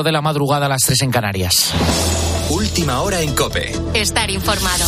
de 0.00 0.12
la 0.12 0.22
madrugada 0.22 0.64
a 0.64 0.68
las 0.70 0.80
3 0.86 1.02
en 1.02 1.10
Canarias. 1.10 1.74
Última 2.48 3.02
hora 3.02 3.20
en 3.20 3.34
Cope. 3.34 3.72
Estar 3.92 4.30
informado. 4.30 4.86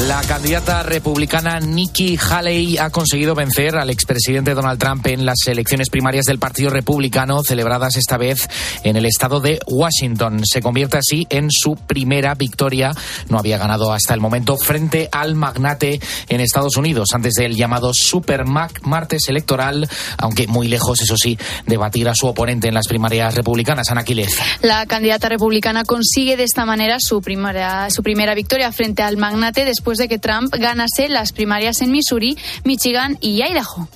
La 0.00 0.20
candidata 0.22 0.82
republicana 0.82 1.60
Nikki 1.60 2.18
Haley 2.18 2.78
ha 2.78 2.90
conseguido 2.90 3.36
vencer 3.36 3.76
al 3.76 3.90
expresidente 3.90 4.52
Donald 4.52 4.78
Trump 4.78 5.06
en 5.06 5.24
las 5.24 5.46
elecciones 5.46 5.88
primarias 5.88 6.26
del 6.26 6.40
Partido 6.40 6.70
Republicano 6.70 7.44
celebradas 7.44 7.96
esta 7.96 8.16
vez 8.16 8.48
en 8.82 8.96
el 8.96 9.06
estado 9.06 9.40
de 9.40 9.60
Washington. 9.68 10.42
Se 10.44 10.60
convierte 10.60 10.98
así 10.98 11.28
en 11.30 11.48
su 11.48 11.76
primera 11.76 12.34
victoria. 12.34 12.90
No 13.28 13.38
había 13.38 13.56
ganado 13.56 13.92
hasta 13.92 14.14
el 14.14 14.20
momento 14.20 14.56
frente 14.56 15.08
al 15.12 15.36
magnate 15.36 16.00
en 16.28 16.40
Estados 16.40 16.76
Unidos 16.76 17.10
antes 17.14 17.34
del 17.34 17.54
llamado 17.54 17.94
Super 17.94 18.44
Martes 18.46 19.28
electoral, 19.28 19.88
aunque 20.18 20.48
muy 20.48 20.66
lejos, 20.66 21.02
eso 21.02 21.16
sí, 21.16 21.38
de 21.66 21.76
batir 21.76 22.08
a 22.08 22.16
su 22.16 22.26
oponente 22.26 22.66
en 22.66 22.74
las 22.74 22.88
primarias 22.88 23.36
republicanas, 23.36 23.92
Ana 23.92 24.02
Quiles. 24.02 24.36
La 24.60 24.86
candidata 24.86 25.28
republicana 25.28 25.84
consigue 25.84 26.36
de 26.36 26.44
esta 26.44 26.66
manera 26.66 26.96
su 26.98 27.22
primera, 27.22 27.88
su 27.90 28.02
primera 28.02 28.34
victoria 28.34 28.72
frente 28.72 29.02
al 29.02 29.16
magnate 29.16 29.64
después 29.64 29.83
después 29.84 29.98
de 29.98 30.08
que 30.08 30.18
Trump 30.18 30.50
ganase 30.54 31.10
las 31.10 31.32
primarias 31.32 31.82
en 31.82 31.92
Missouri, 31.92 32.38
Michigan 32.64 33.18
y 33.20 33.42
Idaho. 33.42 33.86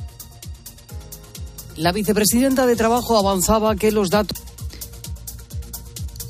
La 1.77 1.93
vicepresidenta 1.93 2.67
de 2.67 2.77
Trabajo 2.77 3.17
avanzaba 3.17 3.75
que 3.75 3.91
los 3.91 4.11
datos 4.11 4.37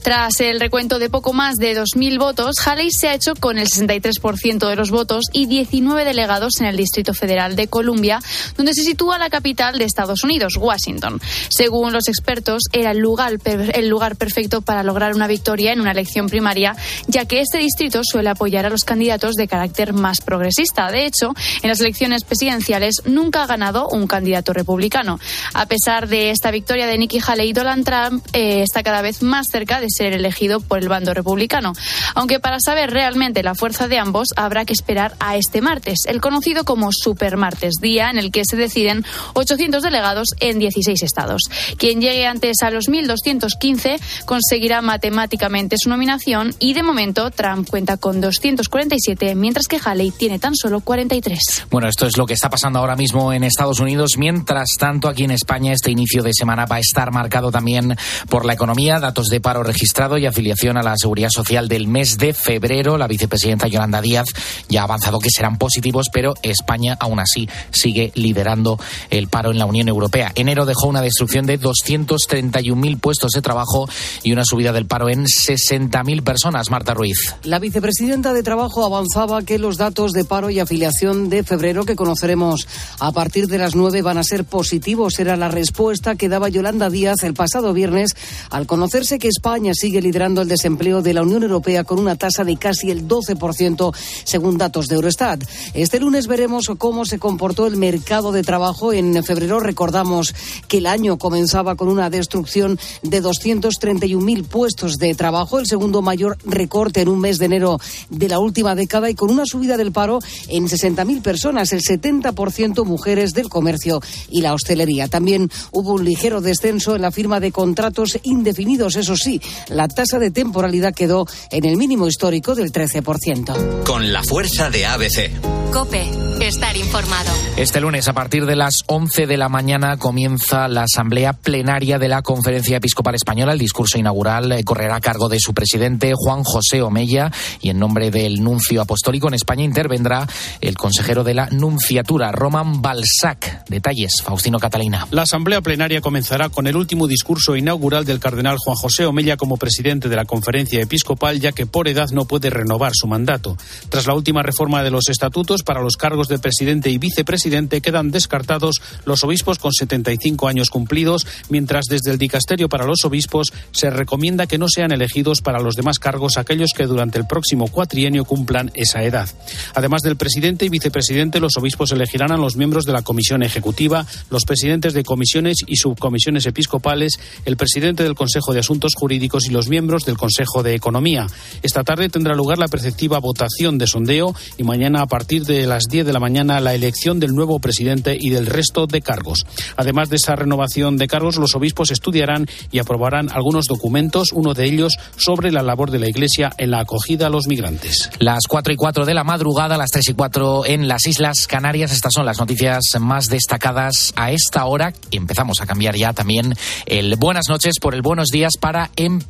tras 0.09 0.41
el 0.41 0.59
recuento 0.59 0.99
de 0.99 1.11
poco 1.11 1.35
más 1.35 1.57
de 1.57 1.79
2.000 1.79 2.19
votos, 2.19 2.67
Haley 2.67 2.89
se 2.91 3.09
ha 3.09 3.15
hecho 3.15 3.35
con 3.35 3.59
el 3.59 3.69
63% 3.69 4.67
de 4.67 4.75
los 4.75 4.91
votos 4.91 5.25
y 5.35 5.45
19 5.45 6.07
delegados 6.07 6.63
en 6.63 6.67
el 6.67 6.79
Distrito 6.79 7.13
Federal 7.13 7.57
de 7.57 7.69
Columbia, 7.69 8.19
donde 8.57 8.73
se 8.73 8.85
sitúa 8.85 9.19
la 9.19 9.29
capital 9.29 9.77
de 9.77 9.85
Estados 9.85 10.25
Unidos, 10.25 10.57
Washington. 10.57 11.21
Según 11.51 11.93
los 11.93 12.09
expertos, 12.09 12.63
era 12.73 12.93
el 12.93 13.01
lugar, 13.01 13.37
el 13.45 13.89
lugar 13.91 14.17
perfecto 14.17 14.63
para 14.63 14.83
lograr 14.83 15.15
una 15.15 15.27
victoria 15.27 15.75
en 15.75 15.81
una 15.83 15.91
elección 15.91 16.31
primaria, 16.31 16.75
ya 17.07 17.27
que 17.27 17.43
este 17.43 17.59
distrito 17.59 18.01
suele 18.03 18.31
apoyar 18.31 18.65
a 18.65 18.71
los 18.71 18.85
candidatos 18.85 19.35
de 19.35 19.47
carácter 19.47 19.93
más 19.93 20.23
progresista. 20.23 20.91
De 20.91 21.05
hecho, 21.05 21.35
en 21.61 21.69
las 21.69 21.81
elecciones 21.81 22.25
presidenciales 22.25 23.03
nunca 23.05 23.43
ha 23.43 23.47
ganado 23.47 23.91
un 23.91 24.07
candidato 24.07 24.55
republicano. 24.55 25.21
A 25.53 25.67
pesar 25.67 26.09
de 26.09 26.31
esta 26.31 26.51
victoria 26.51 26.87
de 26.87 26.97
Nikki 26.97 27.21
Haley, 27.21 27.53
Donald 27.53 27.85
Trump 27.85 28.27
eh, 28.33 28.63
está 28.63 28.83
cada 28.83 29.03
vez 29.03 29.23
más 29.23 29.49
cerca 29.49 29.83
de 29.83 29.98
ser 29.99 30.13
elegido 30.13 30.61
por 30.61 30.79
el 30.79 30.89
bando 30.89 31.13
republicano. 31.13 31.73
Aunque 32.15 32.41
para 32.41 32.59
saber 32.65 32.91
realmente 32.91 33.43
la 33.43 33.55
fuerza 33.55 33.89
de 33.89 33.99
ambos 33.99 34.29
habrá 34.37 34.65
que 34.65 34.73
esperar 34.73 35.15
a 35.19 35.37
este 35.37 35.61
martes, 35.61 36.01
el 36.07 36.21
conocido 36.21 36.65
como 36.65 36.91
Super 36.93 37.37
Martes, 37.37 37.75
día 37.81 38.11
en 38.11 38.19
el 38.19 38.31
que 38.31 38.43
se 38.49 38.57
deciden 38.57 39.05
800 39.35 39.83
delegados 39.83 40.29
en 40.41 40.59
16 40.59 41.03
estados. 41.03 41.43
Quien 41.77 42.01
llegue 42.01 42.27
antes 42.27 42.57
a 42.63 42.71
los 42.71 42.89
1.215 42.89 43.99
conseguirá 44.25 44.83
matemáticamente 44.83 45.77
su 45.79 45.89
nominación 45.89 46.55
y 46.59 46.75
de 46.75 46.83
momento 46.83 47.31
Trump 47.31 47.69
cuenta 47.69 47.97
con 47.97 48.21
247, 48.21 49.35
mientras 49.35 49.67
que 49.67 49.81
Haley 49.85 50.13
tiene 50.13 50.39
tan 50.39 50.55
solo 50.55 50.81
43. 50.81 51.67
Bueno, 51.71 51.89
esto 51.89 52.07
es 52.07 52.17
lo 52.17 52.27
que 52.27 52.35
está 52.35 52.49
pasando 52.49 52.79
ahora 52.79 52.97
mismo 52.97 53.33
en 53.33 53.45
Estados 53.45 53.81
Unidos. 53.81 54.17
Mientras 54.17 54.69
tanto, 54.79 55.09
aquí 55.09 55.25
en 55.25 55.33
España, 55.33 55.73
este 55.73 55.91
inicio 55.91 56.23
de 56.23 56.33
semana 56.33 56.67
va 56.67 56.77
a 56.77 56.81
estar 56.81 57.11
marcado 57.13 57.51
también 57.51 57.97
por 58.29 58.45
la 58.45 58.55
economía, 58.55 59.01
datos 59.01 59.27
de 59.29 59.41
paro 59.41 59.63
registrado 59.79 60.19
y 60.19 60.27
afiliación 60.27 60.77
a 60.77 60.83
la 60.83 60.95
Seguridad 60.97 61.29
Social 61.33 61.69
del 61.69 61.87
mes 61.87 62.19
de 62.19 62.35
febrero. 62.35 62.99
La 62.99 63.07
vicepresidenta 63.07 63.69
Yolanda 63.69 64.01
Díaz 64.01 64.27
ya 64.69 64.81
ha 64.81 64.85
avanzado 64.85 65.21
que 65.21 65.31
serán 65.31 65.57
positivos, 65.57 66.07
pero 66.13 66.35
España 66.43 66.97
aún 66.99 67.21
así 67.21 67.49
sigue 67.71 68.11
liderando 68.17 68.81
el 69.11 69.29
paro 69.29 69.53
en 69.53 69.59
la 69.59 69.67
Unión 69.67 69.87
Europea. 69.87 70.33
Enero 70.35 70.67
dejó 70.67 70.89
una 70.89 71.01
destrucción 71.01 71.47
de 71.47 71.61
231.000 71.61 72.99
puestos 72.99 73.31
de 73.31 73.41
trabajo 73.41 73.89
y 74.25 74.33
una 74.33 74.45
subida 74.45 74.73
del 74.73 74.87
paro 74.87 75.11
en 75.11 75.27
60.000 75.27 76.25
personas. 76.25 76.71
Marta 76.71 76.93
Ruiz. 76.93 77.37
La 77.45 77.61
vicepresidenta 77.61 78.33
de 78.33 78.43
Trabajo 78.43 78.85
avanzaba 78.85 79.43
que 79.43 79.61
los 79.61 79.77
datos 79.77 80.11
de 80.11 80.25
paro 80.25 80.51
y 80.51 80.59
afiliación 80.59 81.29
de 81.29 81.45
febrero 81.45 81.85
que 81.85 81.95
conoceremos 81.95 82.67
a 82.99 83.13
partir 83.13 83.47
de 83.47 83.59
las 83.59 83.77
9 83.77 84.03
van 84.03 84.19
a 84.19 84.25
ser 84.25 84.45
positivos. 84.45 85.21
Era 85.21 85.37
la 85.37 85.47
respuesta 85.47 86.17
que 86.17 86.29
daba 86.29 86.49
Yolanda 86.49 86.91
Díaz 86.91 87.23
el 87.23 87.35
pasado 87.35 87.73
viernes 87.73 88.17
al 88.51 88.67
conocerse 88.67 89.21
que 89.21 89.29
España 89.29 89.68
sigue 89.75 90.01
liderando 90.01 90.43
el 90.43 90.49
desempleo 90.49 91.03
de 91.03 91.15
la 91.15 91.23
Unión 91.23 91.43
Europea 91.43 91.85
con 91.85 91.99
una 91.99 92.17
tasa 92.17 92.45
de 92.45 92.57
casi 92.57 92.91
el 92.91 93.07
12% 93.07 93.95
según 94.25 94.59
datos 94.59 94.87
de 94.87 94.97
Eurostat. 94.97 95.43
Este 95.75 96.01
lunes 96.01 96.27
veremos 96.27 96.71
cómo 96.79 97.05
se 97.05 97.19
comportó 97.19 97.67
el 97.67 97.77
mercado 97.77 98.33
de 98.33 98.43
trabajo. 98.43 98.93
En 98.93 99.23
febrero 99.25 99.61
recordamos 99.61 100.35
que 100.69 100.79
el 100.79 100.87
año 100.87 101.19
comenzaba 101.19 101.77
con 101.77 101.89
una 101.89 102.11
destrucción 102.11 102.79
de 103.03 103.23
231.000 103.23 104.45
puestos 104.47 104.97
de 104.97 105.15
trabajo, 105.15 105.59
el 105.59 105.67
segundo 105.67 106.03
mayor 106.03 106.37
recorte 106.45 107.01
en 107.01 107.09
un 107.09 107.21
mes 107.21 107.39
de 107.39 107.47
enero 107.47 107.79
de 108.11 108.29
la 108.29 108.39
última 108.39 108.75
década 108.75 109.11
y 109.11 109.15
con 109.15 109.31
una 109.31 109.45
subida 109.47 109.77
del 109.77 109.93
paro 109.93 110.19
en 110.49 110.67
60.000 110.67 111.23
personas, 111.23 111.73
el 111.73 111.83
70% 111.83 112.85
mujeres 112.85 113.33
del 113.33 113.49
comercio 113.49 114.01
y 114.31 114.41
la 114.41 114.55
hostelería. 114.55 115.09
También 115.09 115.51
hubo 115.73 115.95
un 115.95 116.05
ligero 116.05 116.41
descenso 116.41 116.97
en 116.97 117.03
la 117.03 117.11
firma 117.11 117.41
de 117.41 117.53
contratos 117.53 118.19
indefinidos, 118.23 118.97
eso 118.97 119.17
sí, 119.17 119.41
la 119.69 119.89
tasa 119.89 120.19
de 120.19 120.31
temporalidad 120.31 120.95
quedó 120.95 121.27
en 121.51 121.65
el 121.65 121.77
mínimo 121.77 122.07
histórico 122.07 122.55
del 122.55 122.73
13%. 122.73 123.85
Con 123.85 124.13
la 124.13 124.23
fuerza 124.23 124.71
de 124.71 124.87
ABC. 124.87 125.31
Cope, 125.73 126.09
estar 126.41 126.77
informado. 126.77 127.31
Este 127.57 127.81
lunes, 127.81 128.09
a 128.09 128.15
partir 128.15 128.47
de 128.47 128.57
las 128.57 128.77
11 128.87 129.27
de 129.27 129.37
la 129.37 129.51
mañana, 129.51 129.99
comienza 129.99 130.67
la 130.67 130.85
asamblea 130.85 131.35
plenaria 131.35 131.99
de 131.99 132.09
la 132.09 132.23
Conferencia 132.23 132.79
Episcopal 132.79 133.15
Española. 133.15 133.53
El 133.53 133.59
discurso 133.59 133.99
inaugural 133.99 134.51
eh, 134.53 134.65
correrá 134.65 134.97
a 134.97 135.01
cargo 135.01 135.29
de 135.29 135.39
su 135.39 135.53
presidente, 135.53 136.13
Juan 136.15 136.43
José 136.43 136.81
Omella, 136.81 137.31
y 137.61 137.69
en 137.69 137.79
nombre 137.79 138.11
del 138.11 138.43
nuncio 138.43 138.81
apostólico 138.81 139.29
en 139.29 139.35
España 139.35 139.63
intervendrá 139.63 140.27
el 140.61 140.75
consejero 140.77 141.23
de 141.23 141.35
la 141.35 141.49
Nunciatura, 141.51 142.33
Roman 142.33 142.81
Balzac. 142.81 143.65
Detalles, 143.69 144.23
Faustino 144.25 144.59
Catalina. 144.59 145.07
La 145.11 145.23
asamblea 145.23 145.61
plenaria 145.61 146.01
comenzará 146.01 146.49
con 146.49 146.67
el 146.67 146.77
último 146.77 147.07
discurso 147.07 147.57
inaugural 147.57 148.05
del 148.05 148.21
cardenal 148.21 148.57
Juan 148.59 148.77
José 148.77 149.07
Omella 149.07 149.37
como 149.37 149.48
presidente 149.57 150.09
de 150.09 150.17
la 150.17 150.25
conferencia 150.25 150.81
episcopal, 150.81 151.41
ya 151.41 151.53
que 151.53 151.67
por 151.67 151.89
edad 151.89 152.11
no 152.11 152.27
puede 152.27 152.51
renovar 152.51 152.93
su 152.95 153.07
mandato. 153.07 153.57
Tras 153.89 154.07
la 154.07 154.15
última 154.15 154.43
reforma 154.43 154.83
de 154.83 154.91
los 154.91 155.09
estatutos, 155.09 155.63
para 155.63 155.81
los 155.81 155.97
cargos 155.97 156.29
de 156.29 156.39
presidente 156.39 156.91
y 156.91 156.99
vicepresidente 156.99 157.81
quedan 157.81 158.11
descartados 158.11 158.81
los 159.05 159.25
obispos 159.25 159.59
con 159.59 159.73
75 159.73 160.49
años 160.49 160.71
cumplidos, 160.71 161.27
mientras 161.49 161.87
desde 161.87 162.11
el 162.11 162.19
dicasterio 162.19 162.69
para 162.69 162.85
los 162.85 163.05
obispos 163.05 163.53
se 163.73 163.91
recomienda 163.91 164.47
que 164.47 164.59
no 164.59 164.67
sean 164.69 164.93
elegidos 164.93 165.41
para 165.41 165.61
los 165.61 165.75
demás 165.75 165.99
cargos 165.99 166.37
aquellos 166.37 166.73
que 166.77 166.87
durante 166.87 167.19
el 167.19 167.27
próximo 167.27 167.69
cuatrienio 167.69 168.25
cumplan 168.25 168.71
esa 168.75 169.03
edad. 169.03 169.29
Además 169.75 170.03
del 170.03 170.17
presidente 170.17 170.65
y 170.65 170.69
vicepresidente, 170.69 171.41
los 171.41 171.57
obispos 171.57 171.93
elegirán 171.93 172.33
a 172.33 172.37
los 172.37 172.57
miembros 172.57 172.85
de 172.85 172.93
la 172.93 173.03
comisión 173.03 173.43
ejecutiva, 173.43 174.07
los 174.31 174.45
presidentes 174.45 174.95
de 174.95 175.05
comisiones 175.05 175.59
y 175.67 175.77
subcomisiones 175.77 176.47
episcopales, 176.47 177.19
el 177.45 177.57
presidente 177.57 178.03
del 178.03 178.15
Consejo 178.15 178.53
de 178.53 178.61
Asuntos 178.61 178.93
Jurídicos, 178.95 179.38
y 179.47 179.51
los 179.51 179.69
miembros 179.69 180.05
del 180.05 180.17
Consejo 180.17 180.63
de 180.63 180.75
Economía. 180.75 181.27
Esta 181.63 181.85
tarde 181.85 182.09
tendrá 182.09 182.35
lugar 182.35 182.59
la 182.59 182.69
preceptiva 182.69 183.19
votación 183.19 183.79
de 183.79 183.87
sondeo 183.87 184.35
y 184.57 184.65
mañana 184.65 185.03
a 185.03 185.07
partir 185.07 185.45
de 185.45 185.67
las 185.67 185.85
10 185.85 186.07
de 186.07 186.13
la 186.13 186.21
mañana 186.21 186.61
la 186.61 186.75
elección 186.75 187.21
del 187.21 187.35
nuevo 187.35 187.59
presidente 187.61 188.17
y 188.19 188.31
del 188.31 188.47
resto 188.47 188.87
de 188.87 189.01
cargos. 189.01 189.47
Además 189.77 190.09
de 190.09 190.17
esa 190.17 190.37
renovación 190.37 190.97
de 190.97 191.07
cargos, 191.07 191.37
los 191.37 191.55
obispos 191.55 191.91
estudiarán 191.91 192.47
y 192.71 192.79
aprobarán 192.79 193.31
algunos 193.31 193.67
documentos, 193.67 194.33
uno 194.33 194.55
de 194.55 194.65
ellos 194.65 194.97
sobre 195.17 195.53
la 195.53 195.63
labor 195.63 195.91
de 195.91 195.99
la 195.99 196.09
Iglesia 196.09 196.53
en 196.59 196.71
la 196.71 196.81
acogida 196.81 197.27
a 197.27 197.31
los 197.31 197.47
migrantes. 197.47 198.11
Las 198.19 198.47
4 198.49 198.73
y 198.73 198.77
4 198.77 199.07
de 199.07 199.15
la 199.15 199.25
madrugada, 199.25 199.77
las 199.77 199.91
3 199.91 200.09
y 200.09 200.15
4 200.15 200.67
en 200.67 200.89
las 200.89 201.07
Islas 201.07 201.47
Canarias. 201.47 201.93
Estas 201.93 202.13
son 202.13 202.27
las 202.27 202.39
noticias 202.39 202.83
más 203.01 203.29
destacadas 203.29 204.13
a 204.17 204.33
esta 204.33 204.65
hora. 204.65 204.93
Empezamos 205.11 205.61
a 205.61 205.67
cambiar 205.67 205.97
ya 205.97 206.13
también 206.13 206.55
el 206.87 207.17
buenas 207.17 207.49
noches 207.49 207.75
por 207.81 207.95
el 207.95 208.03
buenos 208.03 208.29
días 208.29 208.57
para 208.61 208.91
empezar 208.97 209.28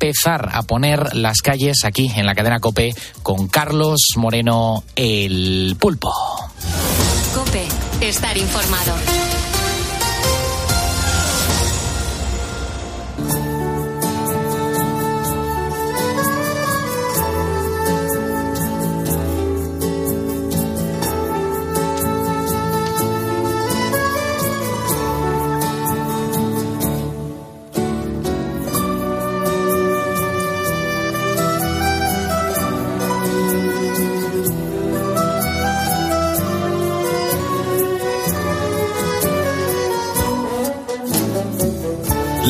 a 0.51 0.63
poner 0.63 1.15
las 1.15 1.41
calles 1.41 1.83
aquí 1.83 2.09
en 2.15 2.25
la 2.25 2.33
cadena 2.33 2.59
Cope 2.59 2.93
con 3.21 3.47
Carlos 3.47 3.99
Moreno 4.15 4.83
el 4.95 5.75
pulpo. 5.79 6.11
Cope, 7.35 7.67
estar 8.01 8.37
informado. 8.37 9.28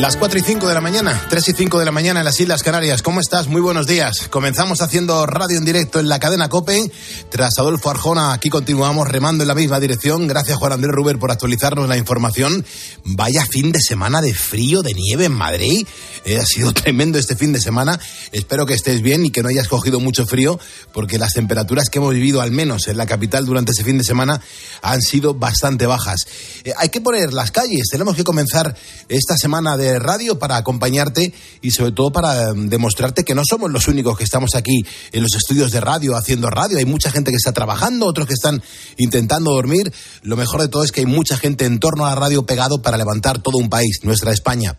Las 0.00 0.16
4 0.16 0.38
y 0.38 0.42
5 0.42 0.66
de 0.66 0.72
la 0.72 0.80
mañana, 0.80 1.26
3 1.28 1.48
y 1.50 1.52
5 1.52 1.78
de 1.78 1.84
la 1.84 1.92
mañana 1.92 2.20
en 2.20 2.24
las 2.24 2.40
Islas 2.40 2.62
Canarias. 2.62 3.02
¿Cómo 3.02 3.20
estás? 3.20 3.48
Muy 3.48 3.60
buenos 3.60 3.86
días. 3.86 4.28
Comenzamos 4.30 4.80
haciendo 4.80 5.26
radio 5.26 5.58
en 5.58 5.66
directo 5.66 6.00
en 6.00 6.08
la 6.08 6.18
cadena 6.18 6.48
COPE. 6.48 6.90
Tras 7.30 7.58
Adolfo 7.58 7.90
Arjona, 7.90 8.32
aquí 8.32 8.48
continuamos 8.48 9.06
remando 9.06 9.44
en 9.44 9.48
la 9.48 9.54
misma 9.54 9.78
dirección. 9.78 10.26
Gracias 10.26 10.56
Juan 10.56 10.72
Andrés 10.72 10.94
Ruber 10.94 11.18
por 11.18 11.30
actualizarnos 11.30 11.86
la 11.86 11.98
información. 11.98 12.64
Vaya 13.04 13.44
fin 13.44 13.72
de 13.72 13.80
semana 13.82 14.22
de 14.22 14.32
frío, 14.32 14.80
de 14.80 14.94
nieve 14.94 15.26
en 15.26 15.32
Madrid. 15.32 15.86
Eh, 16.24 16.38
ha 16.38 16.46
sido 16.46 16.72
tremendo 16.72 17.18
este 17.18 17.36
fin 17.36 17.52
de 17.52 17.60
semana. 17.60 18.00
Espero 18.32 18.64
que 18.64 18.72
estés 18.72 19.02
bien 19.02 19.26
y 19.26 19.30
que 19.30 19.42
no 19.42 19.50
hayas 19.50 19.68
cogido 19.68 20.00
mucho 20.00 20.26
frío, 20.26 20.58
porque 20.94 21.18
las 21.18 21.34
temperaturas 21.34 21.90
que 21.90 21.98
hemos 21.98 22.14
vivido, 22.14 22.40
al 22.40 22.52
menos 22.52 22.88
en 22.88 22.96
la 22.96 23.04
capital 23.04 23.44
durante 23.44 23.72
ese 23.72 23.84
fin 23.84 23.98
de 23.98 24.04
semana, 24.04 24.40
han 24.80 25.02
sido 25.02 25.34
bastante 25.34 25.84
bajas. 25.84 26.26
Eh, 26.64 26.72
hay 26.78 26.88
que 26.88 27.02
poner 27.02 27.34
las 27.34 27.50
calles. 27.50 27.88
Tenemos 27.90 28.16
que 28.16 28.24
comenzar 28.24 28.74
esta 29.10 29.36
semana 29.36 29.76
de 29.76 29.89
radio 29.98 30.38
para 30.38 30.56
acompañarte 30.56 31.32
y 31.60 31.70
sobre 31.70 31.92
todo 31.92 32.12
para 32.12 32.50
em, 32.50 32.68
demostrarte 32.68 33.24
que 33.24 33.34
no 33.34 33.42
somos 33.48 33.70
los 33.70 33.88
únicos 33.88 34.16
que 34.16 34.24
estamos 34.24 34.54
aquí 34.54 34.84
en 35.12 35.22
los 35.22 35.34
estudios 35.34 35.70
de 35.72 35.80
radio 35.80 36.16
haciendo 36.16 36.48
radio. 36.48 36.78
Hay 36.78 36.84
mucha 36.84 37.10
gente 37.10 37.30
que 37.30 37.36
está 37.36 37.52
trabajando, 37.52 38.06
otros 38.06 38.26
que 38.26 38.34
están 38.34 38.62
intentando 38.96 39.52
dormir. 39.52 39.92
Lo 40.22 40.36
mejor 40.36 40.60
de 40.60 40.68
todo 40.68 40.84
es 40.84 40.92
que 40.92 41.00
hay 41.00 41.06
mucha 41.06 41.36
gente 41.36 41.64
en 41.64 41.78
torno 41.78 42.06
a 42.06 42.10
la 42.10 42.14
radio 42.14 42.44
pegado 42.44 42.82
para 42.82 42.96
levantar 42.96 43.42
todo 43.42 43.58
un 43.58 43.68
país, 43.68 44.00
nuestra 44.02 44.32
España. 44.32 44.78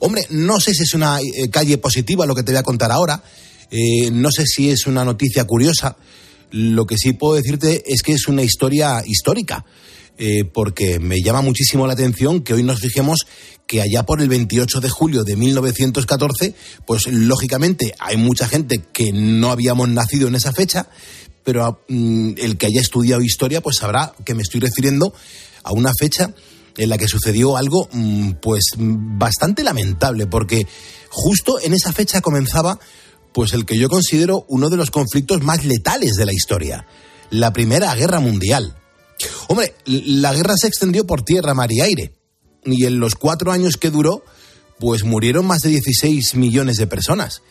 Hombre, 0.00 0.26
no 0.30 0.60
sé 0.60 0.74
si 0.74 0.82
es 0.82 0.94
una 0.94 1.20
eh, 1.20 1.50
calle 1.50 1.78
positiva 1.78 2.26
lo 2.26 2.34
que 2.34 2.42
te 2.42 2.52
voy 2.52 2.58
a 2.58 2.62
contar 2.62 2.92
ahora. 2.92 3.22
Eh, 3.70 4.10
no 4.10 4.30
sé 4.30 4.44
si 4.46 4.70
es 4.70 4.86
una 4.86 5.04
noticia 5.04 5.44
curiosa. 5.44 5.96
Lo 6.50 6.86
que 6.86 6.96
sí 6.96 7.12
puedo 7.12 7.34
decirte 7.34 7.84
es 7.86 8.02
que 8.02 8.12
es 8.12 8.26
una 8.26 8.42
historia 8.42 9.02
histórica. 9.06 9.64
Eh, 10.22 10.44
porque 10.44 11.00
me 11.00 11.22
llama 11.22 11.40
muchísimo 11.40 11.86
la 11.86 11.94
atención 11.94 12.42
que 12.42 12.52
hoy 12.52 12.62
nos 12.62 12.78
fijemos 12.78 13.26
que 13.66 13.80
allá 13.80 14.04
por 14.04 14.20
el 14.20 14.28
28 14.28 14.82
de 14.82 14.90
julio 14.90 15.24
de 15.24 15.34
1914, 15.34 16.54
pues 16.86 17.06
lógicamente 17.06 17.94
hay 17.98 18.18
mucha 18.18 18.46
gente 18.46 18.84
que 18.92 19.12
no 19.14 19.50
habíamos 19.50 19.88
nacido 19.88 20.28
en 20.28 20.34
esa 20.34 20.52
fecha, 20.52 20.90
pero 21.42 21.82
mm, 21.88 22.32
el 22.36 22.58
que 22.58 22.66
haya 22.66 22.82
estudiado 22.82 23.22
historia, 23.22 23.62
pues 23.62 23.76
sabrá 23.78 24.12
que 24.26 24.34
me 24.34 24.42
estoy 24.42 24.60
refiriendo 24.60 25.14
a 25.62 25.72
una 25.72 25.92
fecha 25.98 26.34
en 26.76 26.90
la 26.90 26.98
que 26.98 27.08
sucedió 27.08 27.56
algo 27.56 27.88
mm, 27.90 28.32
pues 28.42 28.74
bastante 28.76 29.64
lamentable, 29.64 30.26
porque 30.26 30.66
justo 31.08 31.58
en 31.62 31.72
esa 31.72 31.94
fecha 31.94 32.20
comenzaba 32.20 32.78
pues 33.32 33.54
el 33.54 33.64
que 33.64 33.78
yo 33.78 33.88
considero 33.88 34.44
uno 34.48 34.68
de 34.68 34.76
los 34.76 34.90
conflictos 34.90 35.42
más 35.42 35.64
letales 35.64 36.16
de 36.16 36.26
la 36.26 36.34
historia, 36.34 36.86
la 37.30 37.54
Primera 37.54 37.94
Guerra 37.94 38.20
Mundial. 38.20 38.79
Hombre, 39.48 39.74
la 39.84 40.34
guerra 40.34 40.54
se 40.56 40.66
extendió 40.66 41.06
por 41.06 41.22
tierra, 41.22 41.54
mar 41.54 41.70
y 41.72 41.80
aire. 41.80 42.12
Y 42.64 42.84
en 42.84 43.00
los 43.00 43.14
cuatro 43.14 43.52
años 43.52 43.76
que 43.76 43.90
duró, 43.90 44.24
pues 44.78 45.04
murieron 45.04 45.46
más 45.46 45.60
de 45.62 45.70
16 45.70 46.34
millones 46.36 46.76
de 46.76 46.86
personas. 46.86 47.42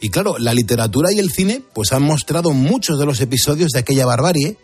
Y 0.00 0.10
claro, 0.10 0.38
la 0.38 0.54
literatura 0.54 1.12
y 1.12 1.18
el 1.18 1.30
cine 1.30 1.62
pues 1.74 1.92
han 1.92 2.02
mostrado 2.02 2.52
muchos 2.52 2.98
de 2.98 3.06
los 3.06 3.20
episodios 3.20 3.72
de 3.72 3.80
aquella 3.80 4.06
barbarie, 4.06 4.56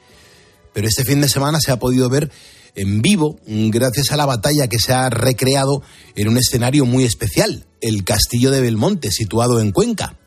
pero 0.73 0.87
este 0.87 1.05
fin 1.05 1.21
de 1.21 1.29
semana 1.29 1.59
se 1.61 1.73
ha 1.73 1.79
podido 1.79 2.09
ver 2.09 2.31
en 2.77 3.03
vivo 3.03 3.39
gracias 3.47 4.11
a 4.11 4.17
la 4.17 4.27
batalla 4.27 4.69
que 4.69 4.79
se 4.79 4.93
ha 4.93 5.11
recreado 5.11 5.83
en 6.17 6.29
un 6.29 6.39
escenario 6.39 6.85
muy 6.85 7.05
especial, 7.05 7.67
el 7.81 8.05
Castillo 8.05 8.51
de 8.51 8.61
Belmonte, 8.61 9.11
situado 9.11 9.61
en 9.61 9.73
Cuenca. 9.73 10.19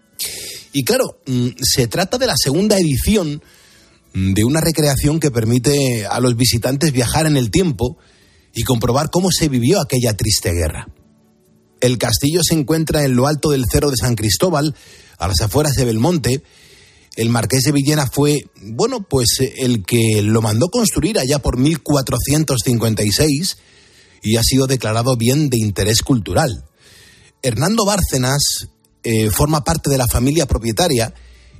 Y 0.73 0.83
claro, 0.83 1.19
mm, 1.25 1.49
se 1.61 1.87
trata 1.87 2.17
de 2.17 2.27
la 2.27 2.35
segunda 2.37 2.77
edición 2.77 3.41
de 4.17 4.43
una 4.43 4.61
recreación 4.61 5.19
que 5.19 5.29
permite 5.29 6.07
a 6.07 6.19
los 6.19 6.35
visitantes 6.35 6.91
viajar 6.91 7.27
en 7.27 7.37
el 7.37 7.51
tiempo 7.51 7.97
y 8.55 8.63
comprobar 8.63 9.11
cómo 9.11 9.29
se 9.31 9.47
vivió 9.47 9.79
aquella 9.79 10.17
triste 10.17 10.53
guerra. 10.53 10.87
El 11.81 11.99
castillo 11.99 12.41
se 12.43 12.55
encuentra 12.55 13.03
en 13.03 13.15
lo 13.15 13.27
alto 13.27 13.51
del 13.51 13.65
Cerro 13.71 13.91
de 13.91 13.97
San 13.97 14.15
Cristóbal, 14.15 14.75
a 15.19 15.27
las 15.27 15.39
afueras 15.41 15.73
de 15.73 15.85
Belmonte. 15.85 16.41
El 17.15 17.29
marqués 17.29 17.61
de 17.63 17.71
Villena 17.71 18.07
fue, 18.11 18.45
bueno, 18.61 19.03
pues 19.03 19.37
el 19.57 19.85
que 19.85 20.23
lo 20.23 20.41
mandó 20.41 20.69
construir 20.69 21.19
allá 21.19 21.37
por 21.37 21.57
1456 21.57 23.57
y 24.23 24.37
ha 24.37 24.43
sido 24.43 24.65
declarado 24.65 25.15
bien 25.15 25.51
de 25.51 25.59
interés 25.59 26.01
cultural. 26.01 26.65
Hernando 27.43 27.85
Bárcenas 27.85 28.67
eh, 29.03 29.29
forma 29.29 29.63
parte 29.63 29.91
de 29.91 29.99
la 29.99 30.07
familia 30.07 30.47
propietaria 30.47 31.13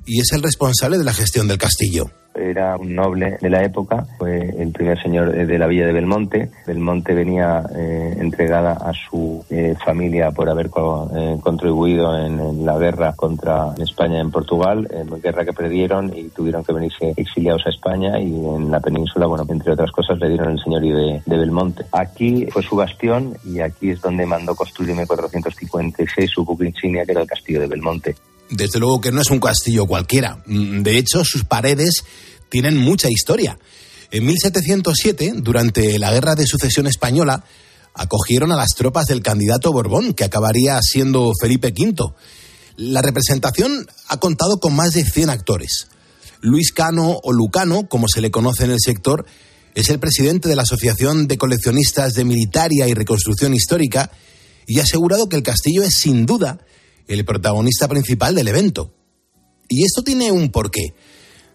y 0.08 0.20
es 0.20 0.32
el 0.32 0.42
responsable 0.42 0.98
de 0.98 1.04
la 1.04 1.12
gestión 1.12 1.46
del 1.46 1.58
castillo 1.58 2.10
era 2.38 2.76
un 2.76 2.94
noble 2.94 3.36
de 3.40 3.50
la 3.50 3.64
época, 3.64 4.06
fue 4.18 4.48
el 4.58 4.70
primer 4.72 5.00
señor 5.02 5.32
de 5.32 5.58
la 5.58 5.66
villa 5.66 5.86
de 5.86 5.92
Belmonte. 5.92 6.50
Belmonte 6.66 7.14
venía 7.14 7.64
eh, 7.74 8.16
entregada 8.18 8.72
a 8.72 8.92
su 8.92 9.44
eh, 9.50 9.74
familia 9.84 10.30
por 10.30 10.48
haber 10.48 10.66
eh, 10.66 11.36
contribuido 11.42 12.16
en, 12.18 12.38
la 12.64 12.78
guerra 12.78 13.14
contra 13.14 13.74
España 13.78 14.20
en 14.20 14.30
Portugal, 14.30 14.88
guerra 15.22 15.44
que 15.44 15.52
perdieron 15.52 16.16
y 16.16 16.28
tuvieron 16.28 16.64
que 16.64 16.72
venirse 16.72 17.12
exiliados 17.16 17.66
a 17.66 17.70
España 17.70 18.18
y 18.20 18.34
en 18.34 18.70
la 18.70 18.80
península, 18.80 19.26
bueno, 19.26 19.46
entre 19.48 19.72
otras 19.72 19.90
cosas, 19.90 20.18
le 20.18 20.28
dieron 20.28 20.52
el 20.52 20.62
señorío 20.62 20.96
de, 20.96 21.22
de 21.24 21.36
Belmonte. 21.36 21.84
Aquí 21.92 22.46
fue 22.50 22.62
su 22.62 22.76
bastión 22.76 23.36
y 23.44 23.60
aquí 23.60 23.90
es 23.90 24.00
donde 24.00 24.26
mandó 24.26 24.54
construir 24.54 24.90
en 24.90 24.98
1456 24.98 26.30
su 26.30 26.44
buque 26.44 26.66
insignia, 26.66 27.04
que 27.04 27.12
era 27.12 27.22
el 27.22 27.28
castillo 27.28 27.60
de 27.60 27.66
Belmonte. 27.66 28.16
Desde 28.50 28.78
luego 28.78 29.00
que 29.00 29.12
no 29.12 29.20
es 29.20 29.30
un 29.30 29.40
castillo 29.40 29.86
cualquiera. 29.86 30.42
Mm, 30.46 30.82
de 30.82 30.98
hecho, 30.98 31.24
sus 31.24 31.44
paredes 31.44 32.04
tienen 32.48 32.76
mucha 32.76 33.10
historia. 33.10 33.58
En 34.10 34.24
1707, 34.24 35.34
durante 35.36 35.98
la 35.98 36.12
Guerra 36.12 36.34
de 36.34 36.46
Sucesión 36.46 36.86
Española, 36.86 37.44
acogieron 37.94 38.52
a 38.52 38.56
las 38.56 38.70
tropas 38.76 39.06
del 39.06 39.22
candidato 39.22 39.72
Borbón, 39.72 40.14
que 40.14 40.24
acabaría 40.24 40.78
siendo 40.82 41.32
Felipe 41.38 41.74
V. 41.76 42.14
La 42.76 43.02
representación 43.02 43.86
ha 44.06 44.18
contado 44.18 44.60
con 44.60 44.74
más 44.74 44.92
de 44.94 45.04
100 45.04 45.30
actores. 45.30 45.88
Luis 46.40 46.72
Cano 46.72 47.18
o 47.22 47.32
Lucano, 47.32 47.88
como 47.88 48.08
se 48.08 48.20
le 48.20 48.30
conoce 48.30 48.64
en 48.64 48.70
el 48.70 48.78
sector, 48.80 49.26
es 49.74 49.90
el 49.90 49.98
presidente 49.98 50.48
de 50.48 50.56
la 50.56 50.62
Asociación 50.62 51.26
de 51.26 51.36
Coleccionistas 51.36 52.14
de 52.14 52.24
Militaria 52.24 52.88
y 52.88 52.94
Reconstrucción 52.94 53.52
Histórica 53.52 54.10
y 54.66 54.78
ha 54.78 54.84
asegurado 54.84 55.28
que 55.28 55.36
el 55.36 55.42
castillo 55.42 55.82
es 55.82 55.94
sin 55.96 56.24
duda 56.24 56.58
el 57.08 57.24
protagonista 57.24 57.88
principal 57.88 58.34
del 58.34 58.48
evento. 58.48 58.94
Y 59.68 59.84
esto 59.84 60.02
tiene 60.02 60.30
un 60.30 60.50
porqué. 60.50 60.94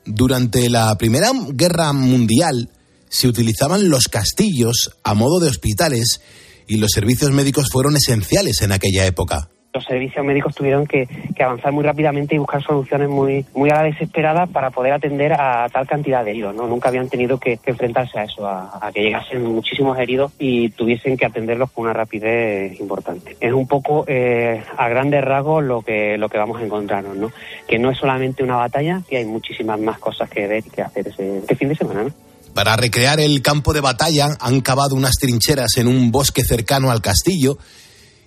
Durante 0.05 0.69
la 0.69 0.95
Primera 0.97 1.31
Guerra 1.49 1.93
Mundial 1.93 2.69
se 3.07 3.27
utilizaban 3.27 3.89
los 3.89 4.09
castillos 4.09 4.91
a 5.03 5.13
modo 5.13 5.39
de 5.39 5.49
hospitales 5.49 6.19
y 6.67 6.77
los 6.77 6.91
servicios 6.91 7.31
médicos 7.31 7.69
fueron 7.71 7.95
esenciales 7.95 8.61
en 8.61 8.71
aquella 8.71 9.05
época 9.05 9.49
los 9.73 9.83
servicios 9.83 10.23
médicos 10.23 10.53
tuvieron 10.55 10.85
que, 10.85 11.07
avanzar 11.43 11.73
muy 11.73 11.83
rápidamente 11.83 12.35
y 12.35 12.37
buscar 12.37 12.63
soluciones 12.63 13.09
muy, 13.09 13.45
muy 13.53 13.69
a 13.69 13.75
la 13.75 13.83
desesperada 13.83 14.45
para 14.45 14.69
poder 14.69 14.93
atender 14.93 15.33
a 15.33 15.67
tal 15.69 15.85
cantidad 15.85 16.23
de 16.23 16.31
heridos. 16.31 16.55
¿no? 16.55 16.67
Nunca 16.67 16.89
habían 16.89 17.09
tenido 17.09 17.37
que, 17.37 17.59
enfrentarse 17.65 18.19
a 18.19 18.23
eso, 18.23 18.47
a, 18.47 18.89
que 18.93 19.01
llegasen 19.01 19.43
muchísimos 19.43 19.97
heridos 19.97 20.31
y 20.39 20.69
tuviesen 20.69 21.17
que 21.17 21.25
atenderlos 21.25 21.71
con 21.71 21.85
una 21.85 21.93
rapidez 21.93 22.79
importante. 22.79 23.35
Es 23.41 23.51
un 23.51 23.67
poco 23.67 24.05
eh, 24.07 24.63
a 24.77 24.87
grandes 24.87 25.23
rasgos 25.23 25.63
lo 25.63 25.81
que, 25.81 26.17
lo 26.17 26.29
que 26.29 26.37
vamos 26.37 26.61
a 26.61 26.63
encontrarnos, 26.63 27.17
¿no? 27.17 27.31
que 27.67 27.77
no 27.77 27.91
es 27.91 27.97
solamente 27.97 28.43
una 28.43 28.55
batalla, 28.55 29.01
que 29.09 29.17
hay 29.17 29.25
muchísimas 29.25 29.79
más 29.79 29.99
cosas 29.99 30.29
que 30.29 30.47
ver 30.47 30.63
y 30.65 30.69
que 30.69 30.81
hacer 30.81 31.07
ese, 31.07 31.39
este 31.39 31.55
fin 31.55 31.69
de 31.69 31.75
semana. 31.75 32.03
¿no? 32.03 32.11
Para 32.53 32.75
recrear 32.75 33.19
el 33.19 33.41
campo 33.41 33.73
de 33.73 33.81
batalla 33.81 34.29
han 34.39 34.61
cavado 34.61 34.95
unas 34.95 35.15
trincheras 35.15 35.77
en 35.77 35.87
un 35.87 36.11
bosque 36.11 36.43
cercano 36.43 36.91
al 36.91 37.01
castillo 37.01 37.57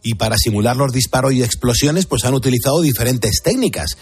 y 0.02 0.14
para 0.14 0.36
simular 0.38 0.76
los 0.76 0.92
disparos 0.92 1.32
y 1.32 1.42
explosiones 1.42 2.06
pues 2.06 2.24
han 2.24 2.34
utilizado 2.34 2.80
diferentes 2.80 3.42
técnicas. 3.42 3.96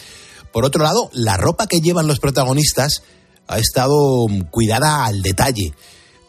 Por 0.53 0.65
otro 0.65 0.85
lado, 0.85 1.11
la 1.13 1.37
ropa 1.37 1.67
que 1.67 1.81
llevan 1.81 2.07
los 2.07 2.21
protagonistas 2.21 3.03
ha 3.47 3.59
estado 3.59 4.27
cuidada 4.51 5.05
al 5.07 5.23
detalle, 5.23 5.75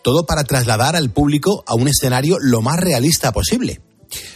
todo 0.04 0.26
para 0.26 0.44
trasladar 0.44 0.96
al 0.96 1.12
público 1.12 1.64
a 1.68 1.76
un 1.76 1.88
escenario 1.88 2.38
lo 2.40 2.62
más 2.62 2.78
realista 2.78 3.32
posible. 3.32 3.82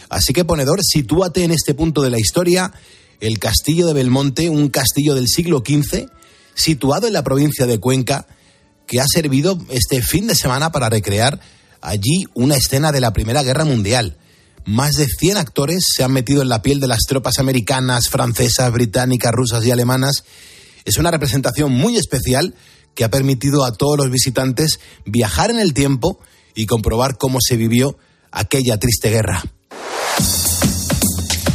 Así 0.08 0.32
que 0.32 0.44
ponedor, 0.44 0.80
sitúate 0.82 1.44
en 1.44 1.52
este 1.52 1.74
punto 1.74 2.02
de 2.02 2.10
la 2.10 2.18
historia, 2.18 2.72
el 3.20 3.38
castillo 3.38 3.86
de 3.86 3.94
Belmonte, 3.94 4.50
un 4.50 4.68
castillo 4.68 5.14
del 5.14 5.28
siglo 5.28 5.62
XV, 5.66 6.06
situado 6.54 7.06
en 7.06 7.12
la 7.12 7.22
provincia 7.22 7.66
de 7.66 7.78
Cuenca, 7.78 8.26
que 8.86 9.00
ha 9.00 9.06
servido 9.06 9.58
este 9.70 10.02
fin 10.02 10.26
de 10.26 10.34
semana 10.34 10.72
para 10.72 10.88
recrear 10.88 11.40
allí 11.80 12.24
una 12.34 12.56
escena 12.56 12.92
de 12.92 13.00
la 13.00 13.12
Primera 13.12 13.42
Guerra 13.42 13.64
Mundial. 13.64 14.16
Más 14.64 14.94
de 14.94 15.06
100 15.06 15.36
actores 15.36 15.84
se 15.94 16.04
han 16.04 16.12
metido 16.12 16.42
en 16.42 16.48
la 16.48 16.62
piel 16.62 16.80
de 16.80 16.86
las 16.86 17.00
tropas 17.08 17.38
americanas, 17.38 18.08
francesas, 18.08 18.70
británicas, 18.72 19.32
rusas 19.32 19.64
y 19.64 19.70
alemanas. 19.70 20.24
Es 20.84 20.98
una 20.98 21.10
representación 21.10 21.72
muy 21.72 21.96
especial 21.96 22.54
que 22.94 23.04
ha 23.04 23.10
permitido 23.10 23.64
a 23.64 23.72
todos 23.72 23.96
los 23.96 24.10
visitantes 24.10 24.80
viajar 25.04 25.50
en 25.50 25.58
el 25.58 25.74
tiempo 25.74 26.20
y 26.54 26.66
comprobar 26.66 27.16
cómo 27.18 27.38
se 27.40 27.56
vivió 27.56 27.96
aquella 28.30 28.78
triste 28.78 29.10
guerra. 29.10 29.42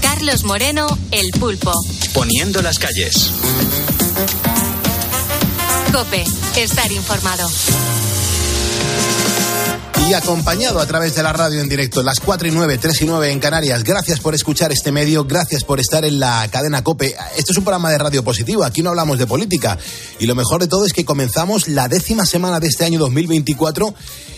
Carlos 0.02 0.44
Moreno, 0.44 0.88
El 1.12 1.30
Pulpo. 1.40 1.74
Poniendo 2.14 2.62
las 2.62 2.80
calles. 2.80 3.32
Cope, 5.92 6.26
estar 6.56 6.92
informado. 6.92 7.48
Y 10.08 10.14
acompañado 10.14 10.80
a 10.80 10.86
través 10.86 11.16
de 11.16 11.24
la 11.24 11.34
radio 11.34 11.62
en 11.62 11.70
directo, 11.70 12.04
las 12.04 12.20
4 12.20 12.48
y 12.48 12.52
9, 12.52 12.78
3 12.78 13.02
y 13.02 13.06
9 13.06 13.32
en 13.32 13.40
Canarias. 13.40 13.84
Gracias 13.84 14.20
por 14.20 14.36
escuchar 14.36 14.72
este 14.72 14.92
medio, 14.92 15.26
gracias 15.26 15.64
por 15.64 15.80
estar 15.80 16.06
en 16.06 16.20
la 16.20 16.48
cadena 16.52 16.84
Cope. 16.84 17.16
Esto 17.38 17.52
es 17.52 17.58
un 17.58 17.64
programa 17.64 17.90
de 17.90 17.98
radio 17.98 18.24
positivo, 18.24 18.64
aquí 18.64 18.84
no 18.84 18.90
hablamos 18.90 19.18
de 19.18 19.28
política. 19.28 19.78
Y 20.20 20.26
lo 20.26 20.36
mejor 20.36 20.62
de 20.62 20.68
todo 20.68 20.86
es 20.86 20.94
que 20.94 21.06
comenzamos 21.06 21.68
la 21.68 21.88
décima 21.88 22.26
semana 22.26 22.60
de 22.60 22.68
este 22.68 22.86
año 22.86 23.00
2024 23.00 23.94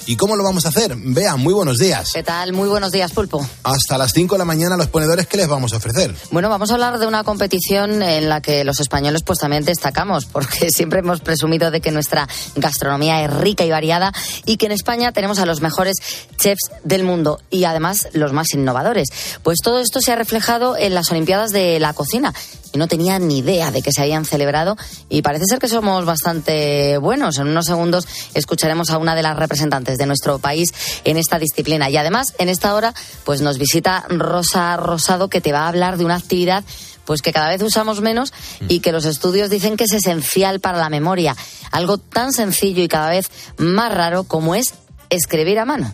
¿Y 0.07 0.15
cómo 0.15 0.37
lo 0.37 0.43
vamos 0.45 0.65
a 0.65 0.69
hacer? 0.69 0.95
Vean, 0.95 1.41
muy 1.41 1.53
buenos 1.53 1.79
días. 1.79 2.11
¿Qué 2.13 2.23
tal? 2.23 2.53
Muy 2.53 2.69
buenos 2.69 2.93
días, 2.93 3.11
Pulpo. 3.11 3.45
Hasta 3.63 3.97
las 3.97 4.13
5 4.13 4.35
de 4.35 4.39
la 4.39 4.45
mañana 4.45 4.77
los 4.77 4.87
ponedores, 4.87 5.27
¿qué 5.27 5.35
les 5.35 5.49
vamos 5.49 5.73
a 5.73 5.77
ofrecer? 5.77 6.15
Bueno, 6.31 6.47
vamos 6.47 6.71
a 6.71 6.75
hablar 6.75 6.97
de 6.97 7.07
una 7.07 7.25
competición 7.25 8.01
en 8.01 8.29
la 8.29 8.39
que 8.39 8.63
los 8.63 8.79
españoles 8.79 9.23
pues 9.23 9.39
también 9.39 9.65
destacamos, 9.65 10.25
porque 10.25 10.69
siempre 10.73 10.99
hemos 10.99 11.19
presumido 11.19 11.71
de 11.71 11.81
que 11.81 11.91
nuestra 11.91 12.25
gastronomía 12.55 13.21
es 13.25 13.33
rica 13.33 13.65
y 13.65 13.69
variada 13.69 14.13
y 14.45 14.55
que 14.55 14.67
en 14.67 14.71
España 14.71 15.11
tenemos 15.11 15.39
a 15.39 15.45
los 15.47 15.61
mejores 15.61 15.95
chefs 16.37 16.69
del 16.83 17.03
mundo 17.03 17.39
y 17.49 17.63
además 17.63 18.07
los 18.13 18.33
más 18.33 18.53
innovadores. 18.53 19.09
Pues 19.43 19.57
todo 19.63 19.79
esto 19.79 19.99
se 20.01 20.11
ha 20.11 20.15
reflejado 20.15 20.77
en 20.77 20.93
las 20.93 21.09
Olimpiadas 21.11 21.51
de 21.51 21.79
la 21.79 21.93
cocina 21.93 22.33
y 22.73 22.77
no 22.77 22.87
tenía 22.87 23.17
ni 23.19 23.39
idea 23.39 23.71
de 23.71 23.81
que 23.81 23.91
se 23.91 24.01
habían 24.01 24.25
celebrado 24.25 24.77
y 25.09 25.21
parece 25.21 25.45
ser 25.47 25.59
que 25.59 25.67
somos 25.67 26.05
bastante 26.05 26.97
buenos. 26.97 27.37
En 27.37 27.47
unos 27.47 27.65
segundos 27.65 28.07
escucharemos 28.33 28.89
a 28.89 28.97
una 28.97 29.15
de 29.15 29.23
las 29.23 29.37
representantes 29.37 29.97
de 29.97 30.05
nuestro 30.05 30.39
país 30.39 30.69
en 31.03 31.17
esta 31.17 31.39
disciplina 31.39 31.89
y 31.89 31.97
además 31.97 32.33
en 32.37 32.49
esta 32.49 32.75
hora 32.75 32.93
pues 33.23 33.41
nos 33.41 33.57
visita 33.57 34.05
Rosa 34.09 34.77
Rosado 34.77 35.29
que 35.29 35.41
te 35.41 35.51
va 35.51 35.61
a 35.61 35.67
hablar 35.69 35.97
de 35.97 36.05
una 36.05 36.15
actividad 36.15 36.63
pues 37.07 37.21
que 37.21 37.31
cada 37.31 37.47
vez 37.47 37.63
usamos 37.63 38.01
menos 38.01 38.33
y 38.67 38.81
que 38.81 38.91
los 38.91 39.05
estudios 39.05 39.49
dicen 39.49 39.77
que 39.77 39.85
es 39.85 39.93
esencial 39.93 40.59
para 40.59 40.77
la 40.77 40.89
memoria. 40.89 41.35
Algo 41.71 41.97
tan 41.97 42.33
sencillo 42.33 42.83
y 42.83 42.89
cada 42.89 43.09
vez 43.09 43.31
más 43.57 43.93
raro 43.93 44.25
como 44.25 44.55
es 44.55 44.73
escribir 45.09 45.59
a 45.59 45.65
mano. 45.65 45.93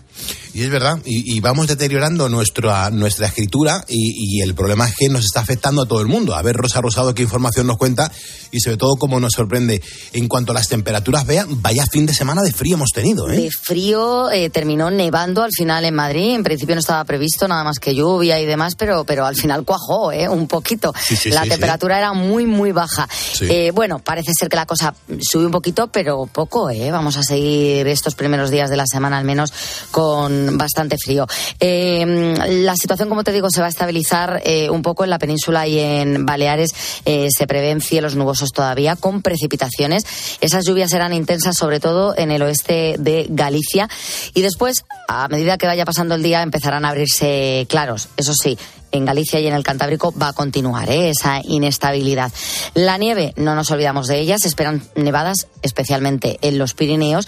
Y 0.53 0.61
es 0.61 0.69
verdad, 0.69 0.99
y, 1.03 1.39
vamos 1.39 1.65
deteriorando 1.65 2.29
nuestra, 2.29 2.91
nuestra 2.91 3.25
escritura 3.25 3.83
y, 3.87 4.39
el 4.41 4.53
problema 4.53 4.87
es 4.87 4.93
que 4.95 5.09
nos 5.09 5.25
está 5.25 5.39
afectando 5.39 5.81
a 5.81 5.85
todo 5.87 5.99
el 6.01 6.07
mundo. 6.07 6.35
A 6.35 6.41
ver, 6.43 6.55
Rosa 6.55 6.79
Rosado, 6.79 7.15
qué 7.15 7.23
información 7.23 7.65
nos 7.65 7.77
cuenta 7.77 8.11
y 8.51 8.59
sobre 8.59 8.77
todo 8.77 8.95
cómo 8.97 9.19
nos 9.19 9.33
sorprende. 9.33 9.81
En 10.11 10.27
cuanto 10.27 10.51
a 10.51 10.55
las 10.55 10.67
temperaturas, 10.67 11.25
vean, 11.25 11.61
vaya 11.63 11.85
fin 11.91 12.05
de 12.05 12.13
semana 12.13 12.43
de 12.43 12.51
frío 12.51 12.75
hemos 12.75 12.91
tenido. 12.91 13.31
¿eh? 13.31 13.37
De 13.37 13.49
frío, 13.49 14.29
eh, 14.29 14.51
terminó 14.51 14.91
nevando 14.91 15.41
al 15.41 15.51
final 15.51 15.85
en 15.85 15.95
Madrid. 15.95 16.35
En 16.35 16.43
principio 16.43 16.75
no 16.75 16.81
estaba 16.81 17.03
previsto 17.03 17.47
nada 17.47 17.63
más 17.63 17.79
que 17.79 17.95
lluvia 17.95 18.39
y 18.39 18.45
demás, 18.45 18.75
pero, 18.75 19.05
pero 19.05 19.25
al 19.25 19.35
final 19.35 19.65
cuajó 19.65 20.11
¿eh? 20.11 20.29
un 20.29 20.47
poquito. 20.47 20.93
la 21.25 21.43
temperatura 21.43 21.97
era 21.97 22.13
muy, 22.13 22.45
muy 22.45 22.71
baja. 22.71 23.07
Eh, 23.41 23.71
bueno, 23.73 23.99
parece 23.99 24.31
ser 24.37 24.49
que 24.49 24.55
la 24.55 24.67
cosa 24.67 24.93
sube 25.19 25.47
un 25.47 25.51
poquito, 25.51 25.87
pero 25.87 26.27
poco. 26.27 26.69
¿eh? 26.69 26.91
Vamos 26.91 27.17
a 27.17 27.23
seguir 27.23 27.87
estos 27.87 28.13
primeros 28.13 28.51
días 28.51 28.69
de 28.69 28.77
la 28.77 28.85
semana 28.85 29.02
al 29.11 29.25
menos 29.25 29.51
con 29.91 30.57
bastante 30.57 30.97
frío. 30.97 31.27
Eh, 31.59 32.35
la 32.47 32.75
situación, 32.75 33.09
como 33.09 33.23
te 33.23 33.31
digo, 33.31 33.49
se 33.49 33.59
va 33.59 33.65
a 33.65 33.69
estabilizar 33.69 34.41
eh, 34.45 34.69
un 34.69 34.81
poco 34.81 35.03
en 35.03 35.09
la 35.09 35.19
península 35.19 35.67
y 35.67 35.79
en 35.79 36.25
Baleares. 36.25 36.69
Eh, 37.05 37.27
se 37.35 37.47
prevén 37.47 37.81
cielos 37.81 38.15
nubosos 38.15 38.51
todavía 38.51 38.95
con 38.95 39.21
precipitaciones. 39.21 40.05
Esas 40.41 40.65
lluvias 40.65 40.91
serán 40.91 41.13
intensas, 41.13 41.57
sobre 41.57 41.79
todo 41.79 42.15
en 42.17 42.31
el 42.31 42.41
oeste 42.43 42.95
de 42.99 43.25
Galicia. 43.29 43.89
Y 44.33 44.41
después, 44.41 44.85
a 45.07 45.27
medida 45.27 45.57
que 45.57 45.67
vaya 45.67 45.85
pasando 45.85 46.15
el 46.15 46.23
día, 46.23 46.41
empezarán 46.41 46.85
a 46.85 46.89
abrirse 46.89 47.65
claros. 47.69 48.09
Eso 48.17 48.33
sí, 48.33 48.57
en 48.93 49.05
Galicia 49.05 49.39
y 49.39 49.47
en 49.47 49.53
el 49.53 49.63
Cantábrico 49.63 50.13
va 50.17 50.29
a 50.29 50.33
continuar 50.33 50.89
¿eh? 50.89 51.09
esa 51.09 51.41
inestabilidad. 51.43 52.31
La 52.75 52.97
nieve, 52.97 53.33
no 53.35 53.55
nos 53.55 53.69
olvidamos 53.71 54.07
de 54.07 54.19
ella, 54.19 54.37
se 54.39 54.47
esperan 54.47 54.81
nevadas 54.95 55.47
especialmente 55.61 56.37
en 56.41 56.57
los 56.57 56.73
Pirineos. 56.73 57.27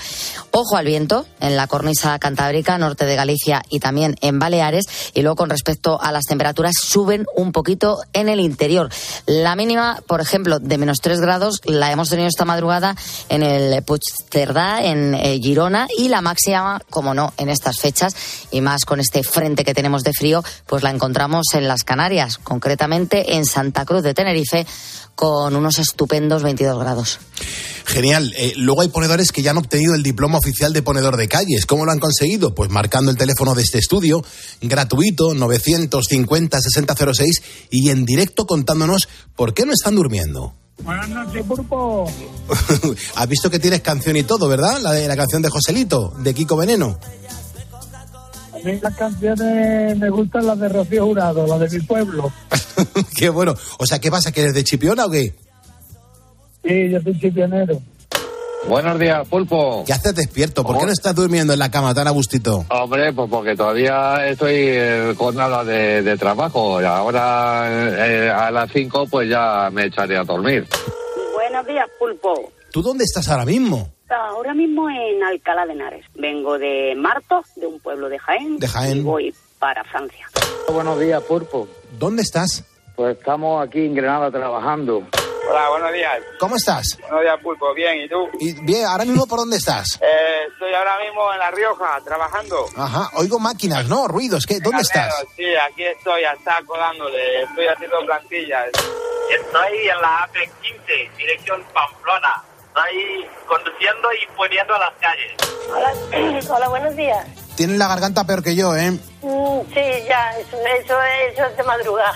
Ojo 0.52 0.78
al 0.78 0.86
viento 0.86 1.26
en 1.40 1.58
la 1.58 1.68
cornisa 1.68 2.18
cantábrica, 2.20 2.78
norte 2.78 3.06
de 3.06 3.16
Galicia 3.16 3.64
y 3.70 3.80
también 3.80 4.16
en 4.22 4.40
Baleares. 4.40 4.86
Y 5.14 5.22
luego 5.22 5.36
con 5.36 5.50
respecto 5.50 6.00
a 6.00 6.12
las 6.12 6.26
temperaturas, 6.26 6.76
suben 6.80 7.26
un 7.36 7.52
poquito 7.52 7.98
en 8.14 8.30
el 8.30 8.40
interior. 8.40 8.90
La 9.26 9.56
mínima, 9.56 10.02
por 10.08 10.22
ejemplo, 10.22 10.60
de 10.60 10.78
menos 10.78 11.00
3 11.02 11.20
grados, 11.20 11.62
la 11.66 11.92
hemos 11.92 12.10
tenido 12.10 12.28
esta 12.28 12.46
madrugada 12.46 12.96
en 13.30 13.42
el 13.42 13.84
Puigcerdá, 13.84 14.84
en 14.84 15.16
eh, 15.16 15.40
Girona, 15.42 15.88
y 15.98 16.10
la 16.10 16.22
máxima, 16.22 16.82
como 16.90 17.14
no, 17.14 17.34
en 17.38 17.50
estas 17.50 17.80
fechas, 17.80 18.16
y 18.52 18.62
más 18.62 18.86
con 18.86 19.00
este 19.00 19.24
frente 19.24 19.64
que 19.64 19.74
tenemos 19.74 20.04
de 20.04 20.14
frío, 20.14 20.44
pues 20.68 20.84
la 20.84 20.92
encontramos 20.92 21.55
en 21.56 21.68
las 21.68 21.84
Canarias, 21.84 22.38
concretamente 22.38 23.36
en 23.36 23.46
Santa 23.46 23.86
Cruz 23.86 24.04
de 24.04 24.14
Tenerife, 24.14 24.66
con 25.16 25.56
unos 25.56 25.80
estupendos 25.80 26.44
22 26.44 26.80
grados. 26.80 27.20
Genial. 27.86 28.34
Eh, 28.38 28.54
luego 28.58 28.82
hay 28.82 28.90
ponedores 28.90 29.32
que 29.32 29.42
ya 29.42 29.52
han 29.52 29.58
obtenido 29.58 29.96
el 29.96 30.04
diploma 30.04 30.38
oficial 30.38 30.74
de 30.74 30.82
ponedor 30.82 31.18
de 31.18 31.28
calles. 31.28 31.66
¿Cómo 31.66 31.86
lo 31.86 31.92
han 31.92 32.00
conseguido? 32.00 32.54
Pues 32.54 32.70
marcando 32.70 33.12
el 33.12 33.18
teléfono 33.18 33.56
de 33.56 33.64
este 33.64 33.78
estudio, 33.78 34.24
gratuito, 34.62 35.34
950-6006, 35.34 37.42
y 37.70 37.90
en 37.90 38.06
directo 38.06 38.46
contándonos 38.46 39.08
por 39.36 39.54
qué 39.54 39.66
no 39.66 39.74
están 39.74 39.96
durmiendo. 39.96 40.54
Buenas 40.84 41.10
noches, 41.10 41.44
Purpo. 41.46 42.12
Has 43.16 43.30
visto 43.30 43.50
que 43.50 43.60
tienes 43.60 43.82
canción 43.82 44.18
y 44.18 44.24
todo, 44.24 44.48
¿verdad? 44.48 44.82
La 44.82 44.92
de 44.92 45.08
la 45.08 45.16
canción 45.16 45.42
de 45.42 45.50
Joselito, 45.50 46.14
de 46.20 46.34
Kiko 46.34 46.58
Veneno 46.58 47.00
las 48.64 48.96
canciones 48.96 49.98
me 49.98 50.10
gustan 50.10 50.48
las 50.48 50.60
de 50.60 50.70
Rocío 50.70 51.06
Jurado, 51.06 51.48
las 51.48 51.60
de 51.60 51.80
mi 51.80 51.86
pueblo. 51.86 52.32
qué 53.18 53.30
bueno. 53.30 53.54
O 53.80 53.86
sea, 53.86 54.00
¿qué 54.00 54.10
pasa? 54.10 54.32
¿Que 54.32 54.42
eres 54.42 54.54
de 54.54 54.64
Chipiona 54.64 55.06
o 55.06 55.10
qué? 55.10 55.34
Sí, 56.64 56.90
yo 56.90 57.02
soy 57.02 57.20
chipionero. 57.20 57.82
Buenos 58.68 58.98
días, 58.98 59.28
Pulpo. 59.28 59.84
¿Qué 59.86 59.94
haces 59.94 60.16
despierto? 60.16 60.64
¿Por 60.64 60.80
qué 60.80 60.86
no 60.86 60.92
estás 60.92 61.14
durmiendo 61.14 61.54
en 61.54 61.60
la 61.60 61.70
cama 61.70 61.94
tan 61.94 62.08
a 62.08 62.12
gustito? 62.12 62.66
Hombre, 62.70 63.14
pues 63.14 63.30
porque 63.30 63.56
todavía 63.56 64.28
estoy 64.28 64.54
eh, 64.56 65.14
con 65.16 65.36
nada 65.36 65.64
de, 65.64 66.18
trabajo. 66.18 66.82
Y 66.82 66.86
ahora 66.86 67.68
eh, 67.70 68.30
a 68.30 68.50
las 68.50 68.72
5 68.72 69.06
pues 69.10 69.30
ya 69.30 69.70
me 69.72 69.86
echaré 69.86 70.18
a 70.18 70.24
dormir. 70.24 70.68
Buenos 71.34 71.68
días, 71.68 71.86
Pulpo. 72.00 72.52
¿Tú 72.72 72.82
dónde 72.82 73.04
estás 73.04 73.30
ahora 73.30 73.46
mismo? 73.46 73.95
Ahora 74.10 74.54
mismo 74.54 74.88
en 74.90 75.24
Alcalá 75.24 75.66
de 75.66 75.74
Henares. 75.74 76.06
Vengo 76.14 76.60
de 76.60 76.94
Marto, 76.96 77.44
de 77.56 77.66
un 77.66 77.80
pueblo 77.80 78.08
de 78.08 78.20
Jaén. 78.20 78.58
De 78.58 78.68
Jaén. 78.68 78.98
Y 78.98 79.02
voy 79.02 79.36
para 79.58 79.84
Francia. 79.84 80.28
Buenos 80.72 81.00
días, 81.00 81.24
Purpo. 81.24 81.68
¿Dónde 81.98 82.22
estás? 82.22 82.64
Pues 82.96 83.18
estamos 83.18 83.66
aquí 83.68 83.84
en 83.86 83.96
Granada 83.96 84.30
trabajando. 84.30 85.08
Hola, 85.50 85.70
buenos 85.70 85.94
días. 85.94 86.20
¿Cómo 86.40 86.56
estás? 86.56 87.00
Buenos 87.02 87.22
días, 87.22 87.40
Pulpo. 87.42 87.74
Bien, 87.74 88.00
¿y 88.02 88.08
tú? 88.08 88.30
Y 88.40 88.54
bien, 88.64 88.86
¿ahora 88.86 89.06
mismo 89.06 89.26
por 89.26 89.40
dónde 89.40 89.58
estás? 89.58 90.00
Eh, 90.02 90.48
estoy 90.52 90.74
ahora 90.74 91.00
mismo 91.00 91.34
en 91.34 91.40
La 91.40 91.52
Rioja, 91.52 92.00
trabajando. 92.06 92.66
Ajá, 92.78 93.10
oigo 93.16 93.40
máquinas, 93.40 93.88
¿no? 93.88 94.08
Ruidos. 94.08 94.46
¿Qué? 94.46 94.60
¿Dónde 94.60 94.84
estás? 94.84 95.14
Sí, 95.36 95.46
aquí 95.56 95.84
estoy, 95.84 96.24
está 96.24 96.62
codándole. 96.64 97.44
Estoy 97.44 97.68
haciendo 97.68 97.98
plantillas. 98.06 98.68
Estoy 99.32 99.78
en 99.88 100.02
la 100.02 100.28
AP15, 100.28 101.18
dirección 101.18 101.64
Pamplona 101.74 102.44
ahí 102.76 103.28
conduciendo 103.48 104.10
y 104.14 104.36
poniendo 104.36 104.76
a 104.76 104.80
las 104.80 104.94
calles. 105.00 106.50
Hola, 106.50 106.70
buenos 106.70 106.96
días. 106.96 107.26
Tienen 107.56 107.80
la 107.80 107.88
garganta 107.88 108.26
peor 108.26 108.44
que 108.44 108.56
yo, 108.56 108.76
¿eh? 108.76 108.92
Mm, 109.22 109.62
sí, 109.74 110.04
ya, 110.08 110.38
eso, 110.38 110.58
eso, 110.58 111.02
eso 111.02 111.46
es 111.46 111.58
de 111.58 111.64
madrugada. 111.64 112.14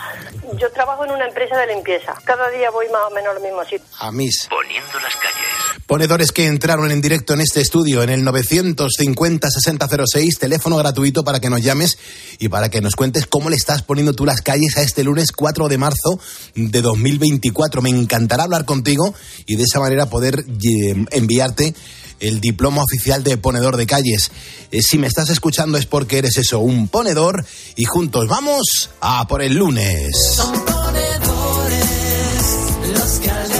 Yo 0.58 0.72
trabajo 0.72 1.06
en 1.06 1.12
una 1.12 1.28
empresa 1.28 1.58
de 1.58 1.68
limpieza. 1.68 2.13
Cada 2.25 2.50
día 2.50 2.70
voy 2.72 2.89
más 2.89 3.04
o 3.08 3.12
menos 3.12 3.36
al 3.36 3.42
mismo 3.42 3.63
sitio. 3.63 3.86
A 4.00 4.12
mis. 4.12 4.48
Poniendo 4.50 5.00
las 5.00 5.16
calles. 5.16 5.68
Ponedores 5.89 6.31
que 6.31 6.46
entraron 6.46 6.91
en 6.91 7.01
directo 7.01 7.34
en 7.34 7.41
este 7.41 7.62
estudio 7.62 8.03
en 8.03 8.12
el 8.12 8.24
950-6006, 8.24 10.38
teléfono 10.38 10.77
gratuito 10.77 11.24
para 11.24 11.39
que 11.39 11.50
nos 11.50 11.63
llames 11.63 11.98
y 12.38 12.48
para 12.48 12.69
que 12.69 12.79
nos 12.79 12.93
cuentes 12.93 13.25
cómo 13.25 13.50
le 13.50 13.55
estás 13.55 13.81
poniendo 13.81 14.13
tú 14.13 14.24
las 14.24 14.43
calles 14.43 14.77
a 14.77 14.84
este 14.84 15.03
lunes 15.03 15.31
4 15.31 15.67
de 15.67 15.79
marzo 15.79 16.19
de 16.53 16.84
2024. 16.84 17.81
Me 17.81 17.89
encantará 17.89 18.43
hablar 18.43 18.65
contigo 18.65 19.15
y 19.48 19.55
de 19.55 19.63
esa 19.63 19.79
manera 19.79 20.12
poder 20.12 20.46
enviarte 21.10 21.74
el 22.19 22.39
diploma 22.39 22.84
oficial 22.84 23.24
de 23.24 23.38
ponedor 23.38 23.75
de 23.75 23.88
calles. 23.88 24.29
Eh, 24.69 24.84
si 24.84 25.00
me 25.00 25.08
estás 25.08 25.31
escuchando 25.31 25.79
es 25.79 25.88
porque 25.88 26.19
eres 26.19 26.38
eso, 26.38 26.60
un 26.60 26.88
ponedor 26.88 27.43
y 27.75 27.86
juntos 27.86 28.27
vamos 28.27 28.91
a 29.01 29.27
por 29.27 29.41
el 29.41 29.55
lunes. 29.55 30.12
Son 30.36 30.51
ponedores 30.51 31.88
los 32.93 33.19
que 33.22 33.59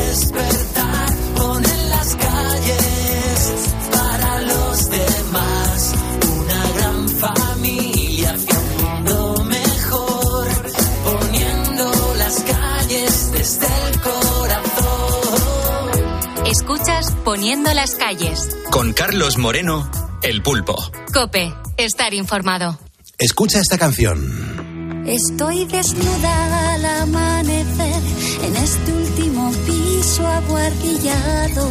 Poniendo 17.29 17.71
las 17.75 17.93
calles. 17.93 18.50
Con 18.71 18.91
Carlos 18.91 19.38
Moreno, 19.38 19.88
El 20.24 20.41
Pulpo. 20.41 20.75
Cope, 21.13 21.53
estar 21.77 22.12
informado. 22.15 22.79
Escucha 23.19 23.59
esta 23.59 23.77
canción. 23.77 25.03
Estoy 25.05 25.65
desnuda 25.65 26.74
al 26.74 26.86
amanecer 26.86 28.01
en 28.45 28.55
este 28.55 28.93
último 28.93 29.51
piso 29.67 30.25
aguardillado. 30.25 31.69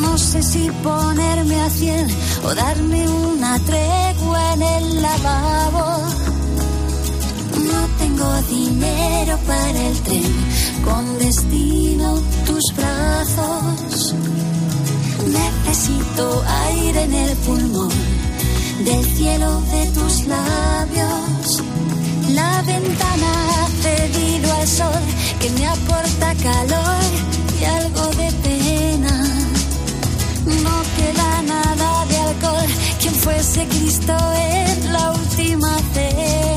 No 0.00 0.16
sé 0.16 0.44
si 0.44 0.70
ponerme 0.84 1.60
a 1.60 1.68
cien 1.68 2.06
o 2.44 2.54
darme 2.54 3.08
una 3.08 3.58
tregua 3.64 4.52
en 4.52 4.62
el 4.62 5.02
lavabo. 5.02 6.25
No 7.64 7.88
tengo 7.98 8.42
dinero 8.50 9.38
para 9.46 9.80
el 9.88 10.00
tren, 10.02 10.32
con 10.84 11.18
destino 11.18 12.20
tus 12.44 12.62
brazos. 12.76 14.14
Necesito 15.26 16.44
aire 16.68 17.02
en 17.04 17.14
el 17.14 17.36
pulmón, 17.38 17.90
del 18.84 19.04
cielo 19.16 19.62
de 19.72 19.86
tus 19.86 20.26
labios. 20.26 21.62
La 22.34 22.62
ventana 22.62 23.30
ha 23.54 23.68
cedido 23.82 24.52
al 24.52 24.68
sol 24.68 25.02
que 25.40 25.50
me 25.50 25.66
aporta 25.66 26.34
calor 26.42 27.04
y 27.58 27.64
algo 27.64 28.06
de 28.20 28.32
pena. 28.44 29.24
No 30.44 30.76
queda 30.96 31.42
nada 31.42 32.04
de 32.06 32.18
alcohol, 32.18 32.70
quien 33.00 33.14
fuese 33.14 33.66
Cristo 33.68 34.14
en 34.34 34.92
la 34.92 35.12
última 35.12 35.78
cena. 35.94 36.55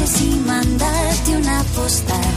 Sé 0.00 0.06
si 0.06 0.30
mandarte 0.46 1.36
una 1.36 1.62
postal 1.76 2.34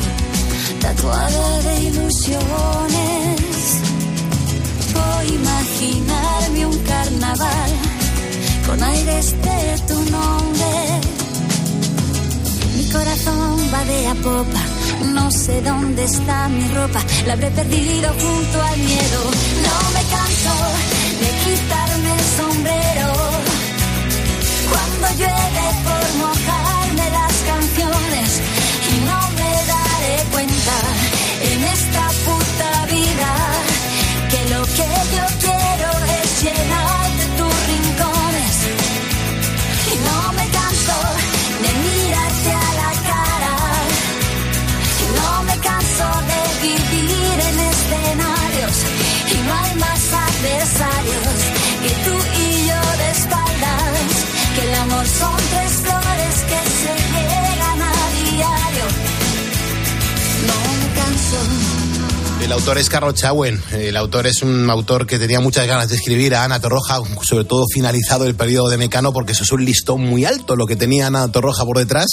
tatuada 0.82 1.62
de 1.62 1.84
ilusiones 1.84 3.40
o 4.94 5.24
imaginarme 5.40 6.66
un 6.66 6.78
carnaval 6.80 7.72
con 8.68 8.84
aires 8.84 9.32
de 9.32 9.80
tu 9.88 9.98
nombre. 10.12 10.74
Mi 12.76 12.90
corazón 12.92 13.58
va 13.74 13.86
de 13.86 14.08
a 14.08 14.16
popa, 14.16 14.64
no 15.14 15.32
sé 15.32 15.62
dónde 15.62 16.04
está 16.04 16.50
mi 16.50 16.68
ropa, 16.68 17.02
la 17.26 17.32
habré 17.32 17.50
perdido 17.52 18.10
junto 18.10 18.62
al 18.62 18.78
miedo. 18.78 19.20
No 19.68 19.78
me 19.96 20.04
canso 20.16 20.54
de 21.22 21.30
quitarme 21.44 22.12
el 22.14 22.26
sombrero 22.40 23.10
cuando 24.70 25.08
llueve 25.18 25.66
por 25.86 26.04
mojarme 26.28 26.63
autor 62.54 62.78
es 62.78 62.88
Carlos 62.88 63.16
Chauen. 63.16 63.60
El 63.72 63.98
autor 63.98 64.28
es 64.28 64.44
un 64.44 64.70
autor 64.70 65.08
que 65.08 65.18
tenía 65.18 65.40
muchas 65.40 65.66
ganas 65.66 65.90
de 65.90 65.96
escribir 65.96 66.36
a 66.36 66.44
Ana 66.44 66.60
Torroja, 66.60 67.00
sobre 67.24 67.46
todo 67.46 67.66
finalizado 67.74 68.28
el 68.28 68.36
periodo 68.36 68.70
de 68.70 68.78
Mecano, 68.78 69.12
porque 69.12 69.32
eso 69.32 69.44
es 69.44 69.52
un 69.52 69.66
listón 69.66 70.02
muy 70.02 70.24
alto 70.24 70.56
lo 70.56 70.68
que 70.68 70.76
tenía 70.76 71.08
Ana 71.08 71.32
Torroja 71.32 71.66
por 71.66 71.80
detrás 71.80 72.06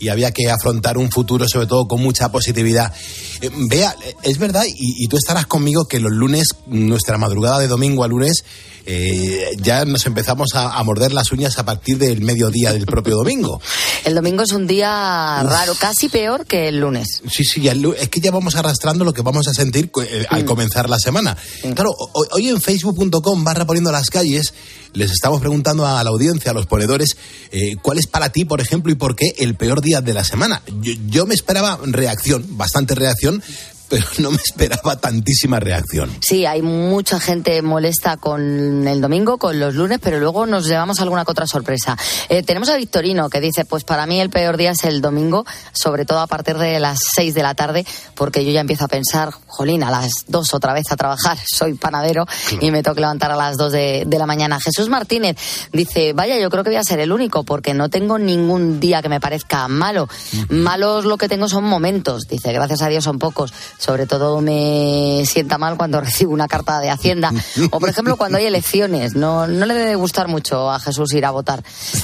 y 0.00 0.08
había 0.08 0.32
que 0.32 0.50
afrontar 0.50 0.98
un 0.98 1.10
futuro 1.10 1.46
sobre 1.48 1.66
todo 1.66 1.86
con 1.86 2.02
mucha 2.02 2.30
positividad. 2.30 2.92
Eh, 3.40 3.50
Vea, 3.68 3.94
es 4.22 4.38
verdad, 4.38 4.64
y, 4.66 5.04
y 5.04 5.06
tú 5.08 5.16
estarás 5.16 5.46
conmigo 5.46 5.86
que 5.86 6.00
los 6.00 6.12
lunes, 6.12 6.48
nuestra 6.66 7.18
madrugada 7.18 7.58
de 7.58 7.68
domingo 7.68 8.04
a 8.04 8.08
lunes, 8.08 8.44
eh, 8.90 9.50
ya 9.58 9.84
nos 9.84 10.06
empezamos 10.06 10.54
a, 10.54 10.78
a 10.78 10.82
morder 10.82 11.12
las 11.12 11.30
uñas 11.30 11.58
a 11.58 11.64
partir 11.64 11.98
del 11.98 12.22
mediodía 12.22 12.72
del 12.72 12.86
propio 12.86 13.16
domingo. 13.16 13.60
El 14.04 14.14
domingo 14.14 14.42
es 14.42 14.52
un 14.52 14.66
día 14.66 15.42
raro, 15.42 15.74
casi 15.78 16.08
peor 16.08 16.46
que 16.46 16.68
el 16.68 16.78
lunes. 16.80 17.20
Sí, 17.30 17.44
sí, 17.44 17.60
ya 17.60 17.72
es 17.98 18.08
que 18.08 18.20
ya 18.20 18.30
vamos 18.30 18.54
arrastrando 18.56 19.04
lo 19.04 19.12
que 19.12 19.20
vamos 19.20 19.46
a 19.48 19.52
sentir 19.52 19.90
eh, 20.02 20.24
al 20.30 20.46
comenzar 20.46 20.88
la 20.88 20.98
semana. 20.98 21.36
Claro, 21.74 21.90
ho- 21.90 22.24
hoy 22.30 22.48
en 22.48 22.58
facebook.com 22.62 23.44
barra 23.44 23.66
poniendo 23.66 23.92
las 23.92 24.08
calles, 24.08 24.54
les 24.94 25.10
estamos 25.10 25.40
preguntando 25.40 25.84
a 25.86 26.02
la 26.02 26.08
audiencia, 26.10 26.52
a 26.52 26.54
los 26.54 26.64
ponedores, 26.66 27.18
eh, 27.52 27.76
cuál 27.82 27.98
es 27.98 28.06
para 28.06 28.30
ti, 28.30 28.46
por 28.46 28.62
ejemplo, 28.62 28.90
y 28.90 28.94
por 28.94 29.14
qué 29.14 29.26
el 29.38 29.56
peor 29.56 29.82
día 29.82 30.00
de 30.00 30.14
la 30.14 30.24
semana. 30.24 30.62
Yo, 30.80 30.92
yo 31.08 31.26
me 31.26 31.34
esperaba 31.34 31.78
reacción, 31.82 32.46
bastante 32.56 32.94
reacción, 32.94 33.27
información 33.28 33.77
pero 33.88 34.04
no 34.18 34.30
me 34.30 34.36
esperaba 34.36 34.96
tantísima 34.96 35.60
reacción. 35.60 36.10
Sí, 36.20 36.46
hay 36.46 36.62
mucha 36.62 37.20
gente 37.20 37.60
molesta 37.62 38.16
con 38.16 38.86
el 38.86 39.00
domingo, 39.00 39.38
con 39.38 39.58
los 39.58 39.74
lunes, 39.74 39.98
pero 40.02 40.18
luego 40.18 40.46
nos 40.46 40.66
llevamos 40.66 41.00
alguna 41.00 41.24
que 41.24 41.32
otra 41.32 41.46
sorpresa. 41.46 41.96
Eh, 42.28 42.42
tenemos 42.42 42.68
a 42.68 42.76
Victorino 42.76 43.28
que 43.30 43.40
dice, 43.40 43.64
pues 43.64 43.84
para 43.84 44.06
mí 44.06 44.20
el 44.20 44.30
peor 44.30 44.56
día 44.56 44.72
es 44.72 44.84
el 44.84 45.00
domingo, 45.00 45.44
sobre 45.72 46.04
todo 46.04 46.20
a 46.20 46.26
partir 46.26 46.58
de 46.58 46.80
las 46.80 46.98
6 47.14 47.34
de 47.34 47.42
la 47.42 47.54
tarde, 47.54 47.86
porque 48.14 48.44
yo 48.44 48.52
ya 48.52 48.60
empiezo 48.60 48.84
a 48.84 48.88
pensar, 48.88 49.30
jolín, 49.46 49.82
a 49.82 49.90
las 49.90 50.10
2 50.26 50.54
otra 50.54 50.72
vez 50.72 50.90
a 50.90 50.96
trabajar, 50.96 51.38
soy 51.46 51.74
panadero 51.74 52.26
y 52.60 52.70
me 52.70 52.82
tengo 52.82 52.94
que 52.94 53.00
levantar 53.00 53.30
a 53.30 53.36
las 53.36 53.56
2 53.56 53.72
de, 53.72 54.04
de 54.06 54.18
la 54.18 54.26
mañana. 54.26 54.58
Jesús 54.60 54.88
Martínez 54.88 55.36
dice, 55.72 56.12
vaya, 56.12 56.38
yo 56.38 56.50
creo 56.50 56.64
que 56.64 56.70
voy 56.70 56.78
a 56.78 56.84
ser 56.84 57.00
el 57.00 57.12
único, 57.12 57.44
porque 57.44 57.74
no 57.74 57.88
tengo 57.88 58.18
ningún 58.18 58.80
día 58.80 59.02
que 59.02 59.08
me 59.08 59.20
parezca 59.20 59.68
malo. 59.68 60.08
Malos 60.48 61.04
lo 61.04 61.16
que 61.16 61.28
tengo 61.28 61.48
son 61.48 61.64
momentos, 61.64 62.26
dice, 62.28 62.52
gracias 62.52 62.82
a 62.82 62.88
Dios 62.88 63.04
son 63.04 63.18
pocos. 63.18 63.52
Sobre 63.78 64.06
todo 64.06 64.40
me 64.40 65.22
sienta 65.24 65.56
mal 65.56 65.76
cuando 65.76 66.00
recibo 66.02 66.32
una 66.32 66.48
carta 66.48 66.80
de 66.80 66.90
Hacienda. 66.90 67.32
O, 67.70 67.78
por 67.78 67.88
ejemplo, 67.88 68.16
cuando 68.16 68.38
hay 68.38 68.46
elecciones. 68.46 69.14
No, 69.14 69.46
no 69.46 69.66
le 69.66 69.74
debe 69.74 69.94
gustar 69.94 70.28
mucho 70.28 70.70
a 70.70 70.80
Jesús 70.80 71.12
ir 71.14 71.24
a 71.24 71.30
votar. 71.30 71.62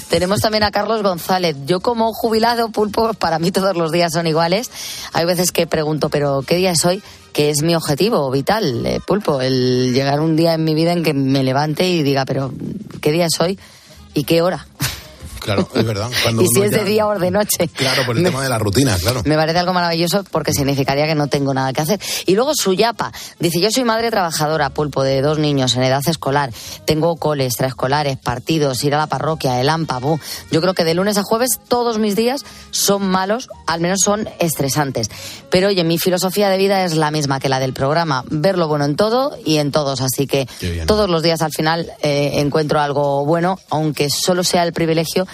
Tenemos 0.09 0.41
también 0.41 0.63
a 0.63 0.71
Carlos 0.71 1.03
González. 1.03 1.57
Yo 1.67 1.81
como 1.81 2.13
jubilado, 2.13 2.71
pulpo, 2.71 3.13
para 3.15 3.39
mí 3.39 3.51
todos 3.51 3.77
los 3.77 3.93
días 3.93 4.13
son 4.13 4.27
iguales. 4.27 4.71
Hay 5.13 5.25
veces 5.25 5.53
que 5.53 5.67
pregunto, 5.67 6.09
¿pero 6.09 6.43
qué 6.43 6.57
día 6.57 6.71
es 6.71 6.85
hoy? 6.85 7.03
que 7.35 7.51
es 7.51 7.63
mi 7.63 7.75
objetivo 7.75 8.31
vital, 8.31 8.87
eh, 8.87 9.01
pulpo, 9.05 9.41
el 9.41 9.93
llegar 9.93 10.21
un 10.21 10.37
día 10.37 10.55
en 10.55 10.63
mi 10.63 10.73
vida 10.73 10.93
en 10.93 11.03
que 11.03 11.13
me 11.13 11.43
levante 11.43 11.89
y 11.89 12.05
diga, 12.05 12.25
pero 12.25 12.53
¿qué 13.01 13.11
día 13.11 13.27
es 13.27 13.41
hoy 13.41 13.59
y 14.15 14.23
qué 14.23 14.41
hora? 14.41 14.69
Claro, 15.45 15.69
es 15.75 15.85
verdad. 15.87 16.11
Cuando 16.23 16.43
y 16.43 16.47
si 16.49 16.63
es 16.63 16.71
de 16.71 16.85
día 16.85 17.07
o 17.07 17.19
de 17.19 17.31
noche. 17.31 17.69
Claro, 17.69 18.05
por 18.07 18.17
el 18.17 18.23
Me- 18.23 18.31
tema 18.31 18.43
de 18.43 18.49
la 18.49 18.59
rutina, 18.59 18.97
claro. 18.99 19.23
Me 19.27 19.37
parece 19.37 19.59
algo 19.59 19.73
maravilloso 19.75 20.25
porque 20.31 20.53
significaría 20.53 21.07
que 21.07 21.15
no 21.15 21.29
tengo 21.29 21.53
nada 21.53 21.73
que 21.73 21.83
hacer. 21.83 22.01
Y 22.27 22.35
luego 22.35 22.53
Suyapa 22.55 23.13
dice, 23.39 23.61
yo 23.61 23.71
soy 23.71 23.85
madre 23.85 24.11
trabajadora, 24.11 24.71
pulpo, 24.71 25.03
de 25.03 25.21
dos 25.21 25.39
niños 25.39 25.77
en 25.77 25.83
edad 25.85 26.01
escolar. 26.07 26.51
Tengo 26.87 27.17
coles, 27.17 27.49
extraescolares, 27.49 28.17
partidos, 28.17 28.83
ir 28.85 28.95
a 28.95 28.99
la 28.99 29.07
parroquia, 29.07 29.61
el 29.61 29.69
AMPA, 29.69 29.99
bu. 29.99 30.19
Yo 30.51 30.61
creo 30.61 30.73
que 30.75 30.85
de 30.85 30.95
lunes 30.95 31.19
a 31.19 31.23
jueves 31.23 31.61
todos 31.69 31.99
mis 31.99 32.17
días 32.17 32.41
son 32.71 33.07
malos, 33.07 33.49
al 33.67 33.81
menos 33.81 34.01
son 34.03 34.29
estresantes. 34.39 35.11
Pero 35.51 35.69
oye, 35.69 35.85
mi 35.85 35.99
filosofía 35.99 36.49
de 36.49 36.57
vida 36.59 36.85
es 36.85 36.95
la 36.97 37.11
misma 37.11 37.39
que 37.39 37.49
la 37.51 37.61
del 37.61 37.75
programa, 37.75 38.25
ver 38.31 38.57
lo 38.59 38.67
bueno 38.67 38.87
en 38.87 38.97
todo 38.97 39.37
y 39.45 39.59
en 39.59 39.71
todos. 39.73 40.01
Así 40.01 40.27
que 40.27 40.49
todos 40.87 41.11
los 41.11 41.23
días 41.23 41.43
al 41.43 41.53
final 41.53 41.93
eh, 42.03 42.33
encuentro 42.37 42.81
algo 42.81 43.25
bueno, 43.27 43.59
aunque 43.71 44.09
solo 44.11 44.43
sea 44.43 44.63
el 44.65 44.73
privilegio 44.73 45.27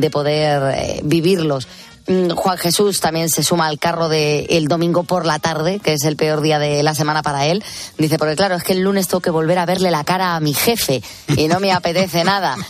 de 0.00 0.10
poder 0.10 0.74
eh, 0.74 1.00
vivirlos. 1.02 1.68
Mm, 2.08 2.30
Juan 2.30 2.56
Jesús 2.56 3.00
también 3.00 3.28
se 3.28 3.42
suma 3.42 3.66
al 3.66 3.78
carro 3.78 4.08
de 4.08 4.46
el 4.48 4.66
domingo 4.66 5.04
por 5.04 5.26
la 5.26 5.38
tarde, 5.38 5.78
que 5.78 5.92
es 5.92 6.04
el 6.04 6.16
peor 6.16 6.40
día 6.40 6.58
de 6.58 6.82
la 6.82 6.94
semana 6.94 7.22
para 7.22 7.46
él. 7.46 7.62
Dice, 7.98 8.18
porque 8.18 8.34
claro, 8.34 8.54
es 8.54 8.64
que 8.64 8.72
el 8.72 8.80
lunes 8.80 9.08
tengo 9.08 9.20
que 9.20 9.30
volver 9.30 9.58
a 9.58 9.66
verle 9.66 9.90
la 9.90 10.04
cara 10.04 10.34
a 10.34 10.40
mi 10.40 10.54
jefe 10.54 11.02
y 11.36 11.48
no 11.48 11.60
me 11.60 11.72
apetece 11.72 12.24
nada. 12.24 12.56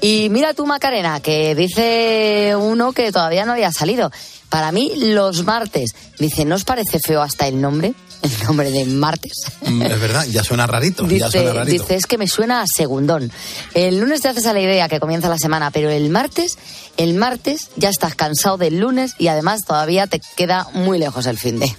Y 0.00 0.28
mira 0.30 0.54
tú, 0.54 0.66
Macarena, 0.66 1.20
que 1.20 1.54
dice 1.54 2.54
uno 2.56 2.92
que 2.92 3.12
todavía 3.12 3.44
no 3.44 3.52
había 3.52 3.72
salido. 3.72 4.10
Para 4.48 4.72
mí, 4.72 4.92
los 4.96 5.44
martes. 5.44 5.94
Dice, 6.18 6.44
¿no 6.44 6.56
os 6.56 6.64
parece 6.64 6.98
feo 7.00 7.22
hasta 7.22 7.46
el 7.46 7.60
nombre? 7.60 7.94
El 8.22 8.44
nombre 8.46 8.70
de 8.70 8.84
martes. 8.84 9.32
Mm, 9.62 9.82
Es 9.82 10.00
verdad, 10.00 10.26
ya 10.26 10.44
suena 10.44 10.66
rarito, 10.66 11.06
ya 11.08 11.30
suena 11.30 11.46
Dice, 11.50 11.52
rarito. 11.58 11.82
dice, 11.84 11.94
es 11.96 12.06
que 12.06 12.18
me 12.18 12.26
suena 12.28 12.60
a 12.62 12.66
segundón. 12.66 13.32
El 13.74 13.98
lunes 13.98 14.20
te 14.20 14.28
haces 14.28 14.44
a 14.46 14.52
la 14.52 14.60
idea 14.60 14.88
que 14.88 15.00
comienza 15.00 15.28
la 15.28 15.38
semana, 15.38 15.70
pero 15.70 15.88
el 15.90 16.10
martes, 16.10 16.58
el 17.02 17.14
martes 17.14 17.68
ya 17.76 17.88
estás 17.88 18.14
cansado 18.14 18.58
del 18.58 18.78
lunes 18.78 19.12
y 19.18 19.28
además 19.28 19.62
todavía 19.66 20.06
te 20.06 20.20
queda 20.36 20.66
muy 20.74 20.98
lejos 20.98 21.24
el 21.26 21.38
fin 21.38 21.58
de. 21.58 21.74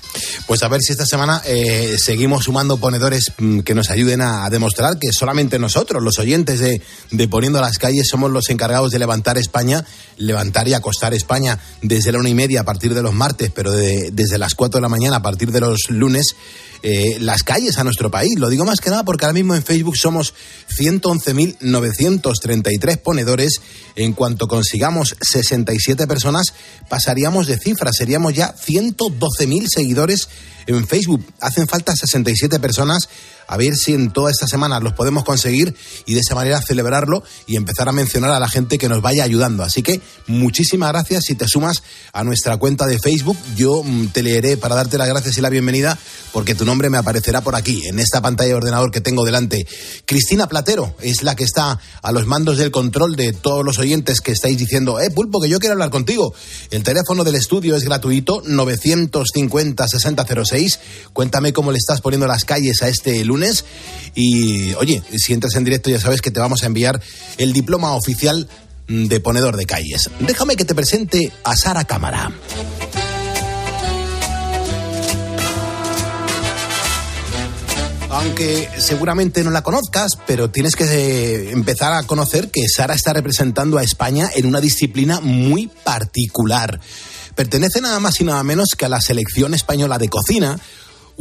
Pues 0.47 0.63
a 0.63 0.67
ver 0.67 0.81
si 0.81 0.91
esta 0.93 1.05
semana 1.05 1.41
eh, 1.45 1.95
seguimos 1.99 2.45
sumando 2.45 2.77
ponedores 2.77 3.31
mm, 3.37 3.59
que 3.59 3.75
nos 3.75 3.89
ayuden 3.91 4.21
a, 4.21 4.45
a 4.45 4.49
demostrar 4.49 4.97
que 4.99 5.11
solamente 5.13 5.59
nosotros, 5.59 6.01
los 6.01 6.17
oyentes 6.17 6.59
de, 6.59 6.81
de 7.11 7.27
Poniendo 7.27 7.61
las 7.61 7.77
Calles, 7.77 8.07
somos 8.09 8.31
los 8.31 8.49
encargados 8.49 8.91
de 8.91 8.99
levantar 8.99 9.37
España, 9.37 9.85
levantar 10.17 10.67
y 10.67 10.73
acostar 10.73 11.13
España 11.13 11.59
desde 11.83 12.11
la 12.11 12.17
una 12.19 12.29
y 12.29 12.33
media 12.35 12.61
a 12.61 12.65
partir 12.65 12.93
de 12.93 13.01
los 13.03 13.13
martes, 13.13 13.51
pero 13.53 13.71
de- 13.71 14.09
desde 14.11 14.37
las 14.39 14.55
cuatro 14.55 14.79
de 14.79 14.81
la 14.81 14.89
mañana 14.89 15.17
a 15.17 15.21
partir 15.21 15.51
de 15.51 15.59
los 15.61 15.89
lunes, 15.89 16.35
eh, 16.83 17.17
las 17.19 17.43
calles 17.43 17.77
a 17.77 17.83
nuestro 17.83 18.09
país. 18.09 18.31
Lo 18.37 18.49
digo 18.49 18.65
más 18.65 18.79
que 18.79 18.89
nada 18.89 19.03
porque 19.03 19.25
ahora 19.25 19.33
mismo 19.33 19.53
en 19.55 19.63
Facebook 19.63 19.97
somos 19.97 20.33
111.933 20.77 22.97
ponedores. 22.97 23.61
En 23.95 24.13
cuanto 24.13 24.47
consigamos 24.47 25.15
67 25.21 26.07
personas, 26.07 26.53
pasaríamos 26.89 27.45
de 27.47 27.59
cifra. 27.59 27.91
Seríamos 27.93 28.33
ya 28.33 28.55
112.000 28.55 29.67
seguidores 29.67 30.27
en 30.67 30.87
Facebook. 30.87 31.25
Hacen 31.39 31.67
falta 31.67 31.95
67 31.95 32.59
personas 32.59 33.09
a 33.51 33.57
ver 33.57 33.75
si 33.75 33.93
en 33.93 34.11
toda 34.11 34.31
esta 34.31 34.47
semana 34.47 34.79
los 34.79 34.93
podemos 34.93 35.25
conseguir 35.25 35.75
y 36.05 36.13
de 36.13 36.21
esa 36.21 36.35
manera 36.35 36.61
celebrarlo 36.61 37.21
y 37.47 37.57
empezar 37.57 37.89
a 37.89 37.91
mencionar 37.91 38.31
a 38.31 38.39
la 38.39 38.47
gente 38.47 38.77
que 38.77 38.87
nos 38.87 39.01
vaya 39.01 39.25
ayudando. 39.25 39.63
Así 39.63 39.83
que 39.83 39.99
muchísimas 40.27 40.93
gracias 40.93 41.25
si 41.25 41.35
te 41.35 41.49
sumas 41.49 41.83
a 42.13 42.23
nuestra 42.23 42.55
cuenta 42.55 42.87
de 42.87 42.97
Facebook. 42.97 43.35
Yo 43.57 43.83
mm, 43.83 44.07
te 44.07 44.23
leeré 44.23 44.55
para 44.55 44.75
darte 44.75 44.97
las 44.97 45.09
gracias 45.09 45.37
y 45.37 45.41
la 45.41 45.49
bienvenida 45.49 45.99
porque 46.31 46.55
tu 46.55 46.63
nombre 46.63 46.89
me 46.89 46.97
aparecerá 46.97 47.41
por 47.41 47.57
aquí, 47.57 47.85
en 47.87 47.99
esta 47.99 48.21
pantalla 48.21 48.51
de 48.51 48.55
ordenador 48.55 48.89
que 48.89 49.01
tengo 49.01 49.25
delante. 49.25 49.67
Cristina 50.05 50.47
Platero 50.47 50.95
es 51.01 51.23
la 51.23 51.35
que 51.35 51.43
está 51.43 51.77
a 52.01 52.11
los 52.13 52.27
mandos 52.27 52.57
del 52.57 52.71
control 52.71 53.17
de 53.17 53.33
todos 53.33 53.65
los 53.65 53.79
oyentes 53.79 54.21
que 54.21 54.31
estáis 54.31 54.57
diciendo, 54.57 55.01
eh, 55.01 55.09
Pulpo, 55.09 55.41
que 55.41 55.49
yo 55.49 55.59
quiero 55.59 55.73
hablar 55.73 55.89
contigo. 55.89 56.33
El 56.69 56.83
teléfono 56.83 57.25
del 57.25 57.35
estudio 57.35 57.75
es 57.75 57.83
gratuito, 57.83 58.41
950-6006. 58.43 60.79
Cuéntame 61.11 61.51
cómo 61.51 61.73
le 61.73 61.79
estás 61.79 61.99
poniendo 61.99 62.27
las 62.27 62.45
calles 62.45 62.81
a 62.81 62.87
este 62.87 63.25
lunes 63.25 63.40
y 64.15 64.73
oye, 64.75 65.01
si 65.17 65.33
entras 65.33 65.55
en 65.55 65.63
directo 65.63 65.89
ya 65.89 65.99
sabes 65.99 66.21
que 66.21 66.31
te 66.31 66.39
vamos 66.39 66.63
a 66.63 66.65
enviar 66.65 67.01
el 67.37 67.53
diploma 67.53 67.95
oficial 67.95 68.47
de 68.87 69.19
ponedor 69.19 69.55
de 69.57 69.65
calles. 69.65 70.09
Déjame 70.19 70.55
que 70.55 70.65
te 70.65 70.75
presente 70.75 71.31
a 71.43 71.55
Sara 71.55 71.85
Cámara. 71.85 72.31
Aunque 78.09 78.69
seguramente 78.77 79.43
no 79.43 79.51
la 79.51 79.63
conozcas, 79.63 80.11
pero 80.27 80.51
tienes 80.51 80.75
que 80.75 80.83
eh, 80.83 81.51
empezar 81.51 81.93
a 81.93 82.03
conocer 82.03 82.51
que 82.51 82.67
Sara 82.67 82.93
está 82.93 83.13
representando 83.13 83.77
a 83.77 83.83
España 83.83 84.29
en 84.35 84.45
una 84.45 84.59
disciplina 84.59 85.21
muy 85.21 85.67
particular. 85.67 86.81
Pertenece 87.35 87.79
nada 87.79 87.99
más 88.01 88.19
y 88.19 88.25
nada 88.25 88.43
menos 88.43 88.75
que 88.77 88.85
a 88.85 88.89
la 88.89 88.99
selección 88.99 89.53
española 89.53 89.97
de 89.97 90.09
cocina, 90.09 90.59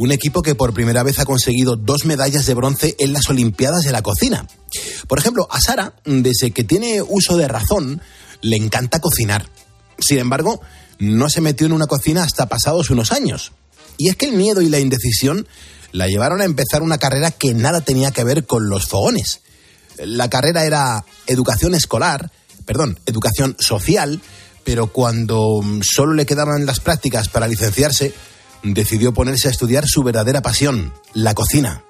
un 0.01 0.11
equipo 0.11 0.41
que 0.41 0.55
por 0.55 0.73
primera 0.73 1.03
vez 1.03 1.19
ha 1.19 1.25
conseguido 1.25 1.75
dos 1.75 2.05
medallas 2.05 2.47
de 2.47 2.55
bronce 2.55 2.95
en 2.97 3.13
las 3.13 3.29
Olimpiadas 3.29 3.83
de 3.83 3.91
la 3.91 4.01
cocina. 4.01 4.47
Por 5.07 5.19
ejemplo, 5.19 5.47
a 5.51 5.61
Sara, 5.61 5.93
desde 6.05 6.49
que 6.49 6.63
tiene 6.63 7.03
uso 7.03 7.37
de 7.37 7.47
razón, 7.47 8.01
le 8.41 8.55
encanta 8.55 8.99
cocinar. 8.99 9.47
Sin 9.99 10.17
embargo, 10.17 10.59
no 10.97 11.29
se 11.29 11.41
metió 11.41 11.67
en 11.67 11.73
una 11.73 11.85
cocina 11.85 12.23
hasta 12.23 12.47
pasados 12.47 12.89
unos 12.89 13.11
años. 13.11 13.51
Y 13.99 14.09
es 14.09 14.15
que 14.15 14.25
el 14.25 14.33
miedo 14.33 14.61
y 14.61 14.69
la 14.69 14.79
indecisión 14.79 15.47
la 15.91 16.07
llevaron 16.07 16.41
a 16.41 16.45
empezar 16.45 16.81
una 16.81 16.97
carrera 16.97 17.29
que 17.29 17.53
nada 17.53 17.81
tenía 17.81 18.09
que 18.09 18.23
ver 18.23 18.47
con 18.47 18.69
los 18.69 18.87
fogones. 18.87 19.41
La 19.99 20.31
carrera 20.31 20.65
era 20.65 21.05
educación 21.27 21.75
escolar, 21.75 22.31
perdón, 22.65 22.97
educación 23.05 23.55
social, 23.59 24.19
pero 24.63 24.87
cuando 24.87 25.61
solo 25.83 26.15
le 26.15 26.25
quedaban 26.25 26.65
las 26.65 26.79
prácticas 26.79 27.29
para 27.29 27.47
licenciarse, 27.47 28.15
decidió 28.63 29.13
ponerse 29.13 29.47
a 29.47 29.51
estudiar 29.51 29.85
su 29.87 30.03
verdadera 30.03 30.41
pasión, 30.41 30.93
la 31.13 31.33
cocina. 31.33 31.83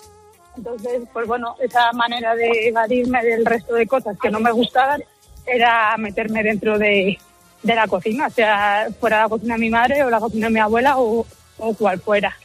Entonces, 0.58 1.04
pues 1.14 1.28
bueno, 1.28 1.56
esa 1.60 1.92
manera 1.94 2.36
de 2.36 2.68
evadirme 2.68 3.24
del 3.24 3.46
resto 3.46 3.76
de 3.76 3.88
cosas 3.88 4.18
que 4.22 4.30
no 4.30 4.40
me 4.40 4.52
gustaban 4.52 5.02
era 5.46 5.96
meterme 5.98 6.44
dentro 6.44 6.78
de, 6.78 7.18
la 7.64 7.88
cocina, 7.88 8.28
o 8.28 8.32
sea, 8.32 8.88
fuera 9.00 9.24
la 9.24 9.30
cocina 9.30 9.56
de 9.56 9.60
mi 9.60 9.70
madre 9.70 10.04
o 10.04 10.10
la 10.10 10.20
cocina 10.20 10.48
de 10.48 10.54
mi 10.54 10.60
abuela 10.60 10.98
o, 10.98 11.26
o 11.58 11.74
cual 11.74 12.00
fuera. 12.00 12.36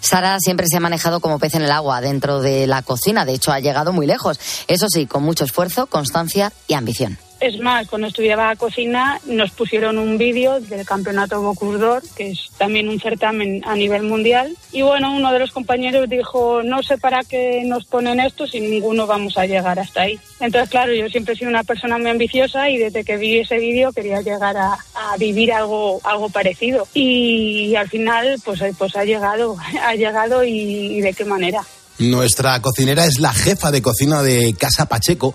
Sara 0.00 0.38
siempre 0.40 0.66
se 0.66 0.76
ha 0.76 0.80
manejado 0.80 1.20
como 1.20 1.38
pez 1.38 1.54
en 1.54 1.62
el 1.62 1.70
agua 1.70 2.00
dentro 2.00 2.40
de 2.40 2.66
la 2.66 2.82
cocina, 2.82 3.24
de 3.24 3.34
hecho 3.34 3.52
ha 3.52 3.60
llegado 3.60 3.92
muy 3.92 4.06
lejos, 4.06 4.38
eso 4.66 4.86
sí, 4.88 5.06
con 5.06 5.22
mucho 5.22 5.44
esfuerzo, 5.44 5.86
constancia 5.86 6.52
y 6.66 6.74
ambición. 6.74 7.18
Es 7.42 7.58
más, 7.58 7.88
cuando 7.88 8.06
estudiaba 8.06 8.54
cocina 8.54 9.20
nos 9.26 9.50
pusieron 9.50 9.98
un 9.98 10.16
vídeo 10.16 10.60
del 10.60 10.86
campeonato 10.86 11.42
Bocuse 11.42 12.06
que 12.14 12.30
es 12.30 12.50
también 12.56 12.88
un 12.88 13.00
certamen 13.00 13.60
a 13.66 13.74
nivel 13.74 14.04
mundial. 14.04 14.56
Y 14.70 14.82
bueno, 14.82 15.12
uno 15.12 15.32
de 15.32 15.40
los 15.40 15.50
compañeros 15.50 16.08
dijo, 16.08 16.62
no 16.62 16.84
sé 16.84 16.98
para 16.98 17.24
qué 17.24 17.64
nos 17.66 17.84
ponen 17.84 18.20
esto 18.20 18.46
si 18.46 18.60
ninguno 18.60 19.08
vamos 19.08 19.36
a 19.38 19.46
llegar 19.46 19.80
hasta 19.80 20.02
ahí. 20.02 20.20
Entonces, 20.38 20.70
claro, 20.70 20.94
yo 20.94 21.08
siempre 21.08 21.34
he 21.34 21.36
sido 21.36 21.50
una 21.50 21.64
persona 21.64 21.98
muy 21.98 22.10
ambiciosa 22.10 22.70
y 22.70 22.78
desde 22.78 23.02
que 23.02 23.16
vi 23.16 23.38
ese 23.38 23.58
vídeo 23.58 23.90
quería 23.92 24.20
llegar 24.20 24.56
a, 24.56 24.78
vivir 25.18 25.52
algo, 25.52 26.00
parecido. 26.32 26.86
Y, 26.94 27.74
al 27.74 27.88
final, 27.88 28.40
pues, 28.44 28.60
pues 28.78 28.94
ha 28.94 29.04
llegado, 29.04 29.56
ha 29.82 29.96
llegado 29.96 30.44
y 30.44 31.00
de 31.00 31.12
qué 31.12 31.24
manera. 31.24 31.66
Nuestra 31.98 32.60
cocinera 32.62 33.04
es 33.04 33.18
la 33.18 33.32
jefa 33.32 33.70
de 33.70 33.82
cocina 33.82 34.22
de 34.22 34.54
Casa 34.58 34.86
Pacheco 34.86 35.34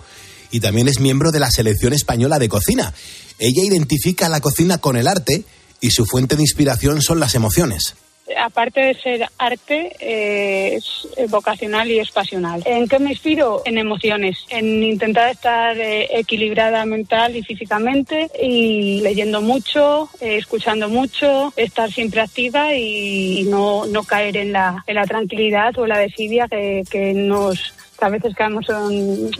y 0.51 0.59
también 0.59 0.87
es 0.87 0.99
miembro 0.99 1.31
de 1.31 1.39
la 1.39 1.51
selección 1.51 1.93
española 1.93 2.39
de 2.39 2.49
cocina. 2.49 2.93
Ella 3.39 3.63
identifica 3.63 4.29
la 4.29 4.41
cocina 4.41 4.77
con 4.79 4.97
el 4.97 5.07
arte 5.07 5.43
y 5.81 5.91
su 5.91 6.05
fuente 6.05 6.35
de 6.35 6.43
inspiración 6.43 7.01
son 7.01 7.19
las 7.19 7.35
emociones 7.35 7.95
aparte 8.35 8.81
de 8.81 8.93
ser 8.95 9.25
arte, 9.37 9.95
eh, 9.99 10.75
es 10.75 11.29
vocacional 11.29 11.89
y 11.89 11.99
es 11.99 12.11
pasional. 12.11 12.61
¿En 12.65 12.87
qué 12.87 12.99
me 12.99 13.11
inspiro? 13.11 13.61
En 13.65 13.77
emociones, 13.77 14.37
en 14.49 14.83
intentar 14.83 15.29
estar 15.29 15.77
eh, 15.77 16.07
equilibrada 16.11 16.85
mental 16.85 17.35
y 17.35 17.43
físicamente 17.43 18.29
y 18.41 19.01
leyendo 19.01 19.41
mucho, 19.41 20.09
eh, 20.19 20.37
escuchando 20.37 20.89
mucho, 20.89 21.53
estar 21.55 21.91
siempre 21.91 22.21
activa 22.21 22.73
y, 22.75 23.45
no, 23.49 23.85
no 23.85 24.03
caer 24.03 24.37
en 24.37 24.51
la, 24.51 24.83
en 24.87 24.95
la 24.95 25.05
tranquilidad 25.05 25.77
o 25.77 25.87
la 25.87 25.97
desidia 25.97 26.47
que, 26.47 26.83
que 26.89 27.13
nos 27.13 27.73
a 27.99 28.09
veces 28.09 28.35
quedamos 28.35 28.65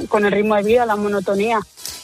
con 0.08 0.26
el 0.26 0.32
ritmo 0.32 0.56
de 0.56 0.64
vida, 0.64 0.86
la 0.86 0.96
monotonía. 0.96 1.60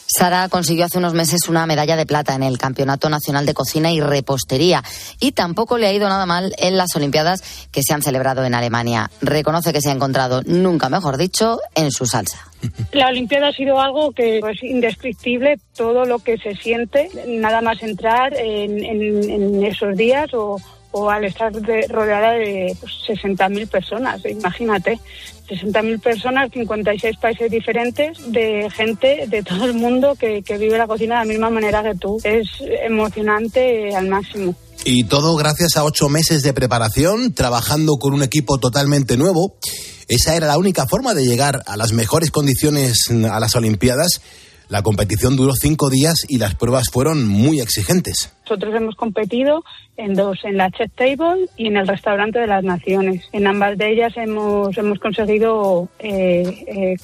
Sara 0.05 0.47
consiguió 0.49 0.85
hace 0.85 0.99
unos 0.99 1.13
meses 1.13 1.47
una 1.49 1.65
medalla 1.65 1.95
de 1.95 2.05
plata 2.05 2.35
en 2.35 2.43
el 2.43 2.57
Campeonato 2.57 3.09
Nacional 3.09 3.45
de 3.45 3.53
Cocina 3.53 3.91
y 3.91 3.99
Repostería 3.99 4.83
y 5.19 5.31
tampoco 5.31 5.77
le 5.77 5.87
ha 5.87 5.93
ido 5.93 6.07
nada 6.07 6.25
mal 6.25 6.53
en 6.59 6.77
las 6.77 6.95
Olimpiadas 6.95 7.41
que 7.71 7.81
se 7.81 7.93
han 7.93 8.03
celebrado 8.03 8.45
en 8.45 8.53
Alemania. 8.53 9.09
Reconoce 9.21 9.73
que 9.73 9.81
se 9.81 9.89
ha 9.89 9.93
encontrado, 9.93 10.41
nunca 10.45 10.89
mejor 10.89 11.17
dicho, 11.17 11.59
en 11.73 11.91
su 11.91 12.05
salsa. 12.05 12.47
La 12.91 13.07
Olimpiada 13.07 13.47
ha 13.47 13.53
sido 13.53 13.79
algo 13.79 14.11
que 14.11 14.37
es 14.37 14.63
indescriptible, 14.63 15.59
todo 15.75 16.05
lo 16.05 16.19
que 16.19 16.37
se 16.37 16.55
siente, 16.55 17.09
nada 17.27 17.61
más 17.61 17.81
entrar 17.81 18.35
en, 18.35 18.83
en 18.83 19.63
esos 19.63 19.97
días 19.97 20.33
o, 20.33 20.61
o 20.93 21.09
al 21.09 21.25
estar 21.25 21.51
rodeada 21.89 22.31
de 22.33 22.77
pues, 22.79 22.93
60.000 23.07 23.67
personas, 23.67 24.21
imagínate, 24.25 24.99
60.000 25.49 25.99
personas, 25.99 26.49
56 26.53 27.17
países 27.17 27.51
diferentes, 27.51 28.31
de 28.31 28.69
gente 28.69 29.25
de 29.27 29.43
todo 29.43 29.65
el 29.65 29.73
mundo 29.73 30.15
que, 30.15 30.41
que 30.43 30.57
vive 30.57 30.77
la 30.77 30.87
cocina 30.87 31.15
de 31.15 31.25
la 31.25 31.31
misma 31.33 31.49
manera 31.49 31.83
que 31.83 31.95
tú. 31.95 32.17
Es 32.23 32.47
emocionante 32.85 33.93
al 33.95 34.07
máximo. 34.07 34.55
Y 34.85 35.05
todo 35.05 35.35
gracias 35.35 35.77
a 35.77 35.83
ocho 35.83 36.09
meses 36.09 36.43
de 36.43 36.53
preparación, 36.53 37.33
trabajando 37.33 37.97
con 37.97 38.13
un 38.13 38.23
equipo 38.23 38.59
totalmente 38.59 39.17
nuevo. 39.17 39.55
Esa 40.07 40.35
era 40.35 40.47
la 40.47 40.57
única 40.57 40.85
forma 40.87 41.13
de 41.13 41.25
llegar 41.25 41.63
a 41.65 41.77
las 41.77 41.91
mejores 41.91 42.31
condiciones 42.31 43.09
a 43.09 43.39
las 43.39 43.55
Olimpiadas 43.55 44.21
la 44.69 44.81
competición 44.81 45.35
duró 45.35 45.53
cinco 45.53 45.89
días 45.89 46.25
y 46.27 46.37
las 46.37 46.55
pruebas 46.55 46.85
fueron 46.91 47.27
muy 47.27 47.59
exigentes. 47.59 48.33
Nosotros 48.43 48.75
hemos 48.75 48.95
competido 48.95 49.63
en 49.97 50.13
dos, 50.15 50.39
en 50.43 50.57
la 50.57 50.69
Chef 50.71 50.91
Table 50.95 51.47
y 51.55 51.67
en 51.67 51.77
el 51.77 51.87
Restaurante 51.87 52.39
de 52.39 52.47
las 52.47 52.63
Naciones. 52.63 53.25
En 53.31 53.47
ambas 53.47 53.77
de 53.77 53.91
ellas 53.91 54.13
hemos, 54.17 54.77
hemos 54.77 54.99
conseguido 54.99 55.87
eh, 55.99 56.65
eh, 56.67 56.95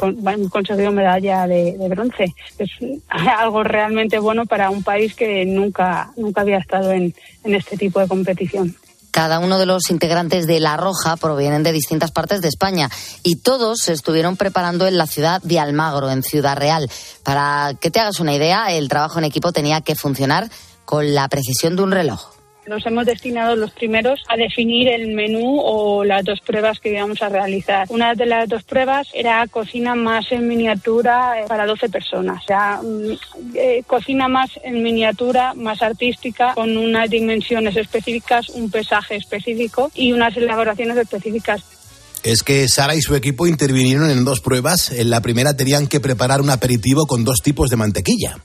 conseguido 0.50 0.91
medalla 0.91 1.48
de, 1.48 1.76
bronce. 1.89 2.34
Es 2.58 2.72
algo 3.10 3.63
realmente 3.63 4.19
bueno 4.19 4.45
para 4.45 4.69
un 4.69 4.84
país 4.84 5.15
que 5.15 5.45
nunca, 5.45 6.12
nunca 6.17 6.41
había 6.41 6.58
estado 6.58 6.91
en 6.91 7.13
este 7.43 7.78
tipo 7.78 8.00
de 8.00 8.08
competición. 8.08 8.76
Cada 9.12 9.39
uno 9.39 9.58
de 9.58 9.65
los 9.65 9.89
integrantes 9.89 10.48
de 10.48 10.60
La 10.60 10.78
Roja 10.78 11.17
provienen 11.17 11.63
de 11.63 11.72
distintas 11.72 12.12
partes 12.12 12.41
de 12.41 12.48
España 12.48 12.89
y 13.24 13.38
todos 13.38 13.80
se 13.80 13.93
estuvieron 13.93 14.38
preparando 14.38 14.88
en 14.88 14.98
la 14.98 15.08
ciudad 15.08 15.41
de 15.41 15.60
Almagro, 15.60 16.10
en 16.10 16.24
Ciudad 16.24 16.58
Real. 16.58 16.89
Para 17.24 17.74
que 17.80 17.91
te 17.91 18.00
hagas 18.00 18.19
una 18.19 18.34
idea, 18.34 18.72
el 18.72 18.88
trabajo 18.88 19.19
en 19.19 19.26
equipo 19.26 19.52
tenía 19.52 19.82
que 19.82 19.95
funcionar 19.95 20.50
con 20.86 21.13
la 21.13 21.28
precisión 21.28 21.76
de 21.76 21.84
un 21.84 21.91
reloj. 21.91 22.38
Nos 22.67 22.86
hemos 22.86 23.06
destinado 23.06 23.56
los 23.56 23.72
primeros 23.72 24.22
a 24.28 24.38
definir 24.38 24.89
el 24.89 25.13
menú 25.15 25.60
o 25.60 26.04
las 26.04 26.24
dos 26.24 26.39
pruebas 26.41 26.80
que 26.80 26.91
íbamos 26.91 27.22
a 27.22 27.30
realizar. 27.30 27.88
Una 27.89 28.13
de 28.13 28.26
las 28.26 28.48
dos 28.48 28.63
pruebas 28.63 29.08
era 29.13 29.48
cocina 29.48 29.95
más 29.95 30.32
en 30.32 30.48
miniatura 30.48 31.41
eh, 31.41 31.45
para 31.48 31.65
12 31.65 31.89
personas. 31.89 32.43
O 32.43 32.48
sea, 32.48 32.82
mm, 32.84 33.56
eh, 33.56 33.84
cocina 33.88 34.28
más 34.28 34.52
en 34.63 34.84
miniatura, 34.84 35.54
más 35.56 35.82
artística, 35.82 36.54
con 36.54 36.78
unas 36.78 37.10
dimensiones 37.10 37.76
específicas, 37.76 38.50
un 38.50 38.69
pesaje 38.69 39.15
específico 39.15 39.89
y 39.95 40.12
unas 40.12 40.36
elaboraciones 40.38 40.98
específicas 40.98 41.63
es 42.24 42.43
que 42.43 42.67
Sara 42.67 42.95
y 42.95 43.02
su 43.02 43.15
equipo 43.15 43.48
intervinieron 43.48 44.10
en 44.10 44.26
dos 44.26 44.41
pruebas. 44.41 44.91
En 44.91 45.10
la 45.10 45.22
primera 45.22 45.56
tenían 45.56 45.88
que 45.88 46.00
preparar 46.00 46.41
un 46.41 46.50
aperitivo 46.50 47.08
con 47.08 47.24
dos 47.24 47.41
tipos 47.41 47.69
de 47.69 47.78
mantequilla. 47.78 48.38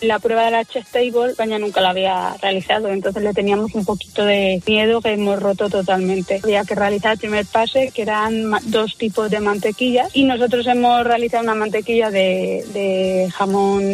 La 0.00 0.18
prueba 0.18 0.46
de 0.46 0.50
la 0.50 0.64
chest 0.64 0.92
table, 0.92 1.30
España 1.30 1.58
nunca 1.58 1.80
la 1.82 1.90
había 1.90 2.34
realizado, 2.40 2.88
entonces 2.88 3.22
le 3.22 3.34
teníamos 3.34 3.74
un 3.74 3.84
poquito 3.84 4.24
de 4.24 4.62
miedo 4.66 5.02
que 5.02 5.12
hemos 5.12 5.38
roto 5.40 5.68
totalmente. 5.68 6.40
Había 6.42 6.64
que 6.64 6.74
realizar 6.74 7.12
el 7.12 7.18
primer 7.18 7.44
pase, 7.44 7.92
que 7.94 8.02
eran 8.02 8.50
dos 8.64 8.96
tipos 8.96 9.30
de 9.30 9.40
mantequilla, 9.40 10.08
y 10.14 10.24
nosotros 10.24 10.66
hemos 10.66 11.04
realizado 11.04 11.44
una 11.44 11.54
mantequilla 11.54 12.10
de, 12.10 13.28
jamón 13.34 13.84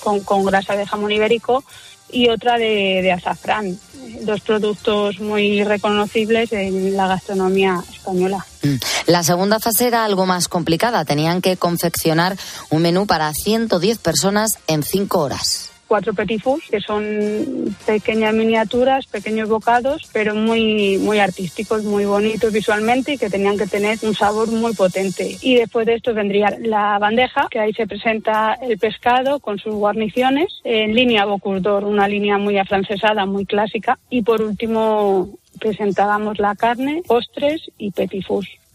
con, 0.00 0.20
con 0.20 0.44
grasa 0.44 0.76
de 0.76 0.86
jamón 0.86 1.10
ibérico 1.10 1.64
y 2.10 2.28
otra 2.28 2.58
de, 2.58 3.00
de 3.02 3.12
azafrán. 3.12 3.78
Dos 4.22 4.40
productos 4.40 5.20
muy 5.20 5.64
reconocibles 5.64 6.52
en 6.52 6.96
la 6.96 7.06
gastronomía 7.06 7.82
española. 7.92 8.44
Mm. 8.62 8.76
La 9.06 9.22
segunda 9.22 9.60
fase 9.60 9.86
era 9.86 10.04
algo 10.04 10.24
más 10.26 10.48
complicada. 10.48 11.04
Tenían 11.04 11.42
que 11.42 11.56
confeccionar 11.56 12.36
un 12.70 12.82
menú 12.82 13.06
para 13.06 13.32
110 13.32 13.98
personas 13.98 14.58
en 14.66 14.82
5 14.82 15.18
horas 15.18 15.67
cuatro 15.88 16.14
petit 16.14 16.38
que 16.70 16.80
son 16.80 17.74
pequeñas 17.86 18.34
miniaturas, 18.34 19.06
pequeños 19.06 19.48
bocados, 19.48 20.08
pero 20.12 20.34
muy, 20.34 20.98
muy 20.98 21.18
artísticos, 21.18 21.82
muy 21.82 22.04
bonitos 22.04 22.52
visualmente 22.52 23.14
y 23.14 23.18
que 23.18 23.30
tenían 23.30 23.58
que 23.58 23.66
tener 23.66 23.98
un 24.02 24.14
sabor 24.14 24.50
muy 24.52 24.74
potente. 24.74 25.36
Y 25.40 25.56
después 25.56 25.86
de 25.86 25.94
esto 25.94 26.14
vendría 26.14 26.56
la 26.60 26.98
bandeja, 26.98 27.48
que 27.50 27.58
ahí 27.58 27.72
se 27.72 27.86
presenta 27.86 28.54
el 28.54 28.78
pescado 28.78 29.40
con 29.40 29.58
sus 29.58 29.74
guarniciones, 29.74 30.60
en 30.62 30.94
línea 30.94 31.24
Bocuse 31.24 31.48
una 31.58 32.06
línea 32.06 32.38
muy 32.38 32.58
afrancesada, 32.58 33.26
muy 33.26 33.46
clásica. 33.46 33.98
Y 34.10 34.22
por 34.22 34.42
último 34.42 35.30
presentábamos 35.58 36.38
la 36.38 36.54
carne, 36.54 37.02
postres 37.06 37.70
y 37.78 37.90
petit 37.90 38.24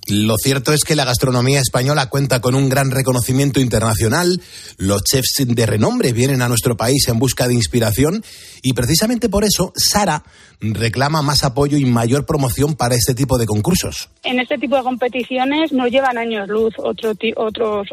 lo 0.08 0.36
cierto 0.38 0.74
es 0.74 0.84
que 0.84 0.96
la 0.96 1.06
gastronomía 1.06 1.60
española 1.60 2.10
cuenta 2.10 2.42
con 2.42 2.56
un 2.56 2.68
gran 2.68 2.92
reconocimiento 2.92 3.60
internacional. 3.60 4.42
Los 4.78 5.04
chefs 5.04 5.46
de 5.46 5.66
renombre 5.66 6.12
vienen 6.12 6.42
a 6.42 6.50
nuestro 6.50 6.76
país 6.76 7.08
en 7.08 7.20
busca 7.20 7.48
de 7.48 7.54
inspiración 7.54 8.24
y 8.62 8.74
precisamente 8.74 9.30
por 9.30 9.44
eso 9.44 9.72
Sara 9.76 10.24
reclama 10.60 11.22
más 11.22 11.44
apoyo 11.44 11.78
y 11.78 11.86
mayor 11.86 12.26
promoción 12.26 12.76
para 12.76 12.96
este 12.96 13.14
tipo 13.14 13.38
de 13.38 13.46
concursos. 13.46 14.10
En 14.24 14.40
este 14.40 14.58
tipo 14.58 14.76
de 14.76 14.84
competiciones 14.84 15.72
nos 15.72 15.90
llevan 15.90 16.18
años 16.18 16.48
luz 16.48 16.74
otros 16.78 17.18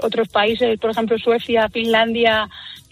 otros 0.02 0.28
países, 0.28 0.78
por 0.80 0.90
ejemplo 0.90 1.16
Suecia, 1.18 1.68
Finlandia, 1.72 2.48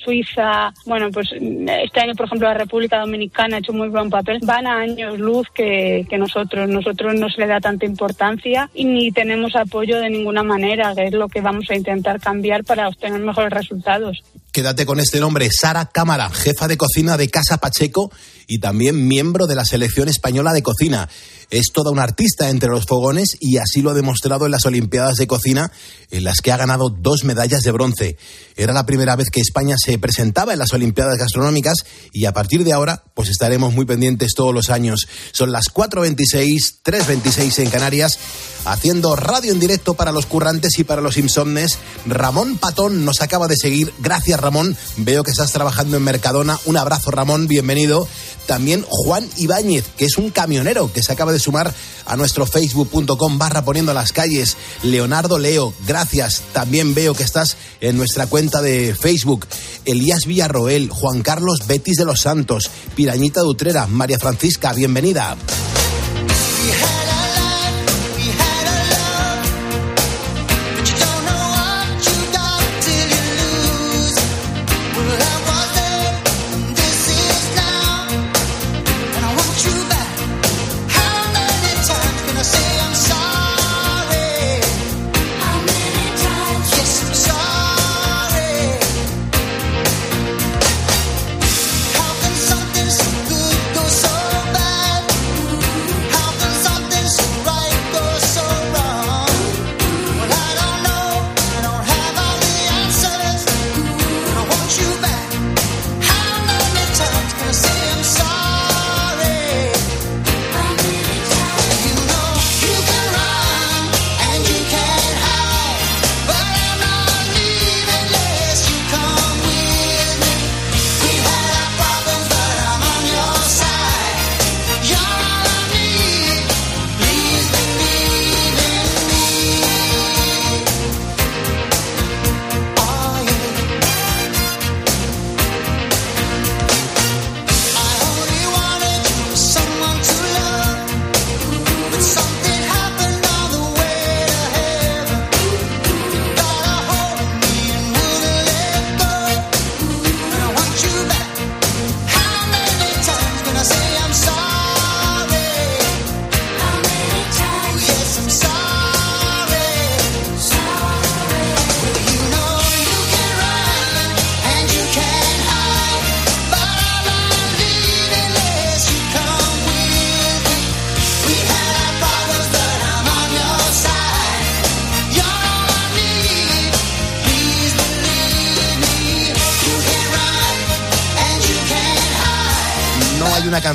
Suiza, 0.08 0.72
bueno, 0.86 1.10
pues 1.10 1.28
este 1.32 2.00
año, 2.00 2.14
por 2.14 2.24
ejemplo, 2.24 2.48
la 2.48 2.54
República 2.54 2.98
Dominicana 3.00 3.56
ha 3.56 3.58
hecho 3.58 3.74
muy 3.74 3.90
buen 3.90 4.08
papel. 4.08 4.38
Van 4.42 4.66
a 4.66 4.78
años 4.78 5.18
luz 5.18 5.46
que, 5.54 6.06
que 6.08 6.16
nosotros. 6.16 6.66
Nosotros 6.66 7.14
no 7.14 7.28
se 7.28 7.42
le 7.42 7.46
da 7.46 7.60
tanta 7.60 7.84
importancia 7.84 8.70
y 8.72 8.86
ni 8.86 9.12
tenemos 9.12 9.54
apoyo 9.54 10.00
de 10.00 10.08
ninguna 10.08 10.42
manera, 10.42 10.94
que 10.94 11.04
es 11.04 11.12
lo 11.12 11.28
que 11.28 11.42
vamos 11.42 11.70
a 11.70 11.76
intentar 11.76 12.20
cambiar 12.20 12.64
para 12.64 12.88
obtener 12.88 13.20
mejores 13.20 13.52
resultados. 13.52 14.22
Quédate 14.52 14.86
con 14.86 14.98
este 14.98 15.20
nombre, 15.20 15.48
Sara 15.52 15.86
Cámara, 15.86 16.30
jefa 16.30 16.68
de 16.68 16.78
cocina 16.78 17.16
de 17.16 17.28
Casa 17.28 17.58
Pacheco 17.58 18.10
y 18.46 18.60
también 18.60 19.06
miembro 19.06 19.46
de 19.46 19.54
la 19.54 19.66
selección 19.66 20.08
española 20.08 20.54
de 20.54 20.62
cocina. 20.62 21.08
Es 21.50 21.66
toda 21.72 21.90
una 21.90 22.02
artista 22.02 22.50
entre 22.50 22.68
los 22.68 22.84
fogones 22.84 23.36
y 23.40 23.56
así 23.56 23.80
lo 23.80 23.90
ha 23.90 23.94
demostrado 23.94 24.44
en 24.44 24.52
las 24.52 24.66
Olimpiadas 24.66 25.16
de 25.16 25.26
Cocina, 25.26 25.72
en 26.10 26.24
las 26.24 26.40
que 26.42 26.52
ha 26.52 26.58
ganado 26.58 26.90
dos 26.90 27.24
medallas 27.24 27.62
de 27.62 27.70
bronce. 27.70 28.18
Era 28.56 28.74
la 28.74 28.84
primera 28.84 29.16
vez 29.16 29.30
que 29.30 29.40
España 29.40 29.76
se 29.78 29.98
presentaba 29.98 30.52
en 30.52 30.58
las 30.58 30.74
Olimpiadas 30.74 31.16
Gastronómicas 31.16 31.76
y 32.12 32.26
a 32.26 32.32
partir 32.32 32.64
de 32.64 32.74
ahora, 32.74 33.02
pues 33.14 33.30
estaremos 33.30 33.72
muy 33.72 33.86
pendientes 33.86 34.32
todos 34.34 34.52
los 34.52 34.68
años. 34.68 35.08
Son 35.32 35.50
las 35.50 35.64
4.26, 35.72 36.82
3.26 36.84 37.60
en 37.60 37.70
Canarias, 37.70 38.18
haciendo 38.66 39.16
radio 39.16 39.52
en 39.52 39.60
directo 39.60 39.94
para 39.94 40.12
los 40.12 40.26
currantes 40.26 40.78
y 40.78 40.84
para 40.84 41.00
los 41.00 41.16
insomnes. 41.16 41.78
Ramón 42.04 42.58
Patón 42.58 43.06
nos 43.06 43.22
acaba 43.22 43.46
de 43.46 43.56
seguir. 43.56 43.92
Gracias, 44.00 44.38
Ramón. 44.48 44.74
Veo 44.96 45.24
que 45.24 45.30
estás 45.30 45.52
trabajando 45.52 45.98
en 45.98 46.04
Mercadona. 46.04 46.58
Un 46.64 46.78
abrazo, 46.78 47.10
Ramón. 47.10 47.48
Bienvenido. 47.48 48.08
También 48.46 48.82
Juan 48.88 49.28
Ibáñez, 49.36 49.84
que 49.98 50.06
es 50.06 50.16
un 50.16 50.30
camionero 50.30 50.90
que 50.90 51.02
se 51.02 51.12
acaba 51.12 51.32
de 51.32 51.38
sumar 51.38 51.74
a 52.06 52.16
nuestro 52.16 52.46
facebook.com 52.46 53.36
barra 53.36 53.62
poniendo 53.62 53.92
las 53.92 54.12
calles. 54.12 54.56
Leonardo 54.82 55.38
Leo, 55.38 55.74
gracias. 55.86 56.40
También 56.54 56.94
veo 56.94 57.12
que 57.12 57.24
estás 57.24 57.58
en 57.82 57.98
nuestra 57.98 58.26
cuenta 58.26 58.62
de 58.62 58.96
Facebook. 58.98 59.46
Elías 59.84 60.24
Villarroel, 60.24 60.88
Juan 60.88 61.20
Carlos 61.20 61.66
Betis 61.66 61.98
de 61.98 62.06
los 62.06 62.22
Santos, 62.22 62.70
Pirañita 62.94 63.42
Dutrera, 63.42 63.86
María 63.86 64.18
Francisca, 64.18 64.72
bienvenida. 64.72 65.36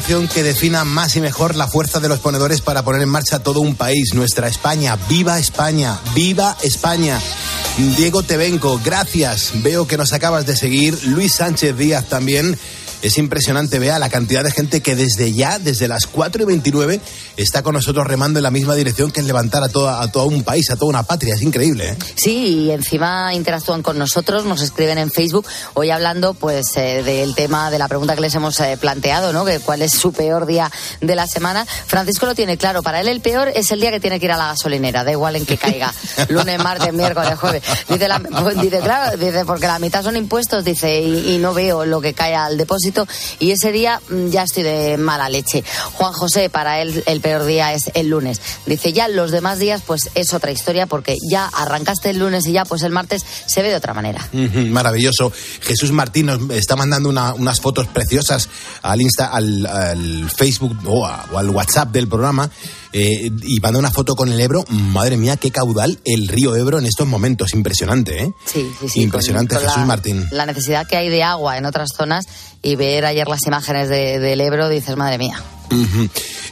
Que 0.04 0.44
defina 0.44 0.84
más 0.84 1.16
y 1.16 1.22
mejor 1.22 1.56
la 1.56 1.68
fuerza 1.68 2.02
de 2.02 2.10
los 2.10 2.20
ponedores 2.20 2.60
para 2.60 2.84
poner 2.84 3.02
en 3.02 3.08
marcha 3.08 3.40
todo 3.40 3.62
un 3.62 3.76
país, 3.76 4.14
nuestra 4.14 4.50
España. 4.50 4.98
¡Viva 5.08 5.40
España! 5.40 5.98
¡Viva 6.14 6.58
España! 6.62 7.22
Diego 7.96 8.22
Tebenco, 8.22 8.82
gracias. 8.84 9.52
Veo 9.64 9.88
que 9.88 9.98
nos 9.98 10.12
acabas 10.12 10.46
de 10.46 10.58
seguir. 10.58 11.00
Luis 11.06 11.34
Sánchez 11.36 11.78
Díaz 11.78 12.10
también. 12.10 12.60
Es 13.04 13.18
impresionante, 13.18 13.80
vea 13.80 14.00
la 14.00 14.08
cantidad 14.08 14.46
de 14.46 14.52
gente 14.52 14.80
que 14.80 14.96
desde 14.96 15.34
ya, 15.34 15.60
desde 15.60 15.90
las 15.90 16.08
4 16.08 16.44
y 16.44 16.46
29, 16.46 17.02
está 17.36 17.62
con 17.62 17.74
nosotros 17.74 18.08
remando 18.08 18.40
en 18.40 18.44
la 18.44 18.50
misma 18.50 18.76
dirección 18.76 19.12
que 19.12 19.20
es 19.20 19.26
levantar 19.26 19.62
a, 19.62 19.68
toda, 19.68 20.02
a 20.02 20.10
todo 20.10 20.28
un 20.28 20.44
país, 20.44 20.72
a 20.72 20.78
toda 20.78 20.88
una 20.88 21.04
patria. 21.04 21.36
Es 21.36 21.42
increíble. 21.42 21.90
¿eh? 21.90 21.98
Sí, 22.16 22.60
y 22.60 22.72
encima 22.72 23.34
interactúan 23.34 23.84
con 23.84 23.98
nosotros, 23.98 24.46
nos 24.46 24.62
escriben 24.62 24.98
en 25.00 25.12
Facebook, 25.12 25.46
hoy 25.74 25.92
hablando 25.92 26.34
pues 26.34 26.78
eh, 26.78 27.04
del 27.04 27.36
tema, 27.36 27.70
de 27.72 27.78
la 27.78 27.90
pregunta 27.90 28.16
que 28.16 28.22
les 28.22 28.34
hemos 28.36 28.58
eh, 28.62 28.78
planteado, 28.80 29.34
¿no? 29.34 29.44
Que 29.44 29.60
cuál 29.60 29.82
es 29.82 29.92
su 29.92 30.14
peor 30.14 30.46
día 30.46 30.72
de 31.02 31.16
la 31.18 31.28
semana. 31.28 31.66
Francisco 31.66 32.26
lo 32.26 32.36
tiene 32.36 32.56
claro, 32.56 32.84
para 32.84 33.02
él 33.02 33.10
el 33.10 33.20
peor 33.20 33.50
es 33.54 33.70
el 33.72 33.82
día 33.82 33.92
que 33.92 34.00
tiene 34.00 34.18
que 34.18 34.28
ir 34.28 34.32
a 34.32 34.38
la 34.38 34.48
gasolinera, 34.48 35.04
da 35.04 35.12
igual 35.12 35.36
en 35.36 35.46
que 35.46 35.58
caiga, 35.58 35.94
lunes, 36.30 36.58
martes, 36.64 36.94
miércoles, 36.94 37.38
jueves. 37.38 37.64
Dice, 37.90 38.08
pues, 38.42 38.62
dice, 38.62 38.80
claro, 38.80 39.18
dice, 39.18 39.44
porque 39.44 39.68
la 39.68 39.80
mitad 39.80 40.04
son 40.04 40.16
impuestos, 40.16 40.64
dice, 40.64 41.02
y, 41.02 41.36
y 41.36 41.38
no 41.40 41.54
veo 41.54 41.84
lo 41.84 42.00
que 42.00 42.14
cae 42.14 42.34
al 42.34 42.58
depósito 42.58 42.93
y 43.40 43.52
ese 43.52 43.72
día 43.72 44.02
mm, 44.10 44.30
ya 44.30 44.44
estoy 44.44 44.64
de 44.64 44.98
mala 44.98 45.30
leche. 45.30 45.64
Juan 45.94 46.14
José, 46.14 46.50
para 46.50 46.82
él 46.82 47.04
el 47.06 47.22
peor 47.22 47.46
día 47.46 47.74
es 47.74 47.92
el 47.94 48.10
lunes. 48.10 48.42
Dice, 48.66 48.94
ya 48.94 49.08
los 49.08 49.32
demás 49.32 49.60
días 49.60 49.82
pues 49.86 50.10
es 50.16 50.34
otra 50.34 50.52
historia 50.52 50.86
porque 50.86 51.18
ya 51.30 51.46
arrancaste 51.46 52.10
el 52.10 52.20
lunes 52.20 52.46
y 52.48 52.54
ya 52.54 52.66
pues 52.66 52.84
el 52.84 52.92
martes 52.92 53.24
se 53.46 53.62
ve 53.62 53.70
de 53.70 53.76
otra 53.76 53.94
manera. 53.94 54.28
Maravilloso. 54.32 55.32
Jesús 55.62 55.92
Martín 55.92 56.28
nos 56.28 56.50
está 56.52 56.76
mandando 56.76 57.10
unas 57.10 57.62
fotos 57.62 57.88
preciosas 57.88 58.50
al 58.82 59.02
Insta, 59.02 59.28
al, 59.28 60.30
Facebook 60.36 60.78
o, 60.86 61.06
al 61.06 61.50
WhatsApp 61.50 61.90
del 61.90 62.08
programa. 62.08 62.50
Eh, 62.94 63.32
y 63.44 63.60
manda 63.60 63.80
una 63.80 63.92
foto 63.92 64.16
con 64.16 64.32
el 64.32 64.40
Ebro. 64.40 64.64
Madre 64.70 65.18
mía, 65.18 65.36
qué 65.38 65.52
caudal 65.52 66.00
el 66.06 66.28
río 66.28 66.56
Ebro 66.56 66.78
en 66.78 66.86
estos 66.86 67.08
momentos. 67.08 67.54
Impresionante, 67.54 68.24
¿eh? 68.24 68.34
Sí, 68.46 68.72
sí, 68.80 68.90
sí. 68.90 69.02
Impresionante, 69.02 69.58
Jesús 69.58 69.86
Martín. 69.86 70.28
La 70.32 70.46
necesidad 70.46 70.88
que 70.88 70.96
hay 70.96 71.10
de 71.10 71.24
agua 71.24 71.58
en 71.58 71.66
otras 71.66 71.90
zonas 71.98 72.26
y 72.62 72.76
ver 72.76 73.06
ayer 73.06 73.28
las 73.28 73.46
imágenes 73.46 73.90
del 73.90 74.40
Ebro, 74.40 74.70
dices, 74.70 74.96
madre 74.96 75.18
mía. 75.18 75.42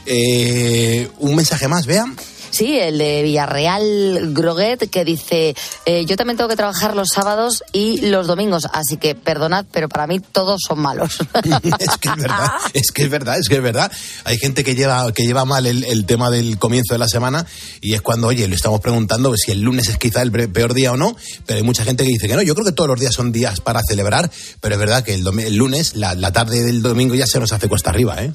Eh, 0.04 1.08
un 1.18 1.36
mensaje 1.36 1.68
más, 1.68 1.86
vean. 1.86 2.16
Sí, 2.52 2.78
el 2.78 2.98
de 2.98 3.22
Villarreal 3.22 4.34
Groguet, 4.34 4.90
que 4.90 5.06
dice, 5.06 5.56
eh, 5.86 6.04
yo 6.04 6.16
también 6.16 6.36
tengo 6.36 6.50
que 6.50 6.56
trabajar 6.56 6.94
los 6.94 7.08
sábados 7.08 7.64
y 7.72 8.02
los 8.02 8.26
domingos, 8.26 8.68
así 8.74 8.98
que 8.98 9.14
perdonad, 9.14 9.64
pero 9.72 9.88
para 9.88 10.06
mí 10.06 10.20
todos 10.20 10.60
son 10.68 10.80
malos. 10.80 11.16
es 11.78 11.96
que 11.98 12.10
es 12.10 12.16
verdad, 12.16 12.50
es 12.74 12.92
que 12.92 13.02
es 13.04 13.10
verdad, 13.10 13.38
es 13.38 13.48
que 13.48 13.54
es 13.54 13.62
verdad. 13.62 13.90
Hay 14.24 14.36
gente 14.36 14.64
que 14.64 14.74
lleva, 14.74 15.10
que 15.12 15.24
lleva 15.24 15.46
mal 15.46 15.64
el, 15.64 16.04
tema 16.04 16.28
del 16.28 16.58
comienzo 16.58 16.92
de 16.92 16.98
la 16.98 17.08
semana 17.08 17.46
y 17.80 17.94
es 17.94 18.02
cuando, 18.02 18.26
oye, 18.26 18.46
le 18.46 18.54
estamos 18.54 18.80
preguntando 18.80 19.34
si 19.34 19.50
el 19.50 19.62
lunes 19.62 19.88
es 19.88 19.96
quizá 19.96 20.20
el 20.20 20.30
peor 20.30 20.74
día 20.74 20.92
o 20.92 20.98
no, 20.98 21.16
pero 21.46 21.56
hay 21.56 21.64
mucha 21.64 21.84
gente 21.84 22.04
que 22.04 22.10
dice 22.10 22.28
que 22.28 22.36
no, 22.36 22.42
yo 22.42 22.54
creo 22.54 22.66
que 22.66 22.72
todos 22.72 22.90
los 22.90 23.00
días 23.00 23.14
son 23.14 23.32
días 23.32 23.60
para 23.60 23.80
celebrar, 23.88 24.30
pero 24.60 24.74
es 24.74 24.78
verdad 24.78 25.02
que 25.02 25.14
el, 25.14 25.26
el 25.40 25.56
lunes, 25.56 25.96
la, 25.96 26.14
la 26.14 26.32
tarde 26.32 26.62
del 26.62 26.82
domingo 26.82 27.14
ya 27.14 27.26
se 27.26 27.40
nos 27.40 27.50
hace 27.50 27.66
cuesta 27.66 27.88
arriba, 27.88 28.22
¿eh? 28.22 28.30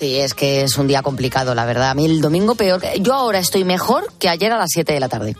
Sí, 0.00 0.18
es 0.18 0.32
que 0.32 0.62
es 0.62 0.78
un 0.78 0.86
día 0.86 1.02
complicado, 1.02 1.54
la 1.54 1.66
verdad. 1.66 1.90
A 1.90 1.94
mí 1.94 2.06
el 2.06 2.22
domingo 2.22 2.54
peor. 2.54 2.80
Yo 3.00 3.12
ahora 3.12 3.38
estoy 3.38 3.64
mejor 3.64 4.10
que 4.18 4.30
ayer 4.30 4.50
a 4.50 4.56
las 4.56 4.70
7 4.72 4.94
de 4.94 4.98
la 4.98 5.10
tarde. 5.10 5.36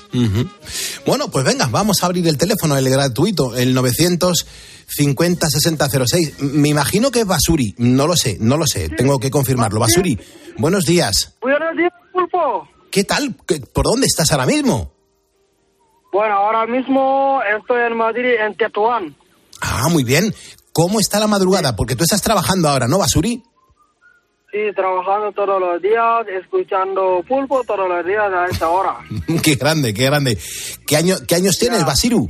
Bueno, 1.07 1.31
pues 1.31 1.47
venga, 1.47 1.67
vamos 1.71 2.03
a 2.03 2.07
abrir 2.07 2.29
el 2.29 2.37
teléfono, 2.37 2.77
el 2.77 2.91
gratuito, 2.91 3.57
el 3.57 3.73
950 3.73 5.49
6006. 5.49 6.43
Me 6.43 6.69
imagino 6.69 7.11
que 7.11 7.21
es 7.21 7.27
Basuri, 7.27 7.75
no 7.79 8.07
lo 8.07 8.17
sé, 8.17 8.37
no 8.39 8.59
lo 8.59 8.67
sé, 8.67 8.91
tengo 8.91 9.19
que 9.19 9.31
confirmarlo. 9.31 9.81
Basuri, 9.81 10.19
buenos 10.59 10.85
días. 10.85 11.37
Buenos 11.41 11.75
días, 11.75 11.93
Pulpo. 12.13 12.69
¿Qué 12.91 13.05
tal? 13.05 13.35
¿Por 13.73 13.87
dónde 13.87 14.07
estás 14.07 14.31
ahora 14.31 14.45
mismo? 14.45 14.93
Bueno, 16.13 16.35
ahora 16.35 16.67
mismo 16.67 17.41
estoy 17.59 17.81
en 17.87 17.97
Madrid, 17.97 18.35
en 18.47 18.55
Tetuán. 18.59 19.17
Ah, 19.63 19.89
muy 19.89 20.05
bien. 20.05 20.35
¿Cómo 20.73 21.01
está 21.01 21.19
la 21.19 21.29
madrugada? 21.29 21.77
Porque 21.77 21.97
tú 21.97 22.05
estás 22.05 22.21
trabajando 22.21 22.69
ahora, 22.69 22.89
¿no, 22.89 22.99
Basuri? 22.99 23.43
Sí, 24.51 24.59
trabajando 24.75 25.31
todos 25.33 25.61
los 25.61 25.81
días, 25.81 26.27
escuchando 26.43 27.23
pulpo 27.27 27.63
todos 27.63 27.89
los 27.89 28.05
días 28.05 28.33
a 28.33 28.47
esta 28.47 28.69
hora. 28.69 28.97
qué 29.43 29.55
grande, 29.55 29.95
qué 29.95 30.07
grande. 30.07 30.37
¿Qué, 30.87 30.97
año, 30.97 31.15
qué 31.29 31.37
años 31.37 31.57
tienes, 31.57 31.85
Basiru? 31.85 32.29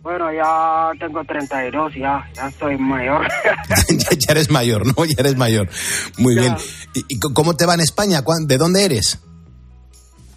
Bueno, 0.00 0.32
ya 0.32 0.90
tengo 0.98 1.22
32, 1.22 1.92
ya, 1.96 2.26
ya 2.34 2.50
soy 2.52 2.78
mayor. 2.78 3.28
ya, 4.18 4.32
eres 4.32 4.50
mayor, 4.50 4.86
¿no? 4.86 5.04
Ya 5.04 5.16
eres 5.18 5.36
mayor. 5.36 5.68
Muy 6.16 6.34
bien. 6.34 6.56
¿Y, 6.94 7.18
cómo 7.18 7.54
te 7.54 7.66
va 7.66 7.74
en 7.74 7.80
España? 7.80 8.22
¿De 8.46 8.56
dónde 8.56 8.84
eres? 8.86 9.18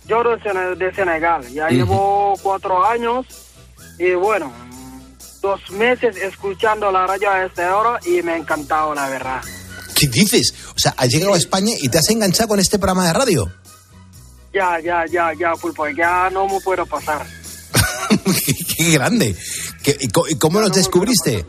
Yo 0.05 0.21
de 0.21 0.93
Senegal, 0.93 1.47
ya 1.53 1.69
llevo 1.69 2.33
cuatro 2.43 2.85
años 2.85 3.25
y 3.97 4.13
bueno, 4.15 4.51
dos 5.41 5.71
meses 5.71 6.17
escuchando 6.17 6.91
la 6.91 7.07
radio 7.07 7.31
a 7.31 7.45
esta 7.45 7.77
hora 7.77 7.99
y 8.05 8.21
me 8.21 8.33
ha 8.33 8.37
encantado, 8.37 8.93
la 8.93 9.07
verdad. 9.07 9.41
¿Qué 10.03 10.19
dices? 10.19 10.53
O 10.75 10.79
sea, 10.79 10.93
has 10.97 11.07
llegado 11.07 11.33
a 11.33 11.37
España 11.37 11.73
y 11.79 11.87
te 11.87 11.97
has 11.97 12.09
enganchado 12.09 12.49
con 12.49 12.59
este 12.59 12.77
programa 12.77 13.07
de 13.07 13.13
radio. 13.13 13.51
Ya, 14.53 14.79
ya, 14.79 15.05
ya, 15.05 15.33
ya, 15.33 15.53
pulpo, 15.53 15.87
ya 15.87 16.29
no 16.29 16.45
me 16.47 16.59
puedo 16.59 16.85
pasar. 16.85 17.25
qué, 18.77 18.91
grande. 18.91 19.35
¿Y 19.99 20.37
cómo 20.37 20.59
nos 20.59 20.73
descubriste? 20.73 21.45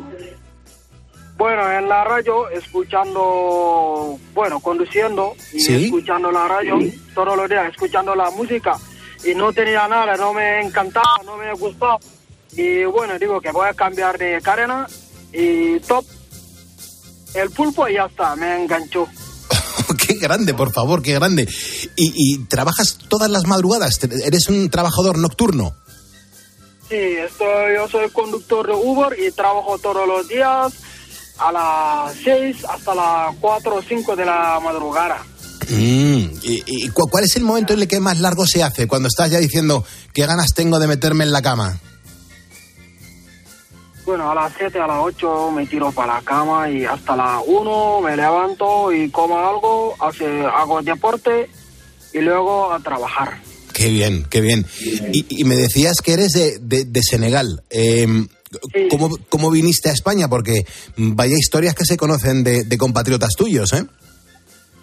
Bueno, 1.36 1.70
en 1.72 1.88
la 1.88 2.04
radio, 2.04 2.48
escuchando, 2.50 4.18
bueno, 4.32 4.60
conduciendo 4.60 5.34
y 5.52 5.84
escuchando 5.84 6.30
la 6.30 6.46
radio 6.46 6.78
todos 7.12 7.36
los 7.36 7.48
días, 7.48 7.70
escuchando 7.70 8.14
la 8.14 8.30
música. 8.30 8.78
Y 9.24 9.34
no 9.34 9.52
tenía 9.52 9.88
nada, 9.88 10.16
no 10.16 10.32
me 10.32 10.60
encantaba, 10.60 11.20
no 11.24 11.36
me 11.36 11.52
gustaba. 11.54 11.98
Y 12.52 12.84
bueno, 12.84 13.18
digo 13.18 13.40
que 13.40 13.50
voy 13.50 13.68
a 13.68 13.74
cambiar 13.74 14.16
de 14.16 14.40
cadena 14.40 14.86
y 15.32 15.80
top 15.80 16.04
el 17.34 17.50
pulpo 17.50 17.88
y 17.88 17.94
ya 17.94 18.06
está, 18.06 18.34
me 18.36 18.62
enganchó. 18.62 19.06
qué 20.06 20.14
grande, 20.14 20.54
por 20.54 20.72
favor, 20.72 21.02
qué 21.02 21.14
grande. 21.14 21.48
¿Y, 21.96 22.38
trabajas 22.44 22.98
todas 23.08 23.30
las 23.30 23.46
madrugadas? 23.46 23.98
¿Eres 24.24 24.48
un 24.48 24.70
trabajador 24.70 25.18
nocturno? 25.18 25.74
Sí, 26.88 26.96
estoy, 26.96 27.74
yo 27.74 27.88
soy 27.88 28.10
conductor 28.10 28.66
de 28.66 28.74
Uber 28.74 29.18
y 29.18 29.30
trabajo 29.32 29.78
todos 29.78 30.06
los 30.06 30.28
días 30.28 30.72
a 31.38 31.52
las 31.52 32.14
6 32.22 32.64
hasta 32.68 32.94
las 32.94 33.34
4 33.40 33.74
o 33.74 33.82
5 33.82 34.16
de 34.16 34.24
la 34.24 34.60
madrugada. 34.62 35.24
Mm, 35.70 36.26
¿Y, 36.42 36.88
cuál 36.90 37.24
es 37.24 37.36
el 37.36 37.42
momento 37.42 37.72
en 37.72 37.80
el 37.80 37.88
que 37.88 38.00
más 38.00 38.20
largo 38.20 38.46
se 38.46 38.62
hace? 38.62 38.86
Cuando 38.86 39.08
estás 39.08 39.30
ya 39.30 39.38
diciendo, 39.38 39.84
¿qué 40.12 40.26
ganas 40.26 40.52
tengo 40.54 40.78
de 40.78 40.86
meterme 40.86 41.24
en 41.24 41.32
la 41.32 41.42
cama? 41.42 41.80
Bueno, 44.04 44.30
a 44.30 44.34
las 44.34 44.52
7, 44.56 44.78
a 44.78 44.86
las 44.86 44.98
8 45.00 45.50
me 45.52 45.66
tiro 45.66 45.90
para 45.92 46.14
la 46.14 46.22
cama 46.22 46.68
y 46.70 46.84
hasta 46.84 47.16
las 47.16 47.42
1 47.46 48.00
me 48.02 48.16
levanto 48.16 48.92
y 48.92 49.10
como 49.10 49.38
algo, 49.38 49.94
hace, 49.98 50.42
hago 50.42 50.82
deporte 50.82 51.48
y 52.12 52.20
luego 52.20 52.70
a 52.72 52.80
trabajar. 52.80 53.40
Qué 53.72 53.88
bien, 53.88 54.24
qué 54.30 54.40
bien. 54.40 54.64
Y, 55.12 55.44
me 55.44 55.56
decías 55.56 55.96
que 56.02 56.12
eres 56.12 56.32
de, 56.32 56.84
de, 56.84 57.02
Senegal. 57.02 57.64
Em, 57.70 58.28
¿cómo, 59.30 59.50
viniste 59.50 59.88
a 59.88 59.92
España? 59.92 60.28
Porque 60.28 60.64
vaya 60.96 61.34
historias 61.36 61.74
que 61.74 61.84
se 61.84 61.96
conocen 61.96 62.44
de, 62.44 62.64
de 62.64 62.78
compatriotas 62.78 63.30
tuyos, 63.36 63.72
¿eh? 63.72 63.84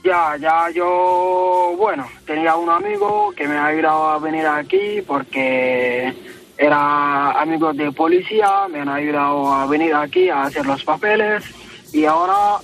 Ya, 0.04 0.36
ya 0.36 0.70
yo, 0.74 1.76
bueno, 1.78 2.10
tenía 2.26 2.56
un 2.56 2.70
amigo 2.70 3.32
que 3.38 3.48
me 3.48 3.56
ha 3.56 3.68
ayudado 3.68 4.10
a 4.10 4.20
venir 4.20 4.48
aquí 4.48 5.02
porque 5.06 6.12
era 6.62 7.42
amigo 7.42 7.74
de 7.74 7.92
policía, 7.92 8.68
me 8.72 8.82
han 8.82 8.90
ayudado 8.90 9.52
a 9.52 9.66
venir 9.66 9.96
aquí 9.96 10.30
a 10.30 10.44
hacer 10.44 10.64
los 10.64 10.84
papeles 10.84 11.44
y 11.92 12.06
ahora, 12.06 12.60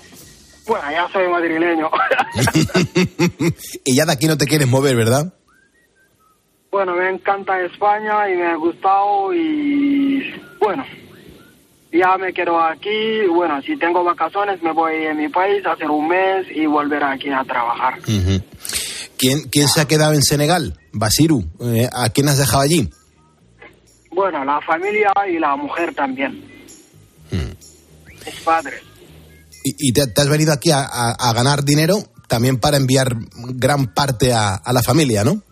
bueno, 0.67 0.91
ya 0.91 1.10
soy 1.12 1.27
madrileño. 1.27 1.89
y 3.86 3.95
ya 3.95 4.05
de 4.05 4.12
aquí 4.12 4.27
no 4.27 4.38
te 4.38 4.45
quieres 4.45 4.67
mover, 4.67 4.95
¿verdad? 4.95 5.33
Bueno, 6.69 6.93
me 6.95 7.10
encanta 7.10 7.60
España 7.60 8.29
y 8.29 8.36
me 8.36 8.45
ha 8.45 8.55
gustado 8.55 9.33
y 9.33 10.31
bueno, 10.60 10.86
ya 11.91 12.19
me 12.19 12.31
quedo 12.33 12.62
aquí. 12.62 13.25
Bueno, 13.33 13.60
si 13.63 13.75
tengo 13.77 14.03
vacaciones 14.03 14.62
me 14.62 14.73
voy 14.73 15.07
a 15.07 15.15
mi 15.15 15.27
país 15.29 15.65
a 15.65 15.71
hacer 15.71 15.89
un 15.89 16.07
mes 16.07 16.45
y 16.53 16.67
volver 16.67 17.03
aquí 17.03 17.31
a 17.31 17.43
trabajar. 17.43 17.99
¿Quién, 19.17 19.49
¿Quién 19.49 19.67
se 19.67 19.81
ha 19.81 19.86
quedado 19.86 20.13
en 20.13 20.21
Senegal? 20.21 20.77
Basiru, 20.91 21.43
eh, 21.62 21.89
¿a 21.91 22.10
quién 22.12 22.29
has 22.29 22.38
dejado 22.38 22.62
allí? 22.62 22.91
Bueno, 24.17 24.43
la 24.43 24.60
familia 24.62 25.13
y 25.32 25.38
la 25.38 25.56
mujer 25.56 25.93
también. 25.93 26.43
Hmm. 27.30 27.51
Es 28.25 28.41
padre. 28.43 28.82
¿Y, 29.63 29.93
te, 29.93 30.01
has 30.01 30.27
venido 30.27 30.51
aquí 30.51 30.71
a, 30.71 31.34
ganar 31.36 31.63
dinero 31.63 31.97
también 32.27 32.60
para 32.60 32.77
enviar 32.77 33.15
gran 33.36 33.93
parte 33.93 34.34
a, 34.34 34.60
la 34.73 34.82
familia, 34.82 35.23
no? 35.23 35.43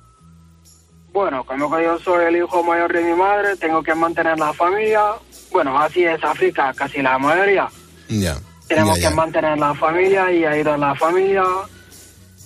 Bueno, 1.14 1.46
como 1.46 1.70
que 1.76 1.84
yo 1.84 2.00
soy 2.00 2.26
el 2.26 2.38
hijo 2.38 2.64
mayor 2.64 2.92
de 2.92 3.04
mi 3.04 3.14
madre, 3.14 3.56
tengo 3.58 3.84
que 3.84 3.94
mantener 3.94 4.40
la 4.40 4.52
familia. 4.52 5.12
Bueno, 5.52 5.80
así 5.80 6.04
es 6.04 6.24
África, 6.24 6.74
casi 6.74 7.04
la 7.04 7.20
mayoría. 7.20 7.68
Ya. 8.10 8.40
Tenemos 8.68 8.98
que 8.98 9.12
mantener 9.12 9.60
la 9.60 9.76
familia 9.76 10.32
y 10.32 10.44
ayudar 10.44 10.74
a 10.74 10.78
la 10.78 10.96
familia. 10.96 11.44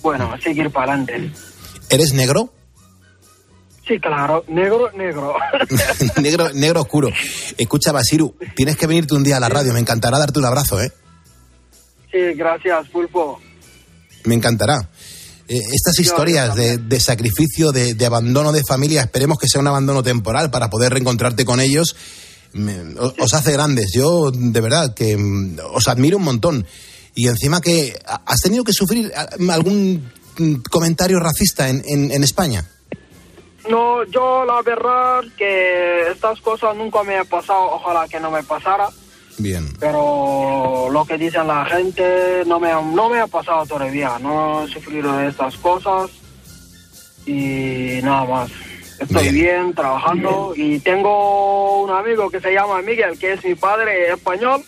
Bueno, 0.02 0.34
seguir 0.42 0.70
para 0.70 0.92
adelante. 0.92 1.32
¿Eres 1.88 2.12
negro? 2.12 2.52
Sí, 3.90 3.98
claro, 3.98 4.44
negro, 4.46 4.92
negro. 4.92 5.34
negro, 6.22 6.50
negro 6.54 6.82
oscuro. 6.82 7.10
Escucha, 7.58 7.90
Basiru, 7.90 8.36
tienes 8.54 8.76
que 8.76 8.86
venirte 8.86 9.16
un 9.16 9.24
día 9.24 9.38
a 9.38 9.40
la 9.40 9.48
radio, 9.48 9.72
me 9.72 9.80
encantará 9.80 10.16
darte 10.16 10.38
un 10.38 10.44
abrazo, 10.44 10.80
¿eh? 10.80 10.92
Sí, 12.12 12.18
gracias, 12.36 12.88
Pulpo. 12.90 13.40
Me 14.26 14.36
encantará. 14.36 14.88
Eh, 15.48 15.60
estas 15.72 15.98
historias 15.98 16.54
de, 16.54 17.00
sacrificio, 17.00 17.72
de, 17.72 18.06
abandono 18.06 18.52
de 18.52 18.62
familia, 18.62 19.02
esperemos 19.02 19.40
que 19.40 19.48
sea 19.48 19.60
un 19.60 19.66
abandono 19.66 20.04
temporal 20.04 20.52
para 20.52 20.70
poder 20.70 20.92
reencontrarte 20.92 21.44
con 21.44 21.58
ellos, 21.58 21.96
os, 23.18 23.34
hace 23.34 23.50
grandes. 23.50 23.90
Yo, 23.92 24.30
de 24.30 24.60
verdad, 24.60 24.94
que 24.94 25.16
mm, 25.16 25.58
os 25.72 25.88
admiro 25.88 26.16
un 26.18 26.22
montón. 26.22 26.64
Y 27.16 27.26
encima 27.26 27.60
que 27.60 27.98
has 28.06 28.40
tenido 28.40 28.62
que 28.62 28.72
sufrir 28.72 29.12
algún 29.50 30.12
mm, 30.38 30.54
comentario 30.70 31.18
racista 31.18 31.68
en, 31.68 31.82
en 31.84 32.22
España. 32.22 32.64
No, 33.70 34.04
yo 34.04 34.44
la 34.44 34.62
verdad 34.62 35.22
que 35.36 36.10
estas 36.10 36.40
cosas 36.40 36.76
nunca 36.76 37.02
me 37.02 37.16
han 37.16 37.26
pasado, 37.26 37.70
ojalá 37.72 38.08
que 38.08 38.18
no 38.18 38.30
me 38.30 38.42
pasara. 38.42 38.88
Bien. 39.38 39.72
Pero 39.78 40.88
lo 40.90 41.04
que 41.04 41.16
dicen 41.16 41.46
la 41.46 41.64
gente 41.64 42.42
no 42.46 42.58
me, 42.60 42.70
no 42.70 43.08
me 43.08 43.20
ha 43.20 43.26
pasado 43.26 43.64
todavía, 43.66 44.18
no 44.18 44.64
he 44.64 44.68
sufrido 44.68 45.16
de 45.16 45.28
estas 45.28 45.56
cosas 45.56 46.10
y 47.26 48.00
nada 48.02 48.24
más. 48.24 48.50
Estoy 48.98 49.30
bien, 49.30 49.72
trabajando 49.72 50.52
y 50.54 50.78
tengo 50.80 51.84
un 51.84 51.90
amigo 51.90 52.28
que 52.28 52.38
se 52.38 52.52
llama 52.52 52.82
Miguel, 52.82 53.18
que 53.18 53.32
es 53.32 53.44
mi 53.44 53.54
padre 53.54 54.12
español. 54.12 54.62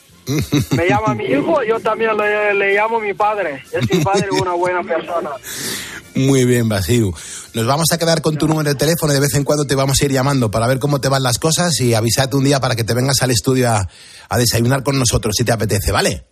Me 0.74 0.88
llama 0.88 1.14
mi 1.14 1.24
hijo, 1.24 1.62
yo 1.64 1.78
también 1.80 2.16
le, 2.16 2.54
le 2.54 2.74
llamo 2.74 2.98
mi 2.98 3.12
padre. 3.12 3.62
Es 3.72 3.92
mi 3.92 4.02
padre 4.02 4.28
una 4.30 4.52
buena 4.52 4.82
persona. 4.82 5.30
Muy 6.14 6.44
bien, 6.44 6.68
Basiu. 6.68 7.12
Nos 7.54 7.66
vamos 7.66 7.86
a 7.92 7.98
quedar 7.98 8.20
con 8.20 8.36
tu 8.36 8.46
número 8.46 8.68
de 8.68 8.74
teléfono 8.74 9.12
y 9.12 9.14
de 9.14 9.20
vez 9.20 9.34
en 9.34 9.44
cuando 9.44 9.66
te 9.66 9.74
vamos 9.74 10.00
a 10.00 10.04
ir 10.04 10.12
llamando 10.12 10.50
para 10.50 10.66
ver 10.66 10.78
cómo 10.78 11.00
te 11.00 11.08
van 11.08 11.22
las 11.22 11.38
cosas 11.38 11.80
y 11.80 11.94
avisarte 11.94 12.36
un 12.36 12.44
día 12.44 12.60
para 12.60 12.76
que 12.76 12.84
te 12.84 12.94
vengas 12.94 13.22
al 13.22 13.30
estudio 13.30 13.70
a, 13.70 13.88
desayunar 14.36 14.82
con 14.82 14.98
nosotros 14.98 15.34
si 15.36 15.44
te 15.44 15.52
apetece, 15.52 15.92
¿vale? 15.92 16.24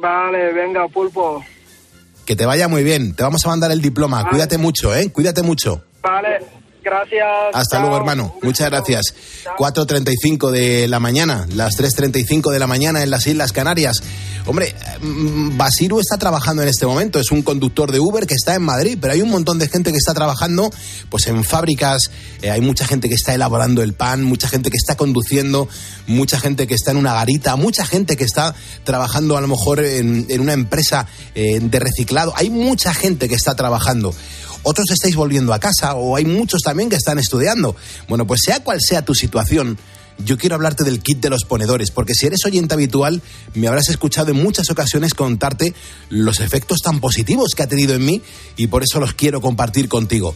Vale, 0.00 0.52
venga, 0.52 0.86
pulpo. 0.88 1.44
Que 2.24 2.36
te 2.36 2.46
vaya 2.46 2.68
muy 2.68 2.82
bien. 2.82 3.14
Te 3.14 3.22
vamos 3.22 3.44
a 3.44 3.48
mandar 3.48 3.70
el 3.72 3.80
diploma. 3.80 4.28
Cuídate 4.28 4.58
mucho, 4.58 4.94
¿eh? 4.94 5.10
Cuídate 5.12 5.42
mucho. 5.42 5.84
Vale. 6.02 6.61
Gracias. 6.82 7.26
Hasta 7.52 7.80
luego, 7.80 7.96
hermano. 7.96 8.34
Muchas 8.42 8.68
gracias. 8.68 9.14
4.35 9.56 10.50
de 10.50 10.88
la 10.88 10.98
mañana, 11.00 11.46
las 11.54 11.74
3.35 11.74 12.50
de 12.50 12.58
la 12.58 12.66
mañana 12.66 13.02
en 13.02 13.10
las 13.10 13.26
Islas 13.26 13.52
Canarias. 13.52 14.02
Hombre, 14.44 14.74
mm, 15.00 15.56
Basiru 15.56 16.00
está 16.00 16.16
trabajando 16.16 16.62
en 16.62 16.68
este 16.68 16.84
momento, 16.84 17.20
es 17.20 17.30
un 17.30 17.42
conductor 17.42 17.92
de 17.92 18.00
Uber 18.00 18.26
que 18.26 18.34
está 18.34 18.56
en 18.56 18.62
Madrid, 18.62 18.98
pero 19.00 19.12
hay 19.12 19.22
un 19.22 19.30
montón 19.30 19.60
de 19.60 19.68
gente 19.68 19.92
que 19.92 19.98
está 19.98 20.14
trabajando 20.14 20.68
pues 21.10 21.28
en 21.28 21.44
fábricas, 21.44 22.10
eh, 22.42 22.50
hay 22.50 22.60
mucha 22.60 22.84
gente 22.84 23.08
que 23.08 23.14
está 23.14 23.34
elaborando 23.34 23.82
el 23.82 23.92
pan, 23.92 24.24
mucha 24.24 24.48
gente 24.48 24.70
que 24.70 24.76
está 24.76 24.96
conduciendo, 24.96 25.68
mucha 26.08 26.40
gente 26.40 26.66
que 26.66 26.74
está 26.74 26.90
en 26.90 26.96
una 26.96 27.14
garita, 27.14 27.54
mucha 27.54 27.86
gente 27.86 28.16
que 28.16 28.24
está 28.24 28.54
trabajando 28.82 29.36
a 29.36 29.40
lo 29.40 29.46
mejor 29.46 29.78
en, 29.78 30.26
una 30.40 30.54
empresa 30.54 31.06
eh, 31.36 31.60
de 31.60 31.78
reciclado, 31.78 32.32
hay 32.36 32.50
mucha 32.50 32.92
gente 32.94 33.28
que 33.28 33.36
está 33.36 33.54
trabajando 33.54 34.12
otros 34.62 34.90
estáis 34.90 35.16
volviendo 35.16 35.52
a 35.52 35.60
casa 35.60 35.94
o 35.94 36.16
hay 36.16 36.24
muchos 36.24 36.62
también 36.62 36.88
que 36.88 36.96
están 36.96 37.18
estudiando. 37.18 37.76
Bueno, 38.08 38.26
pues 38.26 38.40
sea 38.44 38.62
cual 38.62 38.78
sea 38.80 39.02
tu 39.02 39.14
situación, 39.14 39.78
yo 40.18 40.38
quiero 40.38 40.54
hablarte 40.54 40.84
del 40.84 41.00
kit 41.00 41.20
de 41.20 41.30
los 41.30 41.44
ponedores, 41.44 41.90
porque 41.90 42.14
si 42.14 42.26
eres 42.26 42.44
oyente 42.44 42.74
habitual, 42.74 43.22
me 43.54 43.68
habrás 43.68 43.88
escuchado 43.88 44.30
en 44.30 44.42
muchas 44.42 44.70
ocasiones 44.70 45.14
contarte 45.14 45.74
los 46.10 46.40
efectos 46.40 46.78
tan 46.80 47.00
positivos 47.00 47.54
que 47.56 47.62
ha 47.62 47.68
tenido 47.68 47.94
en 47.94 48.04
mí 48.04 48.22
y 48.56 48.68
por 48.68 48.82
eso 48.82 49.00
los 49.00 49.14
quiero 49.14 49.40
compartir 49.40 49.88
contigo. 49.88 50.34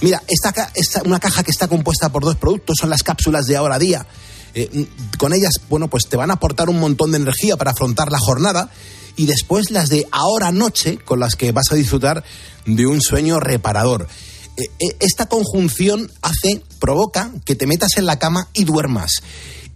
Mira, 0.00 0.22
esta, 0.28 0.70
esta 0.74 1.02
una 1.04 1.20
caja 1.20 1.42
que 1.42 1.50
está 1.50 1.68
compuesta 1.68 2.10
por 2.10 2.24
dos 2.24 2.36
productos 2.36 2.78
son 2.80 2.90
las 2.90 3.02
cápsulas 3.02 3.46
de 3.46 3.56
ahora 3.56 3.78
día. 3.78 4.06
Eh, 4.54 4.86
con 5.18 5.32
ellas, 5.32 5.54
bueno, 5.70 5.88
pues 5.88 6.08
te 6.08 6.16
van 6.16 6.30
a 6.30 6.34
aportar 6.34 6.68
un 6.68 6.78
montón 6.78 7.12
de 7.12 7.16
energía 7.16 7.56
para 7.56 7.70
afrontar 7.70 8.10
la 8.10 8.18
jornada 8.18 8.70
y 9.16 9.26
después 9.26 9.70
las 9.70 9.88
de 9.88 10.06
ahora 10.10 10.52
noche 10.52 10.98
con 10.98 11.20
las 11.20 11.36
que 11.36 11.52
vas 11.52 11.70
a 11.70 11.76
disfrutar 11.76 12.24
de 12.66 12.86
un 12.86 13.00
sueño 13.00 13.40
reparador. 13.40 14.08
Eh, 14.56 14.64
eh, 14.78 14.96
esta 15.00 15.26
conjunción 15.26 16.10
hace, 16.20 16.62
provoca 16.78 17.32
que 17.44 17.54
te 17.54 17.66
metas 17.66 17.96
en 17.96 18.06
la 18.06 18.18
cama 18.18 18.48
y 18.52 18.64
duermas 18.64 19.22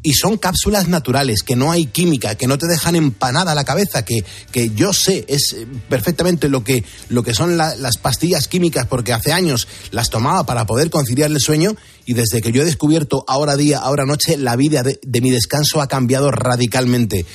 y 0.07 0.13
son 0.13 0.37
cápsulas 0.37 0.87
naturales, 0.87 1.43
que 1.43 1.57
no 1.57 1.73
hay 1.73 1.87
química, 1.87 2.37
que 2.37 2.47
no 2.47 2.59
te 2.59 2.69
dejan 2.69 2.95
empanada 2.95 3.57
la 3.57 3.65
cabeza, 3.65 4.05
que, 4.05 4.25
que 4.53 4.71
yo 4.71 4.93
sé 4.93 5.25
es 5.27 5.53
eh, 5.53 5.67
perfectamente 5.89 6.49
lo 6.49 6.63
que, 6.63 6.85
lo 7.09 7.25
que 7.25 7.35
son 7.35 7.57
las 7.57 7.97
pastillas 8.01 8.47
químicas, 8.47 8.87
porque 8.87 9.13
hace 9.13 9.33
años 9.33 9.67
las 9.91 10.09
tomaba 10.09 10.47
para 10.47 10.65
poder 10.65 10.91
conciliar 10.91 11.33
el 11.33 11.41
sueño 11.41 11.75
y 12.05 12.13
desde 12.13 12.41
que 12.41 12.53
yo 12.53 12.63
he 12.63 12.65
descubierto 12.65 13.25
ahora 13.27 13.57
día, 13.57 13.81
ahora 13.81 14.07
noche, 14.07 14.37
la 14.37 14.55
vida 14.55 14.85
de, 14.85 15.01
de 15.03 15.21
mi 15.21 15.33
descanso 15.33 15.81
ha 15.81 15.89
cambiado 15.89 16.31
radicalmente 16.31 17.27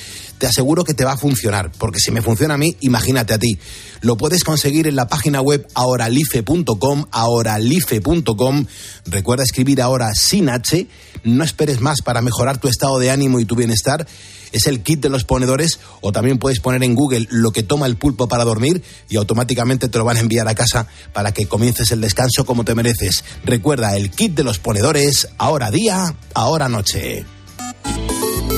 te 0.42 0.48
aseguro 0.48 0.82
que 0.82 0.92
te 0.92 1.04
va 1.04 1.12
a 1.12 1.16
funcionar, 1.16 1.70
porque 1.78 2.00
si 2.00 2.10
me 2.10 2.20
funciona 2.20 2.54
a 2.54 2.58
mí, 2.58 2.76
imagínate 2.80 3.32
a 3.32 3.38
ti. 3.38 3.60
Lo 4.00 4.16
puedes 4.16 4.42
conseguir 4.42 4.88
en 4.88 4.96
la 4.96 5.06
página 5.06 5.40
web 5.40 5.68
ahoralife.com, 5.74 7.04
ahoralife.com. 7.12 8.66
Recuerda 9.06 9.44
escribir 9.44 9.80
ahora 9.80 10.10
sin 10.14 10.48
H, 10.48 10.88
no 11.22 11.44
esperes 11.44 11.80
más 11.80 12.02
para 12.02 12.22
mejorar 12.22 12.58
tu 12.58 12.66
estado 12.66 12.98
de 12.98 13.12
ánimo 13.12 13.38
y 13.38 13.44
tu 13.44 13.54
bienestar. 13.54 14.04
Es 14.50 14.66
el 14.66 14.82
kit 14.82 15.00
de 15.00 15.10
los 15.10 15.22
ponedores 15.22 15.78
o 16.00 16.10
también 16.10 16.40
puedes 16.40 16.58
poner 16.58 16.82
en 16.82 16.96
Google 16.96 17.28
lo 17.30 17.52
que 17.52 17.62
toma 17.62 17.86
el 17.86 17.94
pulpo 17.94 18.26
para 18.26 18.42
dormir 18.42 18.82
y 19.08 19.18
automáticamente 19.18 19.88
te 19.88 19.98
lo 19.98 20.04
van 20.04 20.16
a 20.16 20.20
enviar 20.20 20.48
a 20.48 20.56
casa 20.56 20.88
para 21.12 21.32
que 21.32 21.46
comiences 21.46 21.92
el 21.92 22.00
descanso 22.00 22.44
como 22.44 22.64
te 22.64 22.74
mereces. 22.74 23.22
Recuerda 23.44 23.96
el 23.96 24.10
kit 24.10 24.34
de 24.34 24.42
los 24.42 24.58
ponedores, 24.58 25.28
ahora 25.38 25.70
día, 25.70 26.16
ahora 26.34 26.68
noche. 26.68 27.24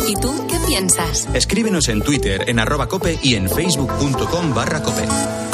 ¿Y 0.07 0.15
tú 0.17 0.47
qué 0.49 0.57
piensas? 0.67 1.27
Escríbenos 1.33 1.89
en 1.89 2.03
Twitter, 2.03 2.45
en 2.49 2.59
arroba 2.59 2.89
cope 2.89 3.19
y 3.23 3.37
en 3.37 3.49
facebook.com 3.49 4.55
barra 4.55 4.83
cope. 4.83 5.54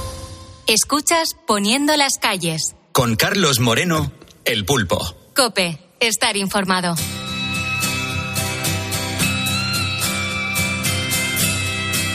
Escuchas 0.67 1.29
Poniendo 1.47 1.95
las 1.97 2.17
calles. 2.17 2.75
Con 2.91 3.15
Carlos 3.15 3.59
Moreno, 3.59 4.11
El 4.45 4.65
Pulpo. 4.65 4.99
Cope, 5.35 5.79
estar 5.99 6.37
informado. 6.37 6.95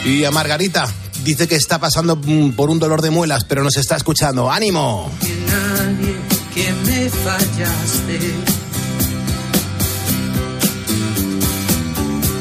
Y 0.05 0.25
a 0.25 0.31
Margarita, 0.31 0.87
dice 1.25 1.49
que 1.49 1.57
está 1.57 1.81
pasando 1.81 2.21
por 2.57 2.71
un 2.71 2.79
dolor 2.79 3.03
de 3.03 3.11
muelas, 3.11 3.45
pero 3.45 3.65
nos 3.65 3.77
está 3.77 3.97
escuchando. 3.97 4.51
¡Ánimo! 4.51 5.11
Que 5.21 5.35
nadie 5.51 6.17
que 6.55 6.73
me 6.73 7.11
fallaste. 7.11 8.19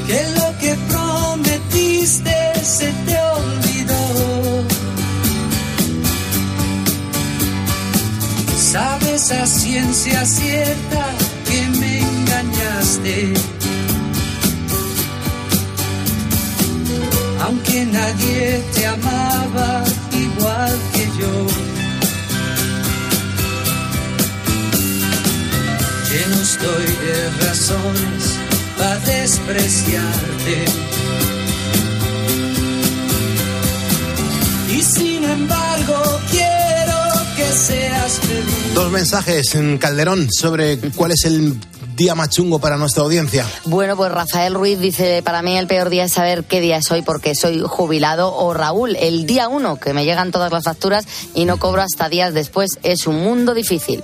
Que 0.07 0.29
lo 0.39 0.59
que 0.59 0.77
prometiste 0.87 2.53
se 2.63 2.91
te 2.91 3.17
Sabes 8.75 9.31
a 9.31 9.47
ciencia 9.47 10.25
cierta 10.25 11.05
que 11.47 11.61
me 11.79 11.99
engañaste. 12.01 13.33
Aunque 17.45 17.85
nadie 17.85 18.61
te 18.73 18.85
amaba 18.85 19.81
igual 20.11 20.77
que 20.93 21.05
yo. 21.19 21.35
Lleno 26.09 26.41
estoy 26.41 26.87
de 27.05 27.45
razones 27.47 28.23
para 28.77 28.99
despreciarte. 28.99 30.65
Y 34.69 34.81
sin 34.81 35.23
embargo 35.23 36.19
quiero 36.29 36.99
que 37.37 37.47
seas 37.53 38.19
feliz. 38.19 38.54
Dos 38.75 38.91
mensajes 38.91 39.55
en 39.55 39.77
Calderón 39.77 40.27
sobre 40.29 40.77
cuál 40.91 41.11
es 41.11 41.23
el 41.23 41.57
día 41.95 42.13
más 42.13 42.29
chungo 42.29 42.59
para 42.59 42.75
nuestra 42.75 43.03
audiencia? 43.03 43.47
Bueno, 43.63 43.95
pues 43.95 44.11
Rafael 44.11 44.53
Ruiz 44.53 44.79
dice, 44.79 45.21
para 45.23 45.41
mí 45.41 45.57
el 45.57 45.65
peor 45.65 45.89
día 45.89 46.03
es 46.03 46.11
saber 46.11 46.43
qué 46.43 46.59
día 46.59 46.75
es 46.75 46.91
hoy 46.91 47.01
porque 47.01 47.35
soy 47.35 47.63
jubilado. 47.65 48.35
O 48.35 48.53
Raúl, 48.53 48.97
el 48.97 49.25
día 49.25 49.47
uno, 49.47 49.77
que 49.77 49.93
me 49.93 50.03
llegan 50.03 50.31
todas 50.31 50.51
las 50.51 50.65
facturas 50.65 51.05
y 51.33 51.45
no 51.45 51.57
cobro 51.57 51.83
hasta 51.83 52.09
días 52.09 52.33
después. 52.33 52.71
Es 52.83 53.07
un 53.07 53.23
mundo 53.23 53.53
difícil. 53.53 54.03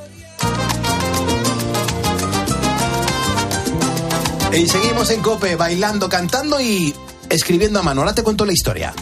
Y 4.54 4.68
seguimos 4.68 5.10
en 5.12 5.22
Cope, 5.22 5.58
bailando, 5.58 6.08
cantando 6.08 6.62
y 6.62 6.96
escribiendo 7.30 7.80
a 7.80 7.84
mano. 7.84 8.02
Ahora 8.02 8.16
te 8.16 8.24
cuento 8.24 8.46
la 8.46 8.54
historia. 8.54 8.94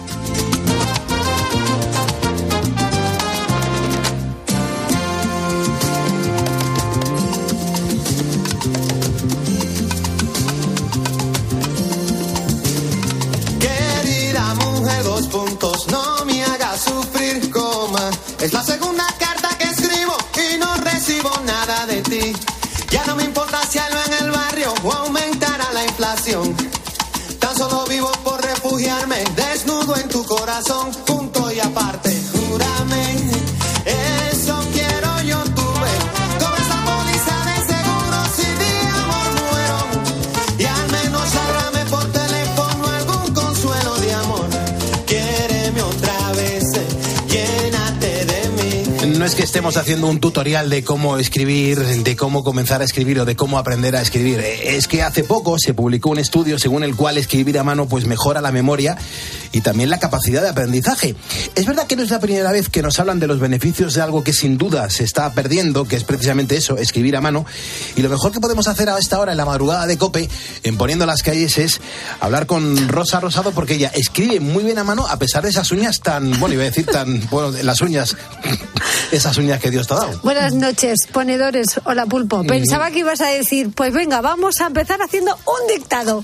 Es 18.42 18.54
la 18.54 18.64
segunda 18.64 19.06
carta 19.20 19.50
que 19.60 19.66
escribo 19.66 20.18
y 20.36 20.58
no 20.58 20.74
recibo 20.78 21.30
nada 21.46 21.86
de 21.86 22.02
ti. 22.02 22.34
Ya 22.90 23.06
no 23.06 23.16
me 23.16 23.24
importa 23.24 23.62
si 23.70 23.78
algo 23.78 24.00
en 24.08 24.26
el 24.26 24.32
barrio 24.32 24.74
o 24.84 24.92
aumentará 24.92 25.72
la 25.74 25.86
inflación. 25.86 26.56
Tan 27.40 27.56
solo 27.56 27.86
vivo 27.86 28.12
por 28.24 28.42
refugiarme, 28.44 29.24
desnudo 29.36 29.96
en 29.98 30.10
tu 30.10 30.26
corazón, 30.26 30.90
que 49.40 49.46
estemos 49.46 49.78
haciendo 49.78 50.08
un 50.08 50.20
tutorial 50.20 50.70
de 50.70 50.84
cómo 50.84 51.18
escribir, 51.18 51.80
de 51.80 52.16
cómo 52.18 52.44
comenzar 52.44 52.82
a 52.82 52.84
escribir 52.84 53.22
o 53.22 53.26
de 53.26 53.38
cómo 53.38 53.58
aprender 53.58 53.96
a 53.96 54.02
escribir. 54.02 54.42
Es 54.42 54.90
que 54.90 55.02
hace 55.02 55.24
poco 55.24 55.56
se 55.58 55.74
publicó 55.74 56.10
un 56.10 56.20
estudio 56.20 56.60
según 56.60 56.84
el 56.84 56.94
cual 56.94 57.18
escribir 57.18 57.58
a 57.58 57.64
mano 57.64 57.88
pues 57.88 58.06
mejora 58.06 58.42
la 58.42 58.52
memoria 58.52 58.98
y 59.52 59.62
también 59.62 59.90
la 59.90 60.00
capacidad 60.00 60.42
de 60.42 60.50
aprendizaje. 60.50 61.16
Es 61.56 61.66
verdad 61.66 61.88
que 61.88 61.96
no 61.96 62.04
es 62.04 62.10
la 62.10 62.20
primera 62.20 62.52
vez 62.52 62.70
que 62.70 62.82
nos 62.82 63.00
hablan 63.00 63.20
de 63.20 63.28
los 63.28 63.40
beneficios 63.40 63.94
de 63.94 64.02
algo 64.02 64.24
que 64.24 64.34
sin 64.34 64.58
duda 64.58 64.90
se 64.90 65.04
está 65.04 65.32
perdiendo, 65.34 65.86
que 65.86 65.96
es 65.96 66.04
precisamente 66.04 66.56
eso, 66.56 66.78
escribir 66.78 67.16
a 67.16 67.22
mano. 67.22 67.46
Y 67.96 68.02
lo 68.02 68.10
mejor 68.10 68.32
que 68.32 68.40
podemos 68.40 68.68
hacer 68.68 68.90
a 68.90 68.98
esta 68.98 69.20
hora 69.20 69.32
en 69.32 69.38
la 69.38 69.46
madrugada 69.46 69.88
de 69.88 69.98
Cope, 69.98 70.30
en 70.64 70.78
poniendo 70.78 71.06
las 71.06 71.24
calles, 71.24 71.58
es 71.58 71.82
hablar 72.20 72.46
con 72.46 72.88
Rosa 72.88 73.20
Rosado 73.20 73.52
porque 73.52 73.76
ella 73.76 73.92
escribe 73.94 74.40
muy 74.40 74.64
bien 74.64 74.78
a 74.78 74.84
mano 74.84 75.08
a 75.08 75.18
pesar 75.18 75.44
de 75.44 75.50
esas 75.50 75.72
uñas 75.72 76.02
tan, 76.02 76.40
bueno, 76.40 76.56
iba 76.56 76.64
a 76.64 76.68
decir 76.68 76.86
tan, 76.86 77.28
bueno, 77.32 77.58
las 77.64 77.82
uñas 77.82 78.16
esas 79.12 79.38
uñas 79.38 79.60
que 79.60 79.72
Dios 79.72 79.88
te 79.88 79.94
ha 79.94 79.98
dado. 79.98 80.20
Buenas 80.24 80.54
noches, 80.54 81.08
ponedores. 81.12 81.80
Hola, 81.84 82.06
Pulpo. 82.06 82.44
Pensaba 82.44 82.92
que 82.92 83.00
ibas 83.00 83.22
a 83.22 83.28
decir, 83.28 83.72
pues 83.74 83.94
venga, 83.94 84.22
vamos 84.22 84.60
a 84.62 84.68
empezar 84.68 85.00
haciendo 85.02 85.36
un 85.36 85.76
dictado. 85.76 86.24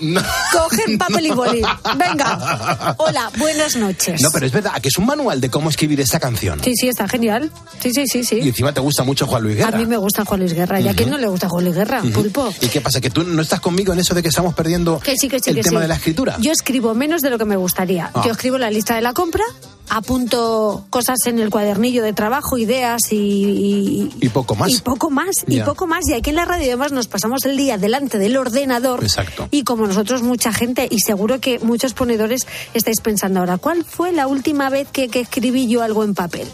Cogen 0.51 0.97
papel 0.97 1.28
y 1.28 1.32
boli. 1.32 1.61
Venga. 1.97 2.95
Hola, 2.97 3.14
buenas 3.38 3.76
noches. 3.76 4.22
No, 4.22 4.30
pero 4.32 4.45
es 4.45 4.51
verdad, 4.51 4.74
que 4.82 4.89
es 4.89 4.97
un 4.97 5.05
manual 5.05 5.41
de 5.41 5.49
cómo 5.49 5.70
escribir 5.70 5.99
esta 6.01 6.20
canción. 6.20 6.61
Sí, 6.63 6.74
sí, 6.76 6.88
está 6.88 7.07
genial. 7.07 7.51
Sí, 7.82 7.91
sí, 7.93 8.07
sí, 8.07 8.24
sí. 8.24 8.39
Y 8.41 8.49
encima 8.49 8.74
te 8.74 8.82
gusta 8.82 9.03
mucho 9.03 9.28
Juan 9.28 9.43
Luis 9.43 9.57
Guerra. 9.57 9.78
A 9.78 9.80
mí 9.80 9.86
me 9.86 9.97
gusta 9.97 10.26
Juan 10.26 10.39
Luis 10.39 10.53
Guerra. 10.53 10.80
¿Y 10.80 10.88
a 10.88 10.93
quién 10.93 11.09
no 11.09 11.18
le 11.18 11.28
gusta 11.28 11.49
Juan 11.49 11.66
Luis 11.66 11.76
Guerra, 11.76 12.01
Pulpo? 12.13 12.53
¿Y 12.61 12.68
qué 12.68 12.82
pasa? 12.82 13.01
¿Que 13.01 13.09
tú 13.09 13.24
no 13.24 13.41
estás 13.41 13.59
conmigo 13.59 13.93
en 13.93 13.99
eso 13.99 14.13
de 14.13 14.22
que 14.22 14.30
estamos 14.30 14.53
perdiendo 14.53 15.01
el 15.05 15.61
tema 15.61 15.82
de 15.82 15.88
la 15.88 15.95
escritura? 15.95 16.38
Yo 16.39 16.51
escribo 16.51 16.93
menos 16.93 17.22
de 17.22 17.30
lo 17.30 17.38
que 17.38 17.45
me 17.45 17.55
gustaría. 17.55 18.11
Ah. 18.13 18.24
Yo 18.26 18.32
escribo 18.32 18.57
la 18.57 18.70
lista 18.70 18.95
de 18.95 19.01
la 19.01 19.13
compra, 19.13 19.43
apunto 19.89 20.86
cosas 20.89 21.18
en 21.26 21.39
el 21.39 21.49
cuadernillo 21.49 22.03
de 22.03 22.13
trabajo, 22.13 22.57
ideas 22.57 23.01
y, 23.11 24.09
y, 24.20 24.30
poco 24.30 24.55
más. 24.55 24.72
Y 24.72 24.80
poco 24.80 25.09
más, 25.09 25.45
y 25.47 25.61
poco 25.61 25.88
más. 25.88 26.07
Y 26.09 26.13
aquí 26.13 26.32
en 26.32 26.38
la 26.38 26.45
radio 26.45 26.66
además 26.66 26.91
nos 26.91 27.07
pasamos 27.07 27.45
el 27.45 27.57
día 27.57 27.78
delante 27.78 28.18
del 28.18 28.38
ordenador. 28.38 29.03
Exacto. 29.03 29.47
Y 29.51 29.63
como 29.63 29.88
nosotros 29.88 30.22
mucha 30.22 30.51
gente, 30.51 30.88
y 30.89 30.99
seguro 30.99 31.39
que 31.39 31.59
muchos 31.59 31.93
ponedores 31.93 32.47
estáis 32.74 33.01
pensando 33.06 33.39
ahora, 33.39 33.60
¿cuál 33.60 33.86
fue 33.86 34.12
la 34.12 34.26
última 34.26 34.72
vez 34.72 34.88
que 34.91 35.08
escribí 35.14 35.68
yo 35.68 35.84
algo 35.84 36.03
en 36.03 36.16
papel? 36.16 36.47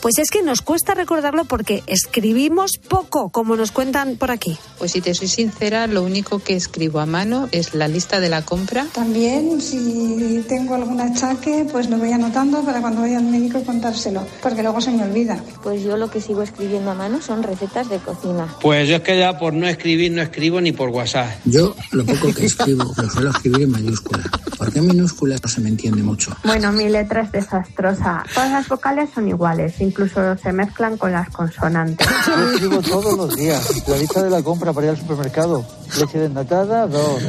Pues 0.00 0.18
es 0.18 0.30
que 0.30 0.42
nos 0.42 0.62
cuesta 0.62 0.94
recordarlo 0.94 1.44
porque 1.44 1.82
escribimos 1.86 2.72
poco, 2.78 3.30
como 3.30 3.56
nos 3.56 3.72
cuentan 3.72 4.16
por 4.16 4.30
aquí. 4.30 4.56
Pues 4.78 4.92
si 4.92 5.00
te 5.00 5.14
soy 5.14 5.28
sincera, 5.28 5.86
lo 5.86 6.02
único 6.02 6.38
que 6.38 6.54
escribo 6.54 7.00
a 7.00 7.06
mano 7.06 7.48
es 7.52 7.74
la 7.74 7.88
lista 7.88 8.20
de 8.20 8.28
la 8.28 8.42
compra. 8.42 8.86
También, 8.92 9.60
si 9.60 10.44
tengo 10.48 10.74
algún 10.74 11.00
achaque, 11.00 11.66
pues 11.70 11.88
lo 11.90 11.98
voy 11.98 12.12
anotando 12.12 12.62
para 12.62 12.80
cuando 12.80 13.02
vaya 13.02 13.18
al 13.18 13.24
médico 13.24 13.62
contárselo, 13.64 14.26
porque 14.42 14.62
luego 14.62 14.80
se 14.80 14.90
me 14.90 15.04
olvida. 15.04 15.42
Pues 15.62 15.82
yo 15.82 15.96
lo 15.96 16.10
que 16.10 16.20
sigo 16.20 16.42
escribiendo 16.42 16.90
a 16.90 16.94
mano 16.94 17.20
son 17.20 17.42
recetas 17.42 17.88
de 17.88 17.98
cocina. 17.98 18.48
Pues 18.60 18.88
yo 18.88 18.96
es 18.96 19.02
que 19.02 19.18
ya 19.18 19.38
por 19.38 19.52
no 19.52 19.66
escribir 19.66 20.12
no 20.12 20.22
escribo 20.22 20.60
ni 20.60 20.72
por 20.72 20.90
WhatsApp. 20.90 21.30
Yo 21.44 21.74
lo 21.92 22.04
poco 22.04 22.32
que 22.34 22.46
escribo 22.46 22.84
lo 22.96 23.10
suelo 23.10 23.30
escribir 23.30 23.62
en 23.62 23.70
mayúscula, 23.70 24.24
porque 24.58 24.78
en 24.78 24.86
minúscula 24.86 25.36
no 25.42 25.48
se 25.48 25.60
me 25.60 25.68
entiende 25.68 26.02
mucho. 26.02 26.36
Bueno, 26.44 26.72
mi 26.72 26.88
letra 26.88 27.22
es 27.22 27.32
desastrosa. 27.32 28.24
Todas 28.32 28.50
las 28.50 28.68
vocales 28.68 29.10
son 29.14 29.28
iguales 29.28 29.75
incluso 29.80 30.36
se 30.36 30.52
mezclan 30.52 30.96
con 30.96 31.12
las 31.12 31.30
consonantes. 31.30 32.06
Yo 32.26 32.50
escribo 32.52 32.82
todos 32.82 33.16
los 33.16 33.36
días 33.36 33.88
la 33.88 33.96
lista 33.96 34.22
de 34.22 34.30
la 34.30 34.42
compra 34.42 34.72
para 34.72 34.86
ir 34.86 34.90
al 34.90 34.98
supermercado. 34.98 35.64
Leche 35.98 36.18
desnatada, 36.18 36.86
dos. 36.86 37.22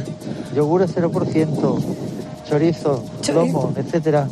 Yogur 0.56 0.88
0%. 0.88 1.80
Chorizo, 2.48 3.04
lomo, 3.34 3.74
etcétera. 3.76 4.28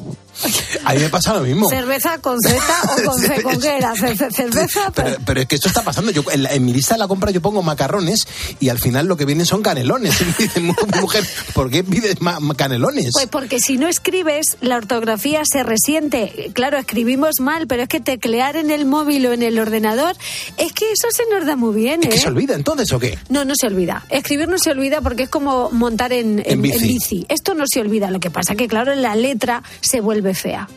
A 0.84 0.94
mí 0.94 1.00
me 1.00 1.10
pasa 1.10 1.34
lo 1.34 1.42
mismo. 1.42 1.70
Cerveza 1.70 2.20
con 2.20 2.40
Z 2.40 2.58
o 2.84 3.04
con 3.12 3.20
C, 3.20 3.42
con 3.42 3.60
qué 3.60 3.78
era. 3.78 3.94
Cerveza. 3.96 4.92
Pero, 4.94 5.18
pero, 5.26 5.42
es 5.42 5.48
que 5.48 5.56
esto 5.56 5.68
está 5.68 5.84
pasando. 5.84 6.12
Yo 6.12 6.24
en, 6.32 6.66
mi 6.66 6.74
lista 6.74 6.96
de 6.96 7.00
la 7.00 7.08
compra 7.08 7.32
yo 7.32 7.42
pongo 7.42 7.64
macarrones 7.64 8.28
y 8.60 8.70
al 8.70 8.80
final 8.80 9.08
lo 9.08 9.18
que 9.18 9.26
vienen 9.26 9.46
son 9.46 9.62
canelones. 9.62 10.16
Y 10.26 10.26
me 10.26 10.34
dicen, 10.40 10.76
mujer, 11.02 11.24
¿por 11.54 11.70
qué 11.70 11.84
pides 11.84 12.18
canelones? 12.58 13.12
Pues 13.14 13.28
porque 13.28 13.60
si 13.60 13.78
no 13.78 13.88
escribes, 13.88 14.58
la 14.62 14.78
ortografía 14.78 15.42
se 15.46 15.64
resiente. 15.64 16.52
Claro, 16.54 16.78
escribimos 16.78 17.40
mal, 17.40 17.68
pero 17.68 17.84
es 17.84 17.90
que 17.90 18.00
teclear 18.00 18.56
en 18.56 18.72
el 18.72 18.86
móvil 18.86 19.26
o 19.28 19.34
en 19.34 19.44
el 19.44 19.60
ordenador, 19.60 20.16
es 20.58 20.74
que 20.74 20.92
eso 20.92 21.08
se 21.12 21.24
nos 21.32 21.46
da 21.46 21.56
muy 21.56 21.76
bien. 21.76 22.02
¿Es 22.04 22.10
que 22.10 22.18
se 22.18 22.26
¿eh? 22.26 22.30
olvida 22.30 22.56
entonces 22.56 22.92
o 22.92 23.00
qué? 23.00 23.18
No, 23.30 23.46
no 23.46 23.54
se 23.56 23.68
olvida. 23.68 24.06
Escribir 24.10 24.48
no 24.48 24.58
se 24.58 24.72
olvida 24.72 25.02
porque 25.02 25.24
es 25.24 25.30
como 25.30 25.70
montar 25.72 26.12
en, 26.14 26.42
en, 26.46 26.62
bici. 26.62 27.26
Esto 27.30 27.54
no 27.54 27.66
se 27.68 27.82
olvida. 27.82 28.10
Lo 28.10 28.20
que 28.20 28.32
pasa 28.32 28.56
que, 28.56 28.68
claro, 28.68 28.96
la 28.96 29.16
letra 29.16 29.64
se 29.82 30.02
vuelve 30.02 30.25
fea. 30.34 30.68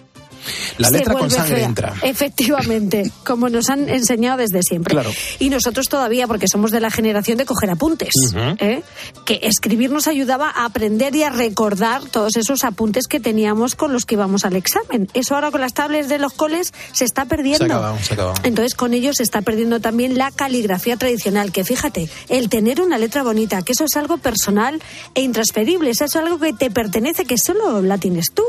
La 0.79 0.91
letra 0.91 1.15
con 1.15 1.31
sangre 1.31 1.65
entra. 1.65 1.95
Efectivamente, 2.03 3.11
como 3.25 3.49
nos 3.49 3.69
han 3.71 3.89
enseñado 3.89 4.39
desde 4.39 4.63
siempre. 4.63 4.93
Claro. 4.93 5.11
Y 5.39 5.51
nosotros 5.51 5.89
todavía, 5.89 6.27
porque 6.27 6.49
somos 6.49 6.71
de 6.71 6.81
la 6.81 6.91
generación 6.91 7.39
de 7.39 7.45
coger 7.45 7.71
apuntes, 7.71 8.13
¿eh? 8.35 8.83
que 9.25 9.41
escribir 9.43 9.91
nos 9.91 10.07
ayudaba 10.07 10.51
a 10.51 10.65
aprender 10.65 11.15
y 11.15 11.23
a 11.23 11.31
recordar 11.31 12.03
todos 12.11 12.37
esos 12.37 12.65
apuntes 12.65 13.07
que 13.07 13.21
teníamos 13.21 13.75
con 13.75 13.93
los 13.93 14.05
que 14.05 14.15
íbamos 14.15 14.45
al 14.45 14.57
examen. 14.57 15.09
Eso 15.15 15.35
ahora 15.35 15.51
con 15.51 15.61
las 15.61 15.75
tablets 15.75 16.09
de 16.09 16.19
los 16.19 16.33
coles 16.33 16.73
se 16.93 17.05
está 17.05 17.25
perdiendo. 17.25 17.67
Se 17.67 17.73
acabado, 17.73 17.99
se 18.01 18.15
acabado. 18.15 18.35
Entonces 18.45 18.75
con 18.75 18.95
ellos 18.95 19.17
se 19.17 19.23
está 19.23 19.43
perdiendo 19.43 19.81
también 19.81 20.17
la 20.17 20.31
caligrafía 20.31 20.97
tradicional, 20.97 21.53
que 21.53 21.65
fíjate, 21.65 22.09
el 22.29 22.49
tener 22.49 22.81
una 22.81 22.99
letra 22.99 23.23
bonita, 23.23 23.63
que 23.63 23.73
eso 23.73 23.85
es 23.85 23.97
algo 23.97 24.19
personal 24.19 24.81
e 25.15 25.23
intransferible, 25.23 25.91
eso 25.91 26.05
es 26.05 26.17
algo 26.17 26.39
que 26.39 26.53
te 26.53 26.71
pertenece, 26.71 27.25
que 27.25 27.37
solo 27.39 27.83
la 27.83 27.99
tienes 27.99 28.27
tú. 28.33 28.43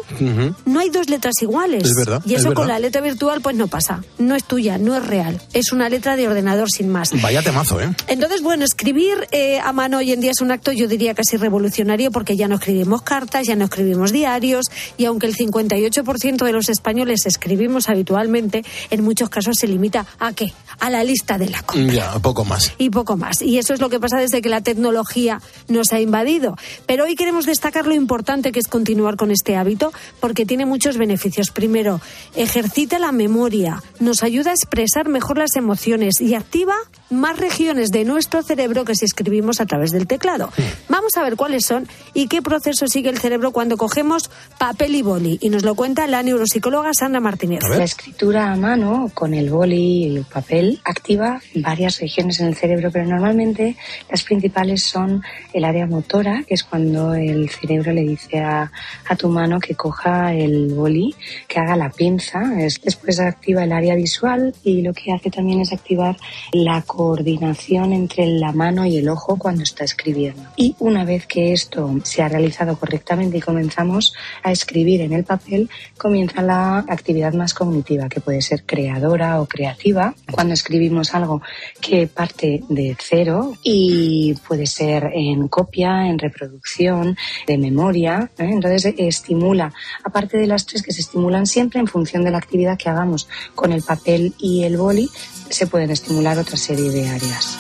No 0.66 0.80
hay 0.80 0.90
dos 0.90 1.10
letras 1.10 1.36
iguales. 1.42 1.89
Y 2.26 2.36
eso 2.36 2.54
con 2.54 2.68
la 2.68 2.80
letra 2.80 3.02
virtual 3.02 3.42
pues 3.42 3.56
no 3.56 3.68
pasa. 3.68 4.04
No 4.18 4.36
es 4.36 4.44
tuya, 4.44 4.78
no 4.78 4.96
es 4.96 5.06
real. 5.06 5.42
Es 5.54 5.72
una 5.72 5.90
letra 5.90 6.16
de 6.16 6.28
ordenador 6.28 6.70
sin 6.70 6.90
más. 6.90 7.10
Vaya 7.22 7.42
temazo, 7.42 7.82
¿eh? 7.82 7.90
Entonces, 8.08 8.42
bueno, 8.42 8.64
escribir 8.66 9.28
eh, 9.32 9.60
a 9.60 9.72
mano 9.74 9.98
hoy 9.98 10.12
en 10.12 10.22
día 10.22 10.32
es 10.32 10.42
un 10.42 10.52
acto, 10.52 10.72
yo 10.72 10.88
diría, 10.88 11.14
casi 11.14 11.38
revolucionario 11.38 12.12
porque 12.12 12.36
ya 12.36 12.48
no 12.48 12.56
escribimos 12.56 13.02
cartas, 13.02 13.48
ya 13.48 13.56
no 13.56 13.66
escribimos 13.66 14.12
diarios 14.12 14.66
y 14.98 15.06
aunque 15.06 15.28
el 15.28 15.36
58% 15.36 16.46
de 16.46 16.52
los 16.52 16.70
españoles 16.70 17.26
escribimos 17.26 17.90
habitualmente, 17.90 18.64
en 18.90 19.04
muchos 19.04 19.30
casos 19.30 19.58
se 19.60 19.68
limita 19.68 20.06
a 20.20 20.34
qué? 20.34 20.54
A 20.80 20.90
la 20.90 21.04
lista 21.04 21.38
de 21.38 21.50
la 21.50 21.62
compra. 21.62 21.94
Ya, 21.94 22.20
poco 22.20 22.46
más. 22.46 22.74
Y 22.78 22.90
poco 22.90 23.18
más. 23.18 23.42
Y 23.42 23.58
eso 23.58 23.74
es 23.74 23.82
lo 23.82 23.90
que 23.90 24.00
pasa 24.00 24.18
desde 24.18 24.42
que 24.42 24.50
la 24.50 24.62
tecnología 24.62 25.42
nos 25.68 25.92
ha 25.92 26.00
invadido. 26.00 26.56
Pero 26.86 27.06
hoy 27.06 27.16
queremos 27.16 27.46
destacar 27.46 27.88
lo 27.88 27.94
importante 27.94 28.52
que 28.52 28.60
es 28.60 28.68
continuar 28.68 29.16
con 29.16 29.32
este 29.32 29.56
hábito 29.56 29.92
porque 30.20 30.46
tiene 30.46 30.66
muchos 30.66 30.98
beneficios. 30.98 31.52
Primero, 31.52 31.69
Primero, 31.70 32.02
ejercita 32.36 32.98
la 32.98 33.12
memoria, 33.12 33.84
nos 34.00 34.24
ayuda 34.24 34.50
a 34.50 34.54
expresar 34.56 35.08
mejor 35.08 35.38
las 35.38 35.56
emociones 35.56 36.20
y 36.20 36.34
activa 36.34 36.74
más 37.12 37.38
regiones 37.38 37.92
de 37.92 38.06
nuestro 38.06 38.44
cerebro 38.44 38.86
que 38.86 38.96
si 38.96 39.06
escribimos 39.06 39.62
a 39.62 39.66
través 39.66 39.92
del 39.92 40.08
teclado. 40.08 40.52
Vamos 40.90 41.18
a 41.18 41.24
ver 41.24 41.36
cuáles 41.36 41.66
son 41.66 41.88
y 42.14 42.28
qué 42.28 42.42
proceso 42.42 42.88
sigue 42.88 43.10
el 43.10 43.18
cerebro 43.18 43.52
cuando 43.52 43.78
cogemos 43.78 44.30
papel 44.58 44.96
y 44.96 45.02
boli. 45.02 45.38
Y 45.42 45.50
nos 45.50 45.64
lo 45.64 45.76
cuenta 45.76 46.08
la 46.08 46.24
neuropsicóloga 46.24 46.94
Sandra 46.94 47.20
Martínez. 47.20 47.62
La 47.70 47.84
escritura 47.84 48.52
a 48.52 48.56
mano 48.56 49.12
con 49.14 49.34
el 49.34 49.50
boli 49.50 50.06
y 50.06 50.18
el 50.18 50.24
papel 50.26 50.82
activa 50.86 51.42
varias 51.56 52.00
regiones 52.00 52.40
en 52.40 52.48
el 52.48 52.56
cerebro, 52.56 52.90
pero 52.92 53.06
normalmente 53.06 53.76
las 54.10 54.24
principales 54.24 54.84
son 54.84 55.24
el 55.54 55.66
área 55.66 55.88
motora, 55.88 56.44
que 56.48 56.54
es 56.54 56.64
cuando 56.64 57.14
el 57.14 57.50
cerebro 57.50 57.92
le 57.92 58.02
dice 58.02 58.40
a, 58.40 58.72
a 59.08 59.16
tu 59.16 59.30
mano 59.30 59.60
que 59.60 59.76
coja 59.76 60.34
el 60.34 60.74
boli, 60.74 61.16
que 61.48 61.59
haga 61.60 61.76
la 61.76 61.90
pinza. 61.90 62.42
Después 62.84 63.20
activa 63.20 63.64
el 63.64 63.72
área 63.72 63.96
visual 63.96 64.54
y 64.64 64.82
lo 64.82 64.94
que 64.94 65.12
hace 65.12 65.30
también 65.30 65.62
es 65.62 65.72
activar 65.72 66.18
la 66.52 66.82
coordinación 66.82 67.94
entre 67.94 68.26
la 68.26 68.52
mano 68.52 68.86
y 68.86 68.98
el 68.98 69.10
ojo 69.10 69.38
cuando 69.38 69.64
está 69.64 69.84
escribiendo. 69.84 70.44
Y 70.56 70.76
una 70.80 71.06
vez 71.06 71.26
que 71.26 71.54
esto 71.54 72.00
se 72.04 72.22
ha 72.22 72.30
realizado 72.30 72.78
correctamente 72.78 73.38
y 73.38 73.42
comenzamos 73.42 74.14
a 74.44 74.52
escribir 74.52 75.02
en 75.02 75.14
el 75.14 75.24
papel, 75.24 75.70
comienza 75.98 76.42
la 76.42 76.80
actividad 76.80 77.34
más 77.34 77.54
cognitiva, 77.54 78.10
que 78.10 78.22
puede 78.22 78.42
ser 78.42 78.64
creadora 78.66 79.42
o 79.42 79.46
creativa, 79.46 80.14
cuando 80.32 80.54
escribimos 80.54 81.14
algo 81.14 81.42
que 81.82 82.08
parte 82.08 82.64
de 82.70 82.96
cero 83.00 83.54
y 83.64 84.34
puede 84.48 84.66
ser 84.66 85.12
en 85.14 85.48
copia, 85.48 86.08
en 86.08 86.20
reproducción, 86.20 87.18
de 87.48 87.58
memoria. 87.58 88.30
¿eh? 88.38 88.50
Entonces 88.52 88.94
estimula, 88.98 89.74
aparte 90.04 90.38
de 90.38 90.48
las 90.48 90.66
tres 90.66 90.82
que 90.82 90.94
se 90.94 91.02
estimulan 91.02 91.48
siempre 91.50 91.80
en 91.80 91.88
función 91.88 92.24
de 92.24 92.32
la 92.32 92.38
actividad 92.38 92.78
que 92.78 92.90
hagamos 92.90 93.28
con 93.56 93.72
el 93.74 93.82
papel 93.82 94.34
y 94.38 94.64
el 94.64 94.78
boli, 94.78 95.10
se 95.50 95.68
pueden 95.68 95.90
estimular 95.90 96.38
otra 96.38 96.58
serie 96.58 96.90
de 96.90 97.10
áreas. 97.10 97.58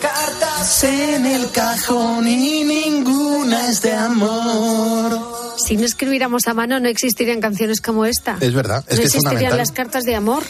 Cartas 0.00 0.84
en 0.84 1.26
el 1.26 1.50
cajón 1.50 2.28
y 2.28 2.62
ninguna 2.62 3.68
es 3.68 3.82
de 3.82 3.92
amor. 3.92 5.38
Si 5.58 5.76
no 5.76 5.84
escribiéramos 5.84 6.46
a 6.46 6.54
mano, 6.54 6.78
no 6.78 6.88
existirían 6.88 7.40
canciones 7.40 7.80
como 7.80 8.04
esta. 8.04 8.36
Es 8.40 8.54
verdad, 8.54 8.84
es 8.86 8.96
no 8.96 9.00
que 9.02 9.08
es 9.08 9.14
existirían 9.16 9.56
las 9.56 9.72
cartas 9.72 10.04
de 10.04 10.14
amor. 10.14 10.44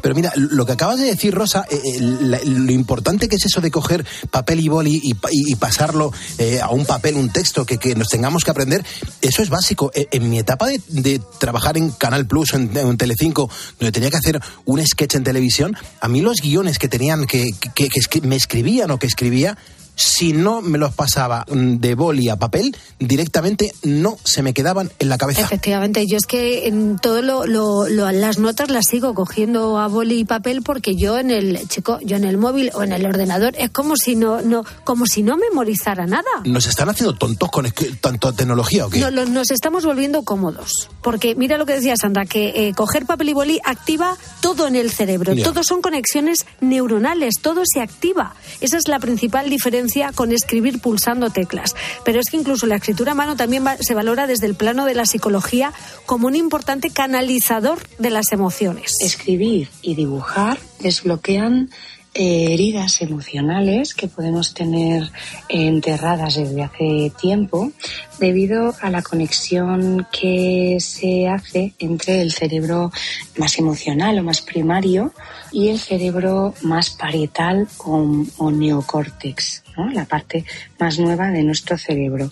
Pero 0.00 0.14
mira, 0.16 0.32
lo 0.34 0.66
que 0.66 0.72
acabas 0.72 0.98
de 0.98 1.06
decir, 1.06 1.32
Rosa, 1.32 1.64
eh, 1.70 1.80
eh, 1.84 2.00
lo 2.00 2.72
importante 2.72 3.28
que 3.28 3.36
es 3.36 3.46
eso 3.46 3.60
de 3.60 3.70
coger 3.70 4.04
papel 4.30 4.60
y 4.60 4.68
boli 4.68 5.00
y, 5.02 5.54
pasarlo 5.54 6.12
eh, 6.38 6.60
a 6.60 6.70
un 6.70 6.84
papel, 6.84 7.14
un 7.14 7.30
texto 7.30 7.64
que, 7.64 7.94
nos 7.94 8.08
tengamos 8.08 8.42
que 8.42 8.50
aprender, 8.50 8.84
eso 9.20 9.42
es 9.42 9.48
básico. 9.48 9.92
En 9.94 10.28
mi 10.28 10.40
etapa 10.40 10.66
de, 10.66 11.20
trabajar 11.38 11.76
en 11.76 11.90
Canal 11.90 12.26
Plus 12.26 12.52
o 12.54 12.56
en, 12.56 12.76
en, 12.76 12.96
Telecinco, 12.96 13.48
donde 13.78 13.92
tenía 13.92 14.10
que 14.10 14.16
hacer 14.16 14.40
un 14.64 14.84
sketch 14.84 15.14
en 15.14 15.24
televisión, 15.24 15.76
a 16.00 16.08
mí 16.08 16.20
los 16.20 16.38
guiones 16.42 16.78
que 16.78 16.88
tenían 16.88 17.26
que, 17.26 17.52
que 17.74 18.20
me 18.22 18.36
escribían 18.36 18.71
o 18.80 18.98
que 18.98 19.06
escribía, 19.06 19.56
si 19.94 20.32
no 20.32 20.62
me 20.62 20.78
los 20.78 20.94
pasaba 20.94 21.44
de 21.48 21.94
boli 21.94 22.28
a 22.28 22.36
papel, 22.36 22.76
directamente 22.98 23.72
no 23.82 24.16
se 24.24 24.42
me 24.42 24.54
quedaban 24.54 24.90
en 24.98 25.08
la 25.08 25.18
cabeza. 25.18 25.42
Efectivamente, 25.42 26.06
yo 26.06 26.16
es 26.16 26.26
que 26.26 26.66
en 26.66 26.98
todo 26.98 27.22
lo, 27.22 27.86
las 27.88 28.38
notas 28.38 28.70
las 28.70 28.84
sigo 28.88 29.14
cogiendo 29.14 29.78
a 29.78 29.88
boli 29.88 30.20
y 30.20 30.24
papel 30.24 30.62
porque 30.62 30.96
yo 30.96 31.18
en 31.18 31.30
el 31.30 31.68
chico, 31.68 31.98
yo 32.02 32.16
en 32.16 32.24
el 32.24 32.38
móvil 32.38 32.70
o 32.74 32.82
en 32.82 32.92
el 32.92 33.04
ordenador 33.04 33.54
es 33.58 33.70
como 33.70 33.96
si 33.96 34.16
no, 34.16 34.40
no, 34.40 34.64
como 34.84 35.06
si 35.06 35.22
no 35.22 35.36
memorizara 35.36 36.06
nada. 36.06 36.30
¿Nos 36.44 36.66
están 36.66 36.88
haciendo 36.88 37.14
tontos 37.14 37.50
con 37.50 37.66
tanta 38.00 38.32
tecnología 38.32 38.86
o 38.86 38.90
qué? 38.90 39.00
No, 39.00 39.10
nos 39.10 39.50
estamos 39.50 39.84
volviendo 39.84 40.22
cómodos. 40.22 40.88
Porque 41.02 41.34
mira 41.34 41.58
lo 41.58 41.66
que 41.66 41.74
decía 41.74 41.94
Sandra, 41.96 42.24
que 42.24 42.68
eh, 42.68 42.74
coger 42.74 43.06
papel 43.06 43.30
y 43.30 43.32
boli 43.34 43.60
activa 43.64 44.16
todo 44.40 44.66
en 44.66 44.76
el 44.76 44.90
cerebro. 44.90 45.34
Todos 45.42 45.66
son 45.66 45.82
conexiones 45.82 46.46
neuronales, 46.60 47.34
todo 47.40 47.62
se 47.66 47.80
activa. 47.80 48.34
Esa 48.60 48.78
es 48.78 48.88
la 48.88 48.98
principal 48.98 49.50
diferencia 49.50 49.81
con 50.14 50.32
escribir 50.32 50.80
pulsando 50.80 51.30
teclas. 51.30 51.74
Pero 52.04 52.20
es 52.20 52.30
que 52.30 52.36
incluso 52.36 52.66
la 52.66 52.76
escritura 52.76 53.12
a 53.12 53.14
mano 53.14 53.36
también 53.36 53.64
se 53.80 53.94
valora 53.94 54.26
desde 54.26 54.46
el 54.46 54.54
plano 54.54 54.84
de 54.84 54.94
la 54.94 55.06
psicología 55.06 55.72
como 56.06 56.26
un 56.26 56.36
importante 56.36 56.90
canalizador 56.90 57.78
de 57.98 58.10
las 58.10 58.32
emociones. 58.32 58.94
Escribir 59.00 59.68
y 59.82 59.94
dibujar 59.94 60.58
desbloquean 60.80 61.70
eh, 62.14 62.52
heridas 62.52 63.00
emocionales 63.00 63.94
que 63.94 64.06
podemos 64.06 64.52
tener 64.52 65.10
enterradas 65.48 66.34
desde 66.34 66.62
hace 66.62 67.10
tiempo 67.18 67.72
debido 68.18 68.74
a 68.82 68.90
la 68.90 69.00
conexión 69.00 70.06
que 70.12 70.76
se 70.78 71.26
hace 71.26 71.72
entre 71.78 72.20
el 72.20 72.32
cerebro 72.32 72.92
más 73.38 73.58
emocional 73.58 74.18
o 74.18 74.22
más 74.22 74.42
primario 74.42 75.14
y 75.52 75.68
el 75.68 75.78
cerebro 75.78 76.52
más 76.60 76.90
parietal 76.90 77.66
o, 77.78 78.26
o 78.36 78.50
neocórtex, 78.50 79.61
la 79.76 80.04
parte 80.04 80.44
más 80.78 80.98
nueva 80.98 81.28
de 81.30 81.42
nuestro 81.42 81.78
cerebro. 81.78 82.30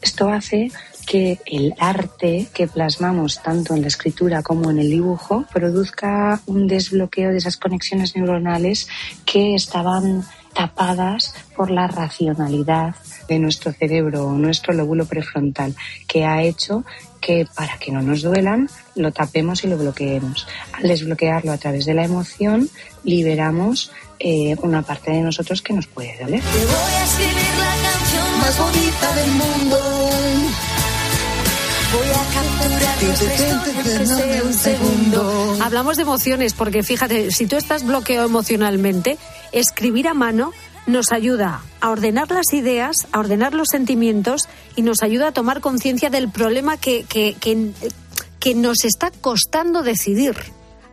Esto 0.00 0.28
hace 0.28 0.70
que 1.06 1.38
el 1.46 1.74
arte 1.78 2.48
que 2.54 2.66
plasmamos 2.66 3.42
tanto 3.42 3.74
en 3.74 3.82
la 3.82 3.88
escritura 3.88 4.42
como 4.42 4.70
en 4.70 4.78
el 4.78 4.90
dibujo 4.90 5.44
produzca 5.52 6.40
un 6.46 6.66
desbloqueo 6.66 7.30
de 7.30 7.38
esas 7.38 7.56
conexiones 7.56 8.16
neuronales 8.16 8.88
que 9.24 9.54
estaban 9.54 10.24
tapadas 10.54 11.34
por 11.56 11.70
la 11.70 11.88
racionalidad 11.88 12.94
de 13.28 13.38
nuestro 13.38 13.72
cerebro 13.72 14.26
o 14.26 14.32
nuestro 14.32 14.72
lóbulo 14.72 15.04
prefrontal, 15.04 15.74
que 16.06 16.24
ha 16.24 16.42
hecho 16.42 16.84
que 17.20 17.46
para 17.54 17.78
que 17.78 17.90
no 17.90 18.02
nos 18.02 18.22
duelan 18.22 18.68
lo 18.94 19.10
tapemos 19.10 19.64
y 19.64 19.68
lo 19.68 19.78
bloqueemos. 19.78 20.46
Al 20.72 20.88
desbloquearlo 20.88 21.52
a 21.52 21.58
través 21.58 21.86
de 21.86 21.94
la 21.94 22.04
emoción, 22.04 22.68
liberamos 23.02 23.90
eh, 24.18 24.56
una 24.62 24.82
parte 24.82 25.10
de 25.10 25.20
nosotros 25.20 25.62
que 25.62 25.72
nos 25.72 25.86
puede 25.86 26.16
doler. 26.18 26.40
voy 26.42 26.94
a 26.94 27.04
escribir 27.04 27.34
la 27.58 27.90
canción 27.90 28.40
más 28.40 28.58
bonita 28.58 29.14
del 29.14 29.30
mundo. 29.30 29.94
Hablamos 35.60 35.96
de 35.96 36.02
emociones 36.02 36.54
porque 36.54 36.82
fíjate, 36.82 37.30
si 37.30 37.46
tú 37.46 37.56
estás 37.56 37.84
bloqueado 37.84 38.26
emocionalmente, 38.26 39.18
escribir 39.52 40.08
a 40.08 40.14
mano 40.14 40.52
nos 40.86 41.12
ayuda 41.12 41.62
a 41.80 41.90
ordenar 41.90 42.30
las 42.30 42.52
ideas, 42.52 42.96
a 43.12 43.20
ordenar 43.20 43.54
los 43.54 43.68
sentimientos 43.70 44.48
y 44.76 44.82
nos 44.82 45.02
ayuda 45.02 45.28
a 45.28 45.32
tomar 45.32 45.60
conciencia 45.60 46.10
del 46.10 46.28
problema 46.30 46.76
que, 46.76 47.04
que, 47.04 47.36
que, 47.40 47.70
que 48.40 48.54
nos 48.54 48.84
está 48.84 49.10
costando 49.10 49.82
decidir 49.82 50.36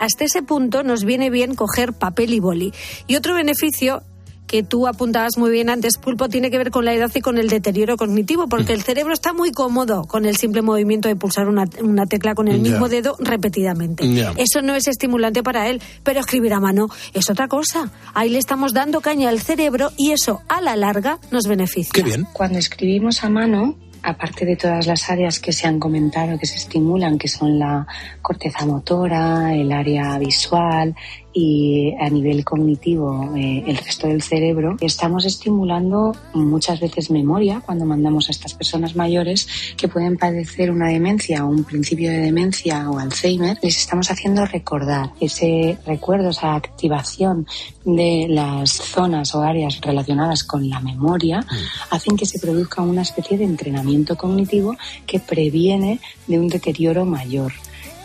hasta 0.02 0.26
ese 0.26 0.41
punto 0.41 0.82
nos 0.84 1.06
viene 1.06 1.30
bien 1.30 1.54
coger 1.54 1.93
papel 1.93 2.34
y 2.34 2.39
boli. 2.39 2.74
Y 3.06 3.16
otro 3.16 3.36
beneficio 3.36 4.02
que 4.47 4.64
tú 4.64 4.88
apuntabas 4.88 5.38
muy 5.38 5.52
bien 5.52 5.70
antes, 5.70 5.97
Pulpo, 5.97 6.28
tiene 6.28 6.49
que 6.52 6.58
ver 6.58 6.72
con 6.72 6.84
la 6.84 6.93
edad 6.93 7.10
y 7.14 7.22
con 7.22 7.38
el 7.38 7.47
deterioro 7.47 7.95
cognitivo, 7.95 8.47
porque 8.49 8.74
el 8.74 8.82
cerebro 8.82 9.14
está 9.14 9.32
muy 9.32 9.52
cómodo 9.52 10.04
con 10.06 10.26
el 10.26 10.36
simple 10.36 10.62
movimiento 10.62 11.08
de 11.08 11.16
pulsar 11.16 11.47
una, 11.47 11.68
tecla 12.08 12.36
con 12.36 12.49
el 12.49 12.60
mismo 12.60 12.89
dedo 12.89 13.16
repetidamente. 13.20 14.04
Eso 14.38 14.62
no 14.62 14.76
es 14.76 14.88
estimulante 14.88 15.43
para 15.43 15.70
él, 15.70 15.82
pero 16.04 16.20
escribir 16.20 16.54
a 16.54 16.60
mano 16.60 16.89
es 17.14 17.30
otra 17.30 17.47
cosa. 17.47 17.91
Ahí 18.14 18.30
le 18.30 18.39
estamos 18.39 18.74
dando 18.74 19.02
caña 19.02 19.30
al 19.30 19.39
cerebro 19.39 19.91
y 19.97 20.12
eso 20.12 20.41
a 20.49 20.62
la 20.62 20.76
larga 20.76 21.20
nos 21.30 21.47
beneficia. 21.47 21.93
Qué 21.93 22.04
bien. 22.04 22.28
Cuando 22.34 22.58
escribimos 22.58 23.24
a 23.24 23.30
mano, 23.30 23.78
aparte 24.04 24.45
de 24.45 24.56
todas 24.56 24.88
las 24.88 25.10
áreas 25.10 25.39
que 25.39 25.52
se 25.52 25.68
han 25.68 25.80
comentado 25.80 26.38
que 26.38 26.45
se 26.45 26.58
estimulan, 26.58 27.18
que 27.18 27.28
son 27.28 27.60
la 27.60 27.86
corteza 28.22 28.66
motora, 28.66 29.54
el 29.54 29.72
área 29.72 30.18
visual, 30.18 30.95
y 31.34 31.93
a 31.99 32.09
nivel 32.09 32.43
cognitivo 32.43 33.34
eh, 33.36 33.63
el 33.65 33.77
resto 33.77 34.07
del 34.07 34.21
cerebro, 34.21 34.75
estamos 34.82 35.25
estimulando 35.25 36.15
muchas 36.34 36.79
veces 36.79 37.09
memoria 37.09 37.61
cuando 37.65 37.86
mandamos 37.86 38.27
a 38.27 38.32
estas 38.32 38.53
personas 38.53 38.95
mayores 38.95 39.47
que 39.77 39.88
pueden 39.88 40.17
padecer 40.17 40.71
una 40.71 40.89
demencia 40.89 41.45
o 41.45 41.49
un 41.49 41.63
principio 41.63 42.09
de 42.09 42.17
demencia 42.17 42.89
o 42.89 42.99
Alzheimer, 42.99 43.57
les 43.61 43.77
estamos 43.77 44.11
haciendo 44.11 44.45
recordar 44.45 45.11
ese 45.19 45.77
recuerdo, 45.86 46.29
esa 46.29 46.55
activación 46.55 47.47
de 47.86 48.27
las 48.29 48.71
zonas 48.71 49.34
o 49.34 49.41
áreas 49.41 49.79
relacionadas 49.82 50.43
con 50.43 50.69
la 50.69 50.79
memoria, 50.79 51.39
mm. 51.39 51.93
hacen 51.95 52.17
que 52.17 52.25
se 52.25 52.39
produzca 52.39 52.82
una 52.82 53.01
especie 53.03 53.38
de 53.38 53.45
entrenamiento 53.45 54.17
cognitivo 54.17 54.75
que 55.05 55.19
previene 55.19 55.99
de 56.27 56.39
un 56.39 56.47
deterioro 56.47 57.05
mayor 57.05 57.53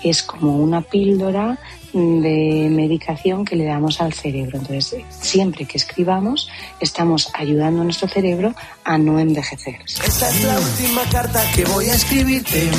es 0.03 0.23
como 0.23 0.57
una 0.59 0.83
píldora 0.83 1.59
de 1.97 2.69
medicación 2.71 3.45
que 3.45 3.57
le 3.57 3.65
damos 3.65 4.01
al 4.01 4.13
cerebro. 4.13 4.59
Entonces, 4.59 5.03
siempre 5.09 5.65
que 5.65 5.79
escribamos, 5.79 6.49
estamos 6.81 7.31
ayudando 7.35 7.81
a 7.81 7.85
nuestro 7.85 8.09
cerebro 8.09 8.55
a 8.85 8.99
no 8.99 9.19
envejecer. 9.19 9.77
Esta 9.87 10.31
es 10.31 10.45
la 10.45 10.59
última 10.59 11.03
carta 11.11 11.43
que 11.55 11.65
voy 11.65 11.87
a 11.87 11.95
escribirte. 11.95 12.71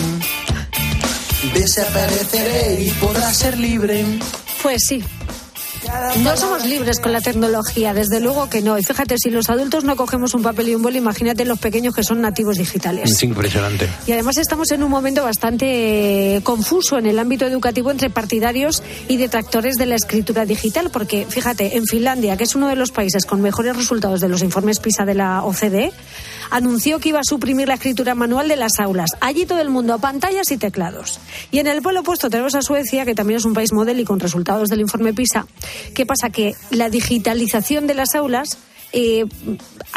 Desapareceré 1.53 2.83
y 2.83 2.91
podrás 2.91 3.37
ser 3.37 3.57
libre. 3.57 4.05
Pues 4.61 4.85
sí, 4.85 5.03
no 6.23 6.37
somos 6.37 6.65
libres 6.65 6.99
con 6.99 7.11
la 7.11 7.21
tecnología, 7.21 7.93
desde 7.93 8.19
luego 8.19 8.49
que 8.49 8.61
no. 8.61 8.77
Y 8.77 8.83
fíjate, 8.83 9.15
si 9.17 9.29
los 9.29 9.49
adultos 9.49 9.83
no 9.83 9.95
cogemos 9.95 10.33
un 10.33 10.41
papel 10.41 10.69
y 10.69 10.75
un 10.75 10.81
boli, 10.81 10.97
imagínate 10.97 11.45
los 11.45 11.59
pequeños 11.59 11.93
que 11.95 12.03
son 12.03 12.21
nativos 12.21 12.57
digitales. 12.57 13.11
Es 13.11 13.23
impresionante. 13.23 13.89
Y 14.05 14.11
además 14.11 14.37
estamos 14.37 14.71
en 14.71 14.83
un 14.83 14.89
momento 14.89 15.23
bastante 15.23 16.41
confuso 16.43 16.97
en 16.97 17.05
el 17.05 17.19
ámbito 17.19 17.45
educativo 17.45 17.91
entre 17.91 18.09
partidarios 18.09 18.83
y 19.07 19.17
detractores 19.17 19.75
de 19.75 19.85
la 19.85 19.95
escritura 19.95 20.45
digital, 20.45 20.89
porque 20.91 21.25
fíjate, 21.27 21.77
en 21.77 21.85
Finlandia, 21.85 22.37
que 22.37 22.43
es 22.43 22.55
uno 22.55 22.67
de 22.67 22.75
los 22.75 22.91
países 22.91 23.25
con 23.25 23.41
mejores 23.41 23.75
resultados 23.75 24.21
de 24.21 24.29
los 24.29 24.43
informes 24.43 24.79
PISA 24.79 25.05
de 25.05 25.15
la 25.15 25.43
OCDE, 25.43 25.91
anunció 26.49 26.99
que 26.99 27.09
iba 27.09 27.19
a 27.19 27.23
suprimir 27.23 27.67
la 27.67 27.75
escritura 27.75 28.15
manual 28.15 28.47
de 28.47 28.55
las 28.55 28.79
aulas. 28.79 29.11
Allí 29.21 29.45
todo 29.45 29.61
el 29.61 29.69
mundo, 29.69 29.99
pantallas 29.99 30.51
y 30.51 30.57
teclados. 30.57 31.19
Y 31.51 31.59
en 31.59 31.67
el 31.67 31.81
pueblo 31.81 32.01
opuesto 32.01 32.29
tenemos 32.29 32.55
a 32.55 32.61
Suecia, 32.61 33.05
que 33.05 33.15
también 33.15 33.37
es 33.37 33.45
un 33.45 33.53
país 33.53 33.73
modelo 33.73 34.01
y 34.01 34.05
con 34.05 34.19
resultados 34.19 34.69
del 34.69 34.81
informe 34.81 35.13
PISA. 35.13 35.47
¿Qué 35.93 36.05
pasa? 36.05 36.29
Que 36.29 36.55
la 36.69 36.89
digitalización 36.89 37.87
de 37.87 37.93
las 37.93 38.15
aulas, 38.15 38.57
eh, 38.93 39.25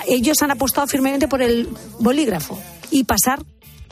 ellos 0.06 0.42
han 0.42 0.50
apostado 0.50 0.86
firmemente 0.86 1.28
por 1.28 1.42
el 1.42 1.68
bolígrafo 1.98 2.60
y 2.90 3.04
pasar 3.04 3.42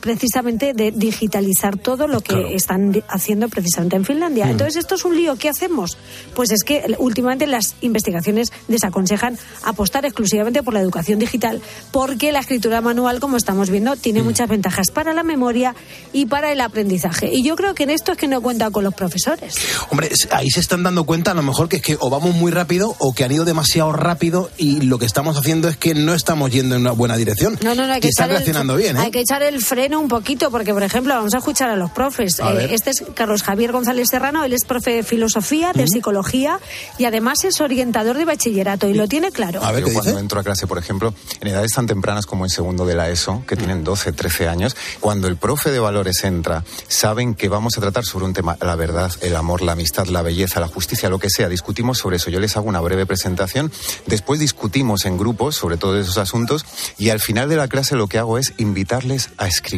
precisamente 0.01 0.73
de 0.75 0.93
digitalizar 0.93 1.77
todo 1.77 2.07
lo 2.07 2.21
que 2.21 2.55
están 2.55 3.03
haciendo 3.09 3.49
precisamente 3.49 3.97
en 3.97 4.05
Finlandia. 4.05 4.47
Mm. 4.47 4.51
Entonces, 4.51 4.77
esto 4.77 4.95
es 4.95 5.05
un 5.05 5.17
lío. 5.17 5.37
¿Qué 5.37 5.49
hacemos? 5.49 5.97
Pues 6.35 6.51
es 6.51 6.63
que 6.63 6.97
últimamente 6.99 7.47
las 7.47 7.75
investigaciones 7.81 8.53
desaconsejan 8.69 9.39
apostar 9.65 10.05
exclusivamente 10.05 10.63
por 10.63 10.75
la 10.75 10.81
educación 10.81 11.19
digital 11.19 11.61
porque 11.91 12.33
la 12.33 12.41
escritura 12.41 12.81
manual, 12.81 13.21
como 13.21 13.37
estamos 13.37 13.71
viendo, 13.71 13.97
tiene 13.97 14.23
mm. 14.23 14.25
muchas 14.25 14.49
ventajas 14.49 14.91
para 14.91 15.15
la 15.15 15.23
memoria 15.23 15.75
y 16.13 16.27
para 16.27 16.53
el 16.53 16.61
aprendizaje. 16.61 17.33
Y 17.33 17.43
yo 17.43 17.57
creo 17.57 17.75
que 17.75 17.85
en 17.85 17.91
esto 17.91 18.13
es 18.13 18.19
que 18.19 18.29
no 18.29 18.41
cuenta 18.41 18.71
con 18.71 18.85
los 18.85 18.95
profesores. 18.95 19.57
Hombre, 19.91 20.11
ahí 20.31 20.51
se 20.51 20.61
están 20.61 20.83
dando 20.83 21.05
cuenta 21.05 21.33
a 21.33 21.35
lo 21.35 21.43
mejor 21.43 21.69
que 21.69 21.77
es 21.77 21.83
que 21.83 21.97
o 22.01 22.11
vamos 22.11 22.35
muy 22.35 22.51
rápido 22.53 22.95
o 22.99 23.15
que 23.15 23.25
han 23.25 23.33
ido 23.33 23.45
demasiado 23.45 23.93
rápido 23.93 24.51
y 24.57 24.83
lo 24.83 24.99
que 24.99 25.07
estamos 25.07 25.37
haciendo 25.37 25.69
es 25.69 25.77
que 25.77 25.95
no 25.95 26.15
estamos 26.15 26.51
yendo 26.51 26.75
en 26.75 26.83
una 26.83 26.93
buena 26.93 27.17
dirección. 27.17 27.59
No, 27.63 27.75
no, 27.75 27.87
no, 27.87 27.93
hay 27.93 28.01
que, 28.01 28.09
echar 28.09 28.29
reaccionando 28.29 28.75
el, 28.75 28.83
bien. 28.83 28.97
¿eh? 28.97 29.01
Hay 29.01 29.11
que 29.11 29.21
echar 29.21 29.43
el 29.43 29.61
freno 29.63 29.88
un 29.97 30.09
poquito 30.09 30.51
porque, 30.51 30.73
por 30.73 30.83
ejemplo, 30.83 31.15
vamos 31.15 31.35
a 31.35 31.39
escuchar 31.39 31.71
a 31.71 31.77
los 31.77 31.91
profes. 31.91 32.41
Eh, 32.41 32.69
este 32.71 32.91
es 32.91 33.05
Carlos 33.15 33.43
Javier 33.43 33.73
González 33.73 34.09
Serrano, 34.11 34.45
él 34.45 34.53
es 34.53 34.65
profe 34.65 34.93
de 34.93 35.03
filosofía, 35.03 35.73
de 35.73 35.87
psicología 35.87 36.61
y 36.99 37.05
además 37.05 37.45
es 37.45 37.61
orientador 37.61 38.17
de 38.17 38.25
bachillerato 38.25 38.89
y 38.89 38.95
lo 38.95 39.09
tiene 39.09 39.33
claro. 39.33 39.63
A 39.65 39.73
ver, 39.73 39.85
Yo 39.87 39.93
cuando 39.93 40.19
entro 40.19 40.41
a 40.41 40.45
clase, 40.45 40.67
por 40.67 40.79
ejemplo, 40.79 41.15
en 41.41 41.49
edades 41.49 41.73
tan 41.73 41.87
tempranas 41.87 42.27
como 42.27 42.45
en 42.45 42.51
segundo 42.51 42.85
de 42.87 42.95
la 42.95 43.09
ESO, 43.09 43.45
que 43.47 43.57
tienen 43.57 43.85
12, 43.85 44.13
13 44.13 44.49
años, 44.49 44.77
cuando 45.01 45.29
el 45.29 45.37
profe 45.37 45.71
de 45.71 45.79
valores 45.79 46.25
entra, 46.25 46.65
saben 46.89 47.35
que 47.35 47.49
vamos 47.49 47.79
a 47.79 47.81
tratar 47.81 48.05
sobre 48.05 48.27
un 48.27 48.33
tema, 48.33 48.57
la 48.61 48.77
verdad, 48.77 49.11
el 49.21 49.37
amor, 49.37 49.63
la 49.63 49.73
amistad, 49.73 50.07
la 50.07 50.23
belleza, 50.23 50.61
la 50.61 50.69
justicia, 50.69 51.09
lo 51.09 51.19
que 51.19 51.31
sea, 51.31 51.49
discutimos 51.49 51.99
sobre 51.99 52.17
eso. 52.17 52.31
Yo 52.31 52.41
les 52.41 52.57
hago 52.57 52.69
una 52.69 52.81
breve 52.81 53.07
presentación, 53.07 53.73
después 54.07 54.41
discutimos 54.41 55.07
en 55.07 55.17
grupos 55.17 55.57
sobre 55.57 55.77
todos 55.77 56.01
esos 56.01 56.19
asuntos 56.19 56.67
y 56.99 57.11
al 57.11 57.21
final 57.21 57.49
de 57.49 57.57
la 57.57 57.69
clase 57.69 57.97
lo 57.97 58.07
que 58.07 58.19
hago 58.19 58.39
es 58.39 58.53
invitarles 58.59 59.31
a 59.39 59.47
escribir. 59.47 59.78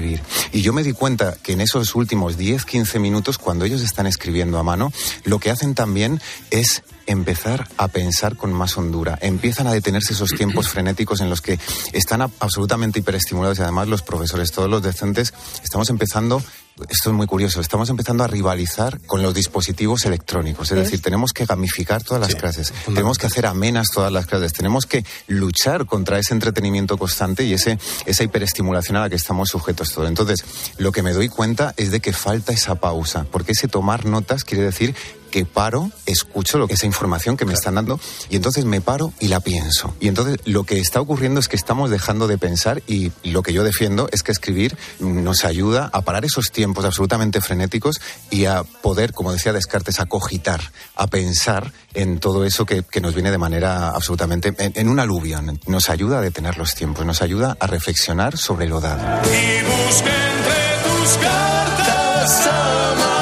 Y 0.52 0.62
yo 0.62 0.72
me 0.72 0.82
di 0.82 0.92
cuenta 0.92 1.36
que 1.42 1.52
en 1.52 1.60
esos 1.60 1.94
últimos 1.94 2.36
10, 2.36 2.64
15 2.64 2.98
minutos, 2.98 3.38
cuando 3.38 3.64
ellos 3.64 3.82
están 3.82 4.06
escribiendo 4.06 4.58
a 4.58 4.62
mano, 4.62 4.92
lo 5.24 5.38
que 5.38 5.50
hacen 5.50 5.74
también 5.74 6.20
es 6.50 6.82
empezar 7.10 7.66
a 7.76 7.88
pensar 7.88 8.36
con 8.36 8.52
más 8.52 8.76
hondura. 8.76 9.18
Empiezan 9.20 9.66
a 9.66 9.72
detenerse 9.72 10.12
esos 10.12 10.30
tiempos 10.30 10.68
frenéticos 10.70 11.20
en 11.20 11.28
los 11.28 11.40
que 11.40 11.58
están 11.92 12.22
absolutamente 12.22 13.00
hiperestimulados 13.00 13.58
y 13.58 13.62
además 13.62 13.88
los 13.88 14.02
profesores, 14.02 14.52
todos 14.52 14.70
los 14.70 14.82
docentes, 14.82 15.34
estamos 15.62 15.90
empezando 15.90 16.42
esto 16.88 17.10
es 17.10 17.16
muy 17.16 17.26
curioso. 17.26 17.60
Estamos 17.60 17.90
empezando 17.90 18.24
a 18.24 18.26
rivalizar 18.26 19.00
con 19.02 19.22
los 19.22 19.34
dispositivos 19.34 20.06
electrónicos. 20.06 20.70
Es 20.70 20.78
decir, 20.78 21.02
tenemos 21.02 21.32
que 21.32 21.44
gamificar 21.44 22.02
todas 22.02 22.22
las 22.22 22.34
clases. 22.34 22.72
Tenemos 22.86 23.18
que 23.18 23.26
hacer 23.26 23.46
amenas 23.46 23.88
todas 23.92 24.12
las 24.12 24.26
clases. 24.26 24.52
Tenemos 24.52 24.86
que 24.86 25.04
luchar 25.26 25.86
contra 25.86 26.18
ese 26.18 26.32
entretenimiento 26.32 26.96
constante 26.96 27.44
y 27.44 27.52
ese, 27.52 27.78
esa 28.06 28.24
hiperestimulación 28.24 28.96
a 28.96 29.00
la 29.00 29.10
que 29.10 29.16
estamos 29.16 29.50
sujetos 29.50 29.92
todos. 29.92 30.08
Entonces, 30.08 30.44
lo 30.78 30.92
que 30.92 31.02
me 31.02 31.12
doy 31.12 31.28
cuenta 31.28 31.74
es 31.76 31.90
de 31.90 32.00
que 32.00 32.12
falta 32.12 32.52
esa 32.52 32.76
pausa. 32.76 33.26
Porque 33.30 33.52
ese 33.52 33.68
tomar 33.68 34.06
notas 34.06 34.44
quiere 34.44 34.64
decir 34.64 34.94
que 35.30 35.44
paro, 35.44 35.90
escucho 36.06 36.58
lo 36.58 36.68
que 36.68 36.74
esa 36.74 36.86
información 36.86 37.36
que 37.36 37.44
me 37.44 37.54
están 37.54 37.76
dando 37.76 38.00
y 38.28 38.36
entonces 38.36 38.64
me 38.64 38.80
paro 38.80 39.12
y 39.20 39.28
la 39.28 39.40
pienso. 39.40 39.94
Y 40.00 40.08
entonces 40.08 40.38
lo 40.44 40.64
que 40.64 40.78
está 40.78 41.00
ocurriendo 41.00 41.40
es 41.40 41.48
que 41.48 41.56
estamos 41.56 41.90
dejando 41.90 42.26
de 42.26 42.38
pensar 42.38 42.82
y 42.86 43.12
lo 43.24 43.42
que 43.42 43.52
yo 43.52 43.64
defiendo 43.64 44.08
es 44.12 44.22
que 44.22 44.32
escribir 44.32 44.76
nos 44.98 45.44
ayuda 45.44 45.90
a 45.92 46.02
parar 46.02 46.24
esos 46.24 46.50
tiempos 46.52 46.84
absolutamente 46.84 47.40
frenéticos 47.40 48.00
y 48.30 48.44
a 48.44 48.62
poder, 48.62 49.12
como 49.12 49.32
decía 49.32 49.52
Descartes, 49.52 50.00
a 50.00 50.06
cogitar, 50.06 50.60
a 50.96 51.06
pensar 51.06 51.72
en 51.94 52.18
todo 52.18 52.44
eso 52.44 52.66
que, 52.66 52.84
nos 53.00 53.14
viene 53.14 53.30
de 53.30 53.38
manera 53.38 53.90
absolutamente 53.90 54.54
en, 54.58 54.88
un 54.88 55.00
aluvión. 55.00 55.58
Nos 55.66 55.88
ayuda 55.88 56.18
a 56.18 56.20
detener 56.20 56.58
los 56.58 56.74
tiempos, 56.74 57.06
nos 57.06 57.22
ayuda 57.22 57.56
a 57.58 57.66
reflexionar 57.66 58.36
sobre 58.36 58.66
lo 58.66 58.80
dado. 58.80 59.02
Y 59.26 59.56
entre 59.56 60.60
tus 60.84 61.16
cartas. 61.18 63.19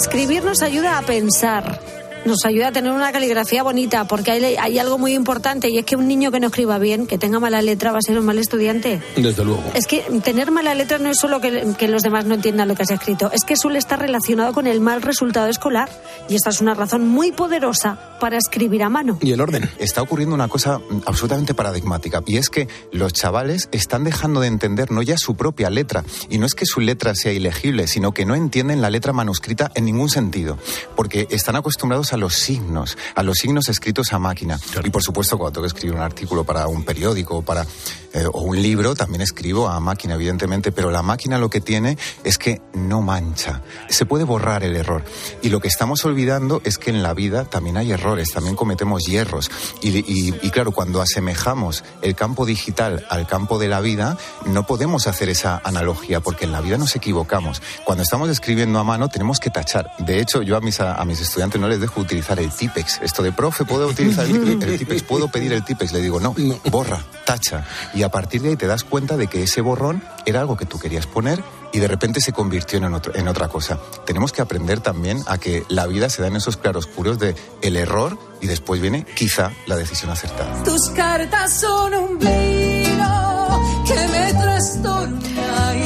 Escribir 0.00 0.42
nos 0.42 0.62
ayuda 0.62 0.96
a 0.96 1.02
pensar 1.02 1.78
nos 2.24 2.44
ayuda 2.44 2.68
a 2.68 2.72
tener 2.72 2.92
una 2.92 3.12
caligrafía 3.12 3.62
bonita, 3.62 4.04
porque 4.06 4.30
hay, 4.30 4.56
hay, 4.56 4.78
algo 4.78 4.98
muy 4.98 5.14
importante 5.14 5.68
y 5.68 5.78
es 5.78 5.84
que 5.84 5.96
un 5.96 6.08
niño 6.08 6.30
que 6.30 6.40
no 6.40 6.48
escriba 6.48 6.78
bien, 6.78 7.06
que 7.06 7.18
tenga 7.18 7.40
mala 7.40 7.62
letra, 7.62 7.92
va 7.92 7.98
a 7.98 8.02
ser 8.02 8.18
un 8.18 8.24
mal 8.24 8.38
estudiante. 8.38 9.00
Desde 9.16 9.44
luego. 9.44 9.62
Es 9.74 9.86
que 9.86 10.00
tener 10.22 10.50
mala 10.50 10.74
letra 10.74 10.98
no 10.98 11.10
es 11.10 11.18
solo 11.18 11.40
que, 11.40 11.74
que 11.78 11.88
los 11.88 12.02
demás 12.02 12.24
no 12.24 12.34
entiendan 12.34 12.68
lo 12.68 12.74
que 12.74 12.82
has 12.82 12.90
escrito, 12.90 13.30
es 13.32 13.44
que 13.44 13.56
suele 13.56 13.78
estar 13.78 13.98
relacionado 13.98 14.52
con 14.52 14.66
el 14.66 14.80
mal 14.80 15.02
resultado 15.02 15.48
escolar 15.48 15.88
y 16.28 16.34
esta 16.34 16.50
es 16.50 16.60
una 16.60 16.74
razón 16.74 17.08
muy 17.08 17.32
poderosa 17.32 17.98
para 18.20 18.36
escribir 18.36 18.82
a 18.82 18.88
mano. 18.88 19.18
Y 19.20 19.32
el 19.32 19.40
orden. 19.40 19.68
Está 19.78 20.02
ocurriendo 20.02 20.34
una 20.34 20.48
cosa 20.48 20.80
absolutamente 21.06 21.54
paradigmática 21.54 22.22
y 22.26 22.36
es 22.36 22.50
que 22.50 22.68
los 22.92 23.12
chavales 23.12 23.68
están 23.72 24.04
dejando 24.04 24.40
de 24.40 24.48
entender 24.48 24.90
no 24.90 25.02
ya 25.02 25.16
su 25.16 25.34
propia 25.34 25.70
letra 25.70 26.04
y 26.28 26.38
no 26.38 26.46
es 26.46 26.54
que 26.54 26.66
su 26.66 26.80
letra 26.80 27.14
sea 27.14 27.32
ilegible, 27.32 27.86
sino 27.86 28.12
que 28.12 28.26
no 28.26 28.34
entienden 28.34 28.80
la 28.80 28.90
letra 28.90 29.12
manuscrita 29.12 29.70
en 29.74 29.84
ningún 29.84 30.10
sentido, 30.10 30.58
porque 30.96 31.26
están 31.30 31.56
acostumbrados 31.56 32.09
a 32.12 32.16
los 32.16 32.34
signos, 32.34 32.96
a 33.14 33.22
los 33.22 33.38
signos 33.38 33.68
escritos 33.68 34.12
a 34.12 34.18
máquina. 34.18 34.58
Y 34.84 34.90
por 34.90 35.02
supuesto, 35.02 35.38
cuando 35.38 35.54
tengo 35.54 35.64
que 35.64 35.76
escribir 35.76 35.96
un 35.96 36.02
artículo 36.02 36.44
para 36.44 36.66
un 36.68 36.84
periódico 36.84 37.42
para, 37.42 37.66
eh, 38.12 38.26
o 38.32 38.40
un 38.40 38.60
libro, 38.60 38.94
también 38.94 39.20
escribo 39.22 39.68
a 39.68 39.78
máquina, 39.80 40.14
evidentemente, 40.14 40.72
pero 40.72 40.90
la 40.90 41.02
máquina 41.02 41.38
lo 41.38 41.50
que 41.50 41.60
tiene 41.60 41.96
es 42.24 42.38
que 42.38 42.60
no 42.74 43.02
mancha. 43.02 43.62
Se 43.88 44.06
puede 44.06 44.24
borrar 44.24 44.64
el 44.64 44.76
error. 44.76 45.04
Y 45.42 45.48
lo 45.48 45.60
que 45.60 45.68
estamos 45.68 46.04
olvidando 46.04 46.60
es 46.64 46.78
que 46.78 46.90
en 46.90 47.02
la 47.02 47.14
vida 47.14 47.44
también 47.44 47.76
hay 47.76 47.92
errores, 47.92 48.32
también 48.32 48.56
cometemos 48.56 49.04
hierros. 49.04 49.50
Y, 49.82 49.98
y 49.98 50.50
claro, 50.50 50.72
cuando 50.72 51.00
asemejamos 51.00 51.84
el 52.02 52.14
campo 52.14 52.46
digital 52.46 53.06
al 53.08 53.26
campo 53.26 53.58
de 53.58 53.68
la 53.68 53.80
vida, 53.80 54.18
no 54.46 54.66
podemos 54.66 55.06
hacer 55.06 55.28
esa 55.28 55.60
analogía, 55.64 56.20
porque 56.20 56.44
en 56.44 56.52
la 56.52 56.60
vida 56.60 56.78
nos 56.78 56.96
equivocamos. 56.96 57.62
Cuando 57.84 58.02
estamos 58.02 58.28
escribiendo 58.28 58.78
a 58.78 58.84
mano, 58.84 59.08
tenemos 59.08 59.38
que 59.40 59.50
tachar. 59.50 59.90
De 59.98 60.20
hecho, 60.20 60.42
yo 60.42 60.56
a 60.56 60.60
mis, 60.60 60.80
a 60.80 61.04
mis 61.04 61.20
estudiantes 61.20 61.60
no 61.60 61.68
les 61.68 61.80
dejo 61.80 61.99
utilizar 62.00 62.38
el 62.38 62.50
Tipex. 62.50 63.00
Esto 63.02 63.22
de 63.22 63.32
profe, 63.32 63.64
¿puedo 63.64 63.86
utilizar 63.86 64.26
el, 64.26 64.58
Tipex? 64.78 65.02
¿Puedo 65.02 65.28
pedir 65.28 65.52
el 65.52 65.64
Tipex? 65.64 65.92
Le 65.92 66.00
digo, 66.00 66.20
no, 66.20 66.34
borra, 66.70 67.04
tacha. 67.24 67.66
Y 67.94 68.02
a 68.02 68.08
partir 68.10 68.42
de 68.42 68.50
ahí 68.50 68.56
te 68.56 68.66
das 68.66 68.84
cuenta 68.84 69.16
de 69.16 69.26
que 69.26 69.42
ese 69.42 69.60
borrón 69.60 70.02
era 70.26 70.40
algo 70.40 70.56
que 70.56 70.66
tú 70.66 70.78
querías 70.78 71.06
poner 71.06 71.42
y 71.72 71.78
de 71.78 71.88
repente 71.88 72.20
se 72.20 72.32
convirtió 72.32 72.78
en, 72.78 72.94
otro, 72.94 73.14
en 73.14 73.28
otra 73.28 73.48
cosa. 73.48 73.78
Tenemos 74.04 74.32
que 74.32 74.42
aprender 74.42 74.80
también 74.80 75.22
a 75.26 75.38
que 75.38 75.64
la 75.68 75.86
vida 75.86 76.10
se 76.10 76.22
da 76.22 76.28
en 76.28 76.36
esos 76.36 76.56
claroscuros 76.56 77.18
de 77.18 77.34
el 77.62 77.76
error 77.76 78.18
y 78.40 78.46
después 78.46 78.80
viene 78.80 79.04
quizá 79.04 79.52
la 79.66 79.76
decisión 79.76 80.10
acertada. 80.10 80.62
Tus 80.64 80.90
cartas 80.90 81.60
son 81.60 81.94
un 81.94 82.18
vino 82.18 83.60
que 83.86 84.08
me 84.08 84.30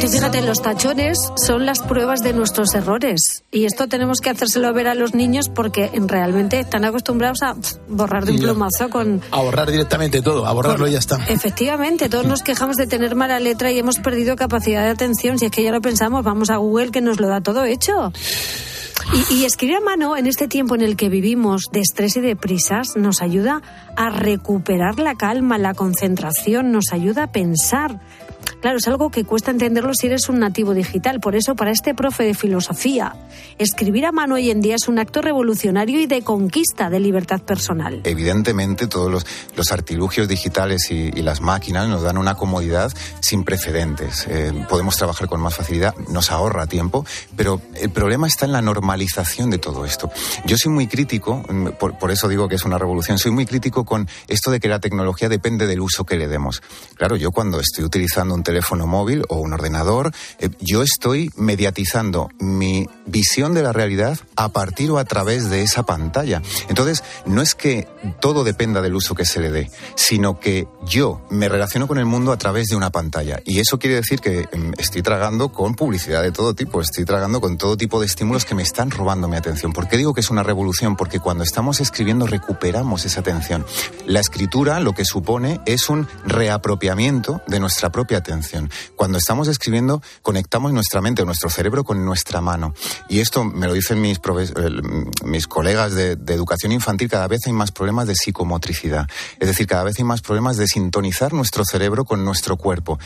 fíjate, 0.08 0.42
los 0.42 0.60
tachones 0.60 1.18
son 1.36 1.66
las 1.66 1.80
pruebas 1.80 2.20
de 2.20 2.32
nuestros 2.32 2.74
errores. 2.74 3.44
Y 3.50 3.64
esto 3.64 3.88
tenemos 3.88 4.20
que 4.20 4.30
hacérselo 4.30 4.72
ver 4.72 4.88
a 4.88 4.94
los 4.94 5.14
niños 5.14 5.48
porque 5.48 5.90
realmente 6.06 6.60
están 6.60 6.84
acostumbrados 6.84 7.42
a 7.42 7.54
borrar 7.88 8.24
de 8.24 8.32
un 8.32 8.38
plumazo 8.38 8.90
con. 8.90 9.22
A 9.30 9.40
borrar 9.40 9.70
directamente 9.70 10.20
todo, 10.20 10.46
a 10.46 10.52
borrarlo 10.52 10.88
y 10.88 10.92
ya 10.92 10.98
está. 10.98 11.24
Efectivamente, 11.28 12.08
todos 12.08 12.26
nos 12.26 12.42
quejamos 12.42 12.76
de 12.76 12.86
tener 12.86 13.14
mala 13.14 13.40
letra 13.40 13.70
y 13.72 13.78
hemos 13.78 13.98
perdido 13.98 14.36
capacidad 14.36 14.82
de 14.82 14.90
atención. 14.90 15.38
Si 15.38 15.46
es 15.46 15.50
que 15.50 15.62
ya 15.62 15.72
lo 15.72 15.80
pensamos, 15.80 16.24
vamos 16.24 16.50
a 16.50 16.56
Google 16.56 16.90
que 16.90 17.00
nos 17.00 17.20
lo 17.20 17.28
da 17.28 17.40
todo 17.40 17.64
hecho. 17.64 18.12
Y, 19.12 19.34
y, 19.34 19.44
escribir 19.44 19.76
a 19.76 19.80
mano 19.80 20.16
en 20.16 20.26
este 20.26 20.48
tiempo 20.48 20.74
en 20.74 20.80
el 20.80 20.96
que 20.96 21.08
vivimos 21.08 21.64
de 21.72 21.80
estrés 21.80 22.16
y 22.16 22.20
de 22.20 22.36
prisas 22.36 22.96
nos 22.96 23.22
ayuda 23.22 23.60
a 23.96 24.08
recuperar 24.08 24.98
la 24.98 25.14
calma, 25.14 25.58
la 25.58 25.74
concentración, 25.74 26.72
nos 26.72 26.86
ayuda 26.92 27.24
a 27.24 27.32
pensar, 27.32 28.00
Claro, 28.64 28.78
es 28.78 28.88
algo 28.88 29.10
que 29.10 29.24
cuesta 29.24 29.50
entenderlo 29.50 29.92
si 29.92 30.06
eres 30.06 30.30
un 30.30 30.38
nativo 30.38 30.72
digital. 30.72 31.20
Por 31.20 31.36
eso, 31.36 31.54
para 31.54 31.70
este 31.70 31.92
profe 31.92 32.24
de 32.24 32.32
filosofía, 32.32 33.14
escribir 33.58 34.06
a 34.06 34.10
mano 34.10 34.36
hoy 34.36 34.50
en 34.50 34.62
día 34.62 34.76
es 34.76 34.88
un 34.88 34.98
acto 34.98 35.20
revolucionario 35.20 36.00
y 36.00 36.06
de 36.06 36.22
conquista 36.22 36.88
de 36.88 36.98
libertad 36.98 37.42
personal. 37.42 38.00
Evidentemente, 38.04 38.86
todos 38.86 39.26
los, 39.54 39.70
artilugios 39.70 40.28
digitales 40.28 40.90
y, 40.90 41.10
las 41.20 41.42
máquinas 41.42 41.90
nos 41.90 42.00
dan 42.00 42.16
una 42.16 42.36
comodidad 42.36 42.90
sin 43.20 43.44
precedentes. 43.44 44.26
Eh, 44.30 44.50
podemos 44.66 44.96
trabajar 44.96 45.28
con 45.28 45.42
más 45.42 45.54
facilidad, 45.54 45.94
nos 46.08 46.30
ahorra 46.30 46.66
tiempo, 46.66 47.04
pero 47.36 47.60
el 47.74 47.90
problema 47.90 48.26
está 48.26 48.46
en 48.46 48.52
la 48.52 48.62
normalización 48.62 49.50
de 49.50 49.58
todo 49.58 49.84
esto. 49.84 50.10
Yo 50.46 50.56
soy 50.56 50.72
muy 50.72 50.86
crítico, 50.86 51.42
mm, 51.46 51.72
por, 51.78 51.98
por 51.98 52.10
eso 52.10 52.28
digo 52.28 52.48
que 52.48 52.54
es 52.54 52.64
una 52.64 52.78
revolución, 52.78 53.18
soy 53.18 53.30
muy 53.30 53.44
crítico 53.44 53.84
con 53.84 54.08
esto 54.26 54.50
de 54.50 54.58
que 54.58 54.68
la 54.68 54.80
tecnología 54.80 55.28
depende 55.28 55.66
del 55.66 55.80
uso 55.80 56.04
que 56.04 56.16
le 56.16 56.28
demos. 56.28 56.62
Claro, 56.94 57.16
yo 57.16 57.30
cuando 57.30 57.60
estoy 57.60 57.84
utilizando 57.84 58.34
un 58.34 58.42
teléfono 58.42 58.53
teléfono 58.54 58.86
móvil 58.86 59.24
o 59.28 59.38
un 59.38 59.52
ordenador, 59.52 60.12
eh, 60.38 60.48
yo 60.60 60.84
estoy 60.84 61.32
mediatizando 61.34 62.28
mi 62.38 62.86
visión 63.04 63.52
de 63.52 63.64
la 63.64 63.72
realidad 63.72 64.16
a 64.36 64.50
partir 64.50 64.92
o 64.92 64.98
a 64.98 65.04
través 65.04 65.50
de 65.50 65.62
esa 65.62 65.82
pantalla. 65.82 66.40
Entonces, 66.68 67.02
no 67.26 67.42
es 67.42 67.56
que 67.56 67.88
todo 68.20 68.44
dependa 68.44 68.80
del 68.80 68.94
uso 68.94 69.16
que 69.16 69.24
se 69.24 69.40
le 69.40 69.50
dé, 69.50 69.72
sino 69.96 70.38
que 70.38 70.68
yo 70.86 71.26
me 71.30 71.48
relaciono 71.48 71.88
con 71.88 71.98
el 71.98 72.04
mundo 72.04 72.30
a 72.30 72.36
través 72.36 72.68
de 72.68 72.76
una 72.76 72.90
pantalla. 72.90 73.40
Y 73.44 73.58
eso 73.58 73.80
quiere 73.80 73.96
decir 73.96 74.20
que 74.20 74.48
em, 74.52 74.72
estoy 74.78 75.02
tragando 75.02 75.48
con 75.48 75.74
publicidad 75.74 76.22
de 76.22 76.30
todo 76.30 76.54
tipo, 76.54 76.80
estoy 76.80 77.04
tragando 77.04 77.40
con 77.40 77.58
todo 77.58 77.76
tipo 77.76 77.98
de 77.98 78.06
estímulos 78.06 78.44
que 78.44 78.54
me 78.54 78.62
están 78.62 78.92
robando 78.92 79.26
mi 79.26 79.36
atención. 79.36 79.72
¿Por 79.72 79.88
qué 79.88 79.96
digo 79.96 80.14
que 80.14 80.20
es 80.20 80.30
una 80.30 80.44
revolución? 80.44 80.94
Porque 80.94 81.18
cuando 81.18 81.42
estamos 81.42 81.80
escribiendo 81.80 82.28
recuperamos 82.28 83.04
esa 83.04 83.18
atención. 83.18 83.66
La 84.06 84.20
escritura 84.20 84.78
lo 84.78 84.92
que 84.92 85.04
supone 85.04 85.60
es 85.66 85.88
un 85.88 86.06
reapropiamiento 86.24 87.42
de 87.48 87.58
nuestra 87.58 87.90
propia 87.90 88.18
atención. 88.18 88.43
Cuando 88.96 89.18
estamos 89.18 89.48
escribiendo 89.48 90.02
conectamos 90.22 90.72
nuestra 90.72 91.00
mente 91.00 91.24
nuestro 91.24 91.50
cerebro 91.50 91.84
con 91.84 92.04
nuestra 92.04 92.40
mano. 92.40 92.74
Y 93.08 93.20
esto 93.20 93.44
me 93.44 93.66
lo 93.66 93.72
dicen 93.72 94.00
mis, 94.00 94.20
mis 95.24 95.46
colegas 95.46 95.94
de, 95.94 96.16
de 96.16 96.34
educación 96.34 96.72
infantil, 96.72 97.08
cada 97.08 97.28
vez 97.28 97.40
hay 97.46 97.52
más 97.52 97.72
problemas 97.72 98.06
de 98.06 98.14
psicomotricidad. 98.14 99.06
Es 99.38 99.48
decir, 99.48 99.66
cada 99.66 99.84
vez 99.84 99.98
hay 99.98 100.04
más 100.04 100.20
problemas 100.20 100.56
de 100.56 100.66
sintonizar 100.66 101.32
nuestro 101.32 101.64
cerebro 101.64 102.04
con 102.04 102.24
nuestro 102.24 102.56
cuerpo 102.56 102.98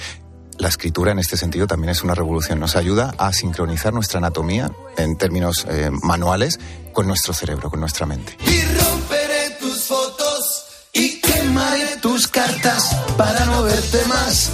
la 0.59 0.69
escritura 0.69 1.13
en 1.13 1.21
este 1.21 1.37
sentido 1.37 1.67
también 1.67 1.91
es 1.91 2.03
una 2.03 2.15
revolución. 2.15 2.59
Nos 2.59 2.77
ayuda 2.77 3.15
a 3.17 3.33
sincronizar 3.33 3.95
nuestra 3.95 4.19
anatomía 4.19 4.71
en 4.97 5.17
términos 5.17 5.65
eh, 5.69 5.91
manuales 6.03 6.59
con 6.93 7.07
nuestro 7.07 7.33
cerebro, 7.33 7.71
con 7.71 7.81
nuestra 7.81 8.07
mente. 8.07 8.37
Y 8.45 8.63
romperé 8.77 9.57
tus 9.61 9.85
fotos 9.85 10.65
y 10.93 11.21
quemaré 11.21 11.97
tus 12.03 12.27
cartas 12.27 12.93
para 13.17 13.45
no 13.47 13.63
verte 13.63 14.05
más. 14.09 14.51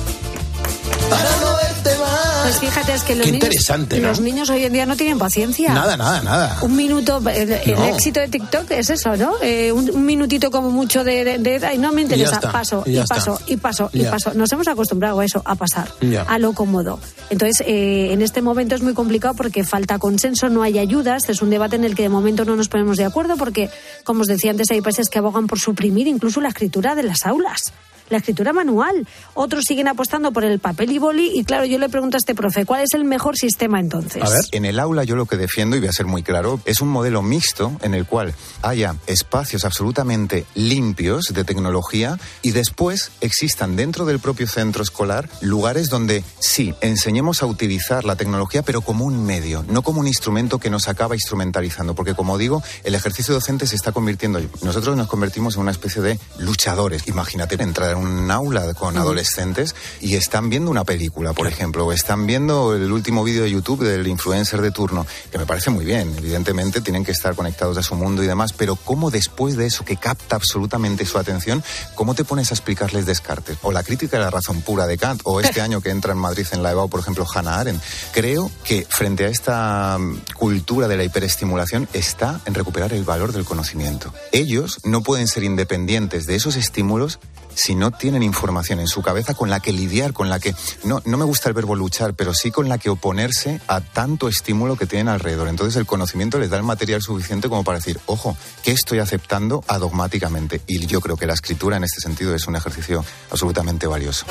Para 1.11 1.31
no 1.41 1.57
verte 1.57 1.99
más. 1.99 2.43
Pues 2.43 2.59
fíjate, 2.61 2.93
es 2.95 3.03
que 3.03 3.15
los, 3.15 3.25
Qué 3.27 3.33
niños, 3.33 3.45
interesante, 3.47 4.01
¿no? 4.01 4.09
los 4.09 4.21
niños 4.21 4.51
hoy 4.51 4.65
en 4.65 4.73
día 4.73 4.85
no 4.87 4.97
tienen 4.97 5.19
paciencia. 5.19 5.73
Nada, 5.73 5.97
nada, 5.97 6.23
nada. 6.23 6.59
Un 6.63 6.77
minuto, 6.77 7.23
el, 7.31 7.53
el 7.53 7.75
No. 7.75 7.85
éxito 7.87 8.21
de 8.21 8.29
TikTok 8.29 8.71
es 8.73 8.91
eso, 8.91 9.17
¿no? 9.17 9.35
Eh, 9.43 9.73
un, 9.73 9.89
un 9.91 10.05
minutito 10.05 10.51
como 10.51 10.71
mucho 10.71 11.05
de, 11.05 11.25
de, 11.25 11.39
de- 11.39 11.67
ay, 11.67 11.79
no 11.79 11.93
me 11.93 12.03
interesa, 12.03 12.35
está, 12.37 12.53
paso, 12.53 12.83
y 12.87 12.97
paso, 12.99 13.39
y 13.47 13.57
paso, 13.57 13.91
y 13.93 14.05
paso. 14.05 14.35
Nos 14.35 14.53
hemos 14.53 14.69
acostumbrado 14.69 15.21
a 15.21 15.25
eso, 15.25 15.41
a 15.45 15.55
pasar, 15.55 15.89
Ya. 16.03 16.23
a 16.23 16.39
lo 16.39 16.53
cómodo. 16.53 16.99
Entonces, 17.31 17.65
eh, 17.67 18.13
en 18.13 18.21
este 18.23 18.43
momento 18.43 18.75
es 18.75 18.83
muy 18.83 18.93
complicado 18.95 19.35
porque 19.35 19.65
falta 19.65 19.99
consenso, 19.99 20.49
no 20.51 20.63
hay 20.63 20.79
ayudas, 20.79 21.29
es 21.31 21.41
un 21.41 21.49
debate 21.51 21.77
en 21.77 21.85
el 21.85 21.95
que 21.95 22.03
de 22.03 22.09
momento 22.11 22.45
no 22.45 22.57
nos 22.57 22.69
ponemos 22.69 22.97
de 22.99 23.05
acuerdo 23.05 23.37
porque, 23.37 23.71
como 24.05 24.21
os 24.21 24.27
decía 24.27 24.51
antes, 24.51 24.71
hay 24.71 24.81
países 24.83 25.09
que 25.09 25.19
abogan 25.19 25.47
por 25.47 25.59
suprimir 25.59 26.07
incluso 26.09 26.41
la 26.43 26.49
escritura 26.49 26.95
de 26.95 27.05
las 27.05 27.25
aulas. 27.25 27.73
La 28.11 28.19
escritura 28.19 28.53
manual. 28.53 29.07
Otros 29.35 29.65
siguen 29.67 29.89
apostando 29.89 30.33
por 30.33 30.45
el 30.45 30.59
papel 30.59 30.93
y 30.93 30.99
boli. 30.99 31.31
Y 31.35 31.45
claro, 31.45 31.65
yo 31.65 31.79
le 31.79 31.89
pregunto 31.89 32.17
a 32.17 32.19
este 32.19 32.35
profe, 32.35 32.67
¿cuál 32.67 32.83
es 32.83 32.93
el 32.95 33.05
mejor 33.05 33.37
sistema 33.37 33.81
entonces? 33.81 34.23
En 34.53 34.65
el 34.65 34.79
aula 34.79 35.05
yo 35.05 35.17
lo 35.17 35.27
que 35.27 35.37
defiendo, 35.37 35.77
y 35.77 35.81
voy 35.81 35.89
a 35.89 35.93
ser 35.93 36.07
muy 36.07 36.23
claro, 36.23 36.61
es 36.67 36.81
un 36.81 36.89
modelo 36.89 37.23
mixto 37.23 37.73
en 37.83 37.95
el 37.95 38.07
cual 38.07 38.35
haya 38.63 38.97
espacios 39.07 39.65
absolutamente 39.65 40.45
limpios 40.55 41.27
de 41.33 41.45
tecnología 41.45 42.19
y 42.43 42.51
después 42.51 43.11
existan 43.21 43.77
dentro 43.77 44.05
del 44.05 44.19
propio 44.19 44.47
centro 44.47 44.83
escolar 44.83 45.29
lugares 45.41 45.89
donde 45.89 46.25
sí, 46.39 46.75
enseñemos 46.81 47.43
a 47.43 47.47
utilizar 47.47 48.05
la 48.05 48.17
tecnología, 48.17 48.63
pero 48.63 48.83
como 48.83 49.05
un 49.05 49.25
medio, 49.25 49.65
no 49.69 49.83
como 49.83 50.01
un 50.01 50.07
instrumento 50.07 50.59
que 50.59 50.71
nos 50.71 50.89
acaba 50.89 51.15
instrumentalizando. 51.15 51.95
Porque 51.95 52.15
como 52.15 52.37
digo, 52.37 52.63
el 52.85 52.95
ejercicio 52.95 53.33
docente 53.33 53.67
se 53.67 53.77
está 53.77 53.93
convirtiendo, 53.93 54.41
nosotros 54.63 54.97
nos 54.97 55.09
convertimos 55.09 55.55
en 55.57 55.63
una 55.63 55.71
especie 55.71 56.03
de 56.03 56.19
luchadores. 56.39 57.09
Imagínate 57.09 57.55
entrar 57.63 57.94
en 57.95 58.07
un 58.07 58.31
aula 58.31 58.75
con 58.75 58.97
adolescentes 58.97 59.75
y 60.01 60.17
están 60.17 60.51
viendo 60.51 60.71
una 60.71 60.85
película, 60.85 61.33
por 61.33 61.47
ejemplo, 61.47 61.87
o 61.87 61.93
están 61.93 62.27
viendo 62.27 62.75
el 62.75 62.91
último 62.93 63.25
vídeo 63.25 63.43
de 63.43 63.51
YouTube 63.51 63.85
del 63.85 64.07
influencer 64.07 64.61
de 64.61 64.71
turno, 64.71 65.07
que 65.31 65.39
me 65.39 65.47
parece 65.47 65.71
muy 65.71 65.85
bien. 65.85 66.15
Evidentemente 66.17 66.81
tienen 66.81 67.05
que 67.05 67.13
estar 67.13 67.35
conectados 67.35 67.77
a 67.79 67.83
su 67.83 67.95
mundo 67.95 68.23
y 68.23 68.27
demás, 68.27 68.53
pero 68.53 68.77
¿cómo 68.77 69.11
después 69.11 69.57
de 69.57 69.67
eso 69.67 69.85
que 69.85 69.97
capta 69.97 70.37
absolutamente 70.37 71.07
su 71.07 71.19
atención, 71.19 71.63
cómo 71.95 72.15
te 72.15 72.25
pones 72.25 72.51
a 72.51 72.55
explicarles 72.55 73.07
Descartes? 73.07 73.59
O 73.63 73.73
la 73.73 73.83
crítica 73.83 74.19
de 74.19 74.25
la 74.25 74.31
razón 74.31 74.63
pura 74.63 74.87
de 74.87 74.99
Kant, 74.99 75.21
o 75.25 75.41
este 75.41 75.61
año 75.63 75.81
que 75.81 75.91
entra 75.91 76.13
en 76.13 76.19
Madrid 76.19 76.47
en 76.53 76.63
la 76.63 76.73
EBAU, 76.73 76.89
por 76.89 77.01
ejemplo, 77.01 77.27
Hannah 77.33 77.61
Arendt. 77.61 77.83
Creo 78.13 78.51
que 78.65 78.87
frente 78.89 79.25
a 79.25 79.29
esta 79.29 79.97
mm, 79.99 80.35
cultura 80.35 80.89
de 80.89 80.97
la 80.97 81.05
hiperestimulación 81.05 81.89
está 81.93 82.41
en 82.45 82.55
recuperar 82.55 82.93
el 82.93 83.05
valor 83.05 83.33
del 83.33 83.45
conocimiento. 83.45 84.13
Ellos 84.33 84.81
no 84.85 85.03
pueden 85.03 85.29
ser 85.29 85.45
independientes 85.45 86.27
de 86.27 86.35
esos 86.35 86.57
estímulos 86.57 87.19
si 87.55 87.75
no 87.75 87.91
tienen 87.91 88.23
información 88.23 88.81
en 88.81 88.87
su 88.87 89.03
cabeza 89.03 89.35
con 89.35 89.51
la 89.51 89.61
que 89.61 89.73
lidiar, 89.73 90.13
con 90.13 90.29
la 90.29 90.39
que, 90.39 90.55
no, 90.85 91.03
no 91.05 91.17
me 91.17 91.25
gusta 91.25 91.49
el 91.49 91.55
verbo 91.55 91.75
luchar, 91.75 92.15
pero 92.15 92.35
sí 92.35 92.51
con 92.51 92.69
la 92.69 92.79
que 92.79 92.91
oponerse 92.91 93.61
a 93.67 93.81
tanto 93.81 94.29
estímulo 94.29 94.77
que 94.77 94.87
tienen 94.87 95.09
alrededor. 95.09 95.49
Entonces 95.49 95.77
el 95.77 95.87
conocimiento 95.87 96.39
les 96.39 96.51
da 96.51 96.57
el 96.57 96.63
material 96.63 97.03
suficiente 97.03 97.49
como 97.49 97.65
para 97.65 97.79
decir, 97.79 98.01
ojo, 98.07 98.37
¿qué 98.63 98.73
estoy 98.73 98.99
aceptando 98.99 99.65
adogmáticamente? 99.67 100.61
Y 100.67 100.87
yo 100.87 101.01
creo 101.01 101.17
que 101.17 101.27
la 101.27 101.35
escritura 101.35 101.77
en 101.77 101.85
este 101.85 102.01
sentido 102.01 102.35
es 102.35 102.47
un 102.47 102.57
ejercicio 102.57 103.05
absolutamente 103.31 103.87
valioso. 103.87 104.27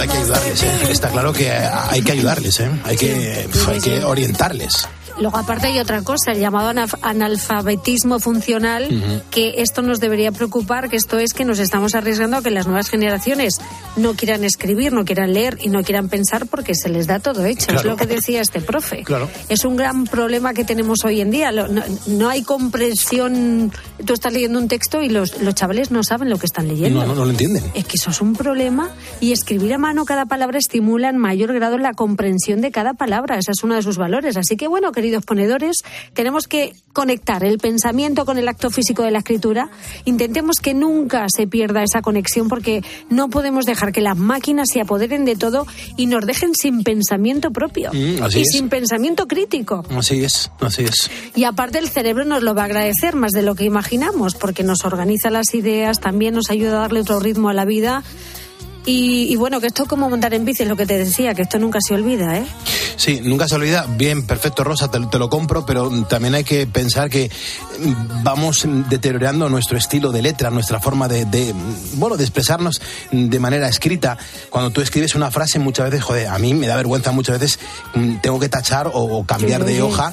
Hay 0.00 0.08
que 0.08 0.16
ayudarles, 0.16 0.62
¿eh? 0.62 0.78
Está 0.90 1.10
claro 1.10 1.32
que 1.32 1.50
hay 1.50 2.02
que 2.02 2.12
ayudarles, 2.12 2.60
¿eh? 2.60 2.70
Hay 2.84 2.96
que, 2.96 3.48
hay 3.68 3.80
que 3.80 4.04
orientarles. 4.04 4.88
Luego, 5.20 5.36
aparte, 5.36 5.66
hay 5.66 5.78
otra 5.78 6.02
cosa, 6.02 6.32
el 6.32 6.40
llamado 6.40 6.72
analfabetismo 7.02 8.18
funcional, 8.20 8.88
que 9.30 9.54
esto 9.58 9.82
nos 9.82 10.00
debería 10.00 10.32
preocupar, 10.32 10.88
que 10.88 10.96
esto 10.96 11.18
es 11.18 11.34
que 11.34 11.44
nos 11.44 11.58
estamos 11.58 11.94
arriesgando 11.94 12.38
a 12.38 12.42
que 12.42 12.50
las 12.50 12.66
nuevas 12.66 12.88
generaciones 12.88 13.60
no 13.96 14.14
quieran 14.14 14.44
escribir, 14.44 14.92
no 14.92 15.04
quieran 15.04 15.34
leer 15.34 15.58
y 15.60 15.68
no 15.68 15.82
quieran 15.82 16.08
pensar 16.08 16.46
porque 16.46 16.74
se 16.74 16.88
les 16.88 17.06
da 17.06 17.18
todo 17.18 17.44
hecho. 17.44 17.72
Es 17.72 17.84
lo 17.84 17.96
que 17.96 18.06
decía 18.06 18.40
este 18.40 18.60
profe. 18.60 19.02
Claro. 19.04 19.28
Es 19.48 19.64
un 19.64 19.76
gran 19.76 20.04
problema 20.04 20.54
que 20.54 20.64
tenemos 20.64 21.04
hoy 21.04 21.20
en 21.20 21.30
día. 21.30 21.52
No, 21.52 21.66
no 22.06 22.28
hay 22.28 22.42
comprensión. 22.42 23.72
Tú 24.04 24.14
estás 24.14 24.32
leyendo 24.32 24.58
un 24.58 24.68
texto 24.68 25.02
y 25.02 25.10
los, 25.10 25.40
los 25.42 25.54
chavales 25.54 25.90
no 25.90 26.02
saben 26.02 26.30
lo 26.30 26.38
que 26.38 26.46
están 26.46 26.66
leyendo. 26.66 27.00
No, 27.00 27.06
no, 27.06 27.14
no 27.14 27.24
lo 27.26 27.30
entienden. 27.30 27.62
Es 27.74 27.84
que 27.84 27.96
eso 27.96 28.10
es 28.10 28.20
un 28.20 28.34
problema 28.34 28.88
y 29.20 29.32
escribir 29.32 29.74
a 29.74 29.78
mano 29.78 30.04
cada 30.04 30.26
palabra 30.26 30.58
estimula 30.58 31.10
en 31.10 31.18
mayor 31.18 31.52
grado 31.52 31.76
la 31.76 31.92
comprensión 31.92 32.60
de 32.60 32.70
cada 32.70 32.94
palabra. 32.94 33.38
Ese 33.38 33.52
es 33.52 33.62
uno 33.62 33.74
de 33.74 33.82
sus 33.82 33.98
valores. 33.98 34.36
Así 34.36 34.56
que, 34.56 34.66
bueno, 34.66 34.92
queridos 35.10 35.24
ponedores, 35.26 35.78
tenemos 36.14 36.46
que 36.46 36.72
conectar 36.92 37.42
el 37.42 37.58
pensamiento 37.58 38.24
con 38.24 38.38
el 38.38 38.46
acto 38.46 38.70
físico 38.70 39.02
de 39.02 39.10
la 39.10 39.18
escritura. 39.18 39.68
Intentemos 40.04 40.58
que 40.60 40.72
nunca 40.72 41.26
se 41.34 41.48
pierda 41.48 41.82
esa 41.82 42.00
conexión 42.00 42.48
porque 42.48 42.84
no 43.08 43.28
podemos 43.28 43.64
dejar 43.64 43.90
que 43.90 44.00
las 44.00 44.16
máquinas 44.16 44.68
se 44.72 44.80
apoderen 44.80 45.24
de 45.24 45.34
todo 45.34 45.66
y 45.96 46.06
nos 46.06 46.24
dejen 46.26 46.54
sin 46.54 46.84
pensamiento 46.84 47.50
propio 47.50 47.90
Mm, 47.92 48.22
así 48.22 48.38
y 48.38 48.42
es. 48.42 48.48
sin 48.52 48.68
pensamiento 48.68 49.26
crítico. 49.26 49.84
Así 49.96 50.22
es, 50.22 50.50
así 50.60 50.84
es. 50.84 51.10
Y 51.34 51.42
aparte 51.44 51.78
el 51.78 51.88
cerebro 51.88 52.24
nos 52.24 52.42
lo 52.44 52.54
va 52.54 52.62
a 52.62 52.64
agradecer 52.66 53.16
más 53.16 53.32
de 53.32 53.42
lo 53.42 53.56
que 53.56 53.64
imaginamos, 53.64 54.34
porque 54.36 54.62
nos 54.62 54.84
organiza 54.84 55.28
las 55.30 55.54
ideas, 55.54 55.98
también 55.98 56.34
nos 56.34 56.50
ayuda 56.50 56.76
a 56.76 56.80
darle 56.82 57.00
otro 57.00 57.18
ritmo 57.18 57.48
a 57.48 57.54
la 57.54 57.64
vida. 57.64 58.04
Y, 58.86 59.32
y 59.32 59.36
bueno, 59.36 59.60
que 59.60 59.66
esto 59.66 59.82
es 59.82 59.88
como 59.88 60.08
montar 60.08 60.32
en 60.34 60.44
bici, 60.44 60.62
es 60.62 60.68
lo 60.68 60.76
que 60.76 60.86
te 60.86 60.96
decía, 60.98 61.34
que 61.34 61.42
esto 61.42 61.58
nunca 61.58 61.78
se 61.86 61.94
olvida, 61.94 62.38
¿eh? 62.38 62.46
Sí, 62.96 63.20
nunca 63.22 63.48
se 63.48 63.54
olvida. 63.54 63.86
Bien, 63.88 64.26
perfecto, 64.26 64.62
Rosa, 64.62 64.90
te, 64.90 65.00
te 65.06 65.18
lo 65.18 65.30
compro, 65.30 65.64
pero 65.64 65.90
también 66.04 66.34
hay 66.34 66.44
que 66.44 66.66
pensar 66.66 67.08
que 67.08 67.30
mm, 67.78 68.22
vamos 68.22 68.66
deteriorando 68.88 69.48
nuestro 69.48 69.78
estilo 69.78 70.12
de 70.12 70.22
letra, 70.22 70.50
nuestra 70.50 70.80
forma 70.80 71.08
de, 71.08 71.24
de, 71.24 71.54
mm, 71.54 71.98
bueno, 71.98 72.16
de 72.16 72.24
expresarnos 72.24 72.80
de 73.10 73.38
manera 73.38 73.68
escrita. 73.68 74.18
Cuando 74.50 74.70
tú 74.70 74.80
escribes 74.80 75.14
una 75.14 75.30
frase, 75.30 75.58
muchas 75.58 75.90
veces, 75.90 76.04
joder, 76.04 76.28
a 76.28 76.38
mí 76.38 76.52
me 76.52 76.66
da 76.66 76.76
vergüenza, 76.76 77.10
muchas 77.12 77.40
veces 77.40 77.58
mm, 77.94 78.16
tengo 78.16 78.38
que 78.38 78.48
tachar 78.48 78.88
o, 78.88 78.92
o 78.92 79.24
cambiar 79.24 79.62
Sí, 79.62 79.72
de 79.72 79.82
hoja 79.82 80.12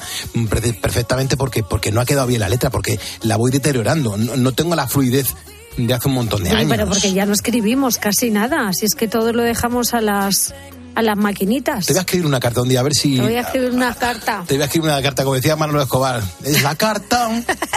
perfectamente 0.82 1.38
porque, 1.38 1.63
porque 1.63 1.91
no 1.91 2.01
ha 2.01 2.05
quedado 2.05 2.28
bien 2.28 2.41
la 2.41 2.49
letra, 2.49 2.70
porque 2.70 2.99
la 3.22 3.38
voy 3.38 3.51
deteriorando. 3.51 4.18
No, 4.18 4.36
no 4.36 4.51
tengo 4.53 4.76
la 4.76 4.88
fluidez 4.88 5.36
de 5.78 5.93
hace 5.93 6.07
un 6.07 6.15
montón 6.15 6.43
de 6.43 6.49
Sí, 6.49 6.55
años. 6.55 6.69
pero 6.71 6.88
porque 6.88 7.13
ya 7.13 7.25
no 7.25 7.34
escribimos 7.34 7.97
casi 7.97 8.32
nada, 8.32 8.67
así 8.67 8.86
es 8.86 8.95
que 8.95 9.07
todo 9.07 9.32
lo 9.34 9.43
dejamos 9.43 9.93
a 9.93 10.01
las 10.01 10.53
a 10.95 11.03
las 11.03 11.15
maquinitas. 11.15 11.86
Te 11.86 11.93
voy 11.93 11.99
a 11.99 12.01
escribir 12.01 12.25
una 12.25 12.39
carta 12.39 12.63
un 12.63 12.69
día, 12.69 12.80
a 12.80 12.84
ver 12.84 12.95
si... 12.95 13.17
Te 13.17 13.21
voy 13.21 13.36
a 13.36 13.41
escribir 13.41 13.69
una 13.69 13.93
carta. 13.93 14.43
Te 14.47 14.55
voy 14.55 14.63
a 14.63 14.65
escribir 14.65 14.89
una 14.89 14.99
carta, 14.99 15.23
como 15.23 15.36
decía 15.36 15.55
Manolo 15.55 15.84
Escobar. 15.84 16.23
Es 16.43 16.63
la 16.63 16.73
carta, 16.73 17.30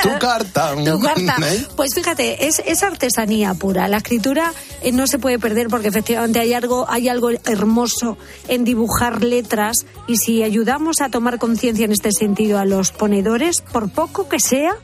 tu 0.03 0.09
carta. 0.19 0.75
Tu 0.75 0.99
carta. 0.99 1.37
¿Eh? 1.53 1.67
Pues 1.77 1.95
fíjate, 1.95 2.47
es, 2.47 2.63
es 2.65 2.83
artesanía 2.83 3.53
pura. 3.53 3.89
La 3.89 3.99
escritura 3.99 4.55
eh, 4.83 4.91
no 4.93 5.07
se 5.07 5.19
puede 5.19 5.39
perder 5.39 5.69
porque 5.69 5.89
efectivamente 5.89 6.39
hay 6.41 6.55
algo, 6.55 6.87
hay 6.89 7.11
algo 7.11 7.29
hermoso 7.45 8.17
en 8.49 8.65
dibujar 8.65 9.23
letras 9.23 9.85
y 10.07 10.17
si 10.17 10.43
ayudamos 10.43 11.03
a 11.03 11.11
tomar 11.11 11.39
conciencia 11.39 11.85
en 11.85 11.93
este 11.93 12.13
sentido 12.13 12.59
a 12.59 12.65
los 12.65 12.91
ponedores, 12.91 13.61
por 13.61 13.91
poco 13.91 14.31
que 14.31 14.41
sea, 14.41 14.77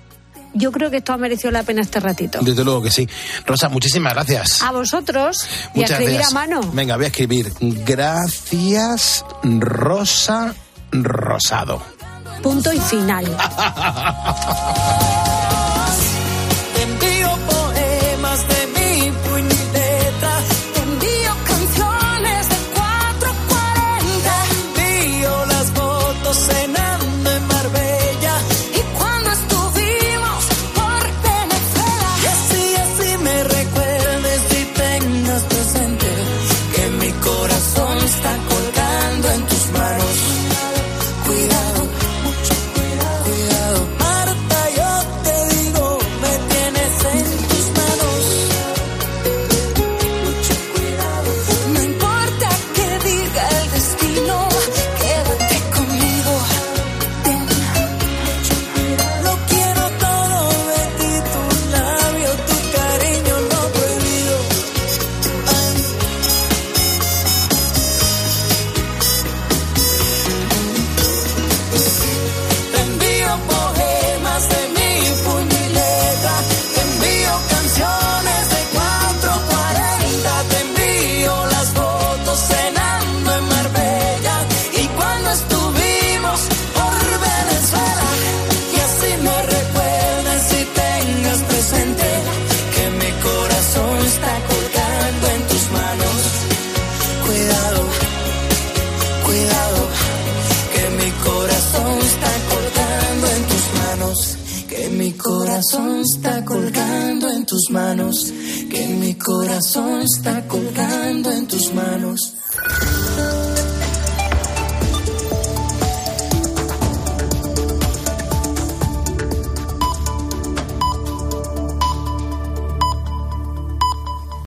yo 0.57 0.73
creo 0.73 0.91
que 0.91 0.99
esto 0.99 1.13
ha 1.13 1.19
merecido 1.19 1.51
la 1.51 1.63
pena 1.63 1.83
este 1.83 2.01
ratito. 2.01 2.39
Desde 2.43 2.65
luego 2.65 2.83
que 2.83 2.91
sí. 2.91 3.09
Rosa, 3.47 3.69
muchísimas 3.69 4.15
gracias. 4.15 4.63
A 4.63 4.73
vosotros 4.73 5.47
y 5.75 5.79
a 5.79 5.81
Muchas 5.83 5.91
escribir 5.93 6.15
gracias. 6.15 6.33
a 6.33 6.35
mano. 6.35 6.61
Venga, 6.73 6.97
voy 6.97 7.05
a 7.05 7.09
escribir. 7.09 7.53
Gracias, 7.61 9.25
Rosa 9.43 10.55
Rosado. 10.93 11.83
Punto 12.43 12.73
y 12.73 12.81
final. 12.81 13.27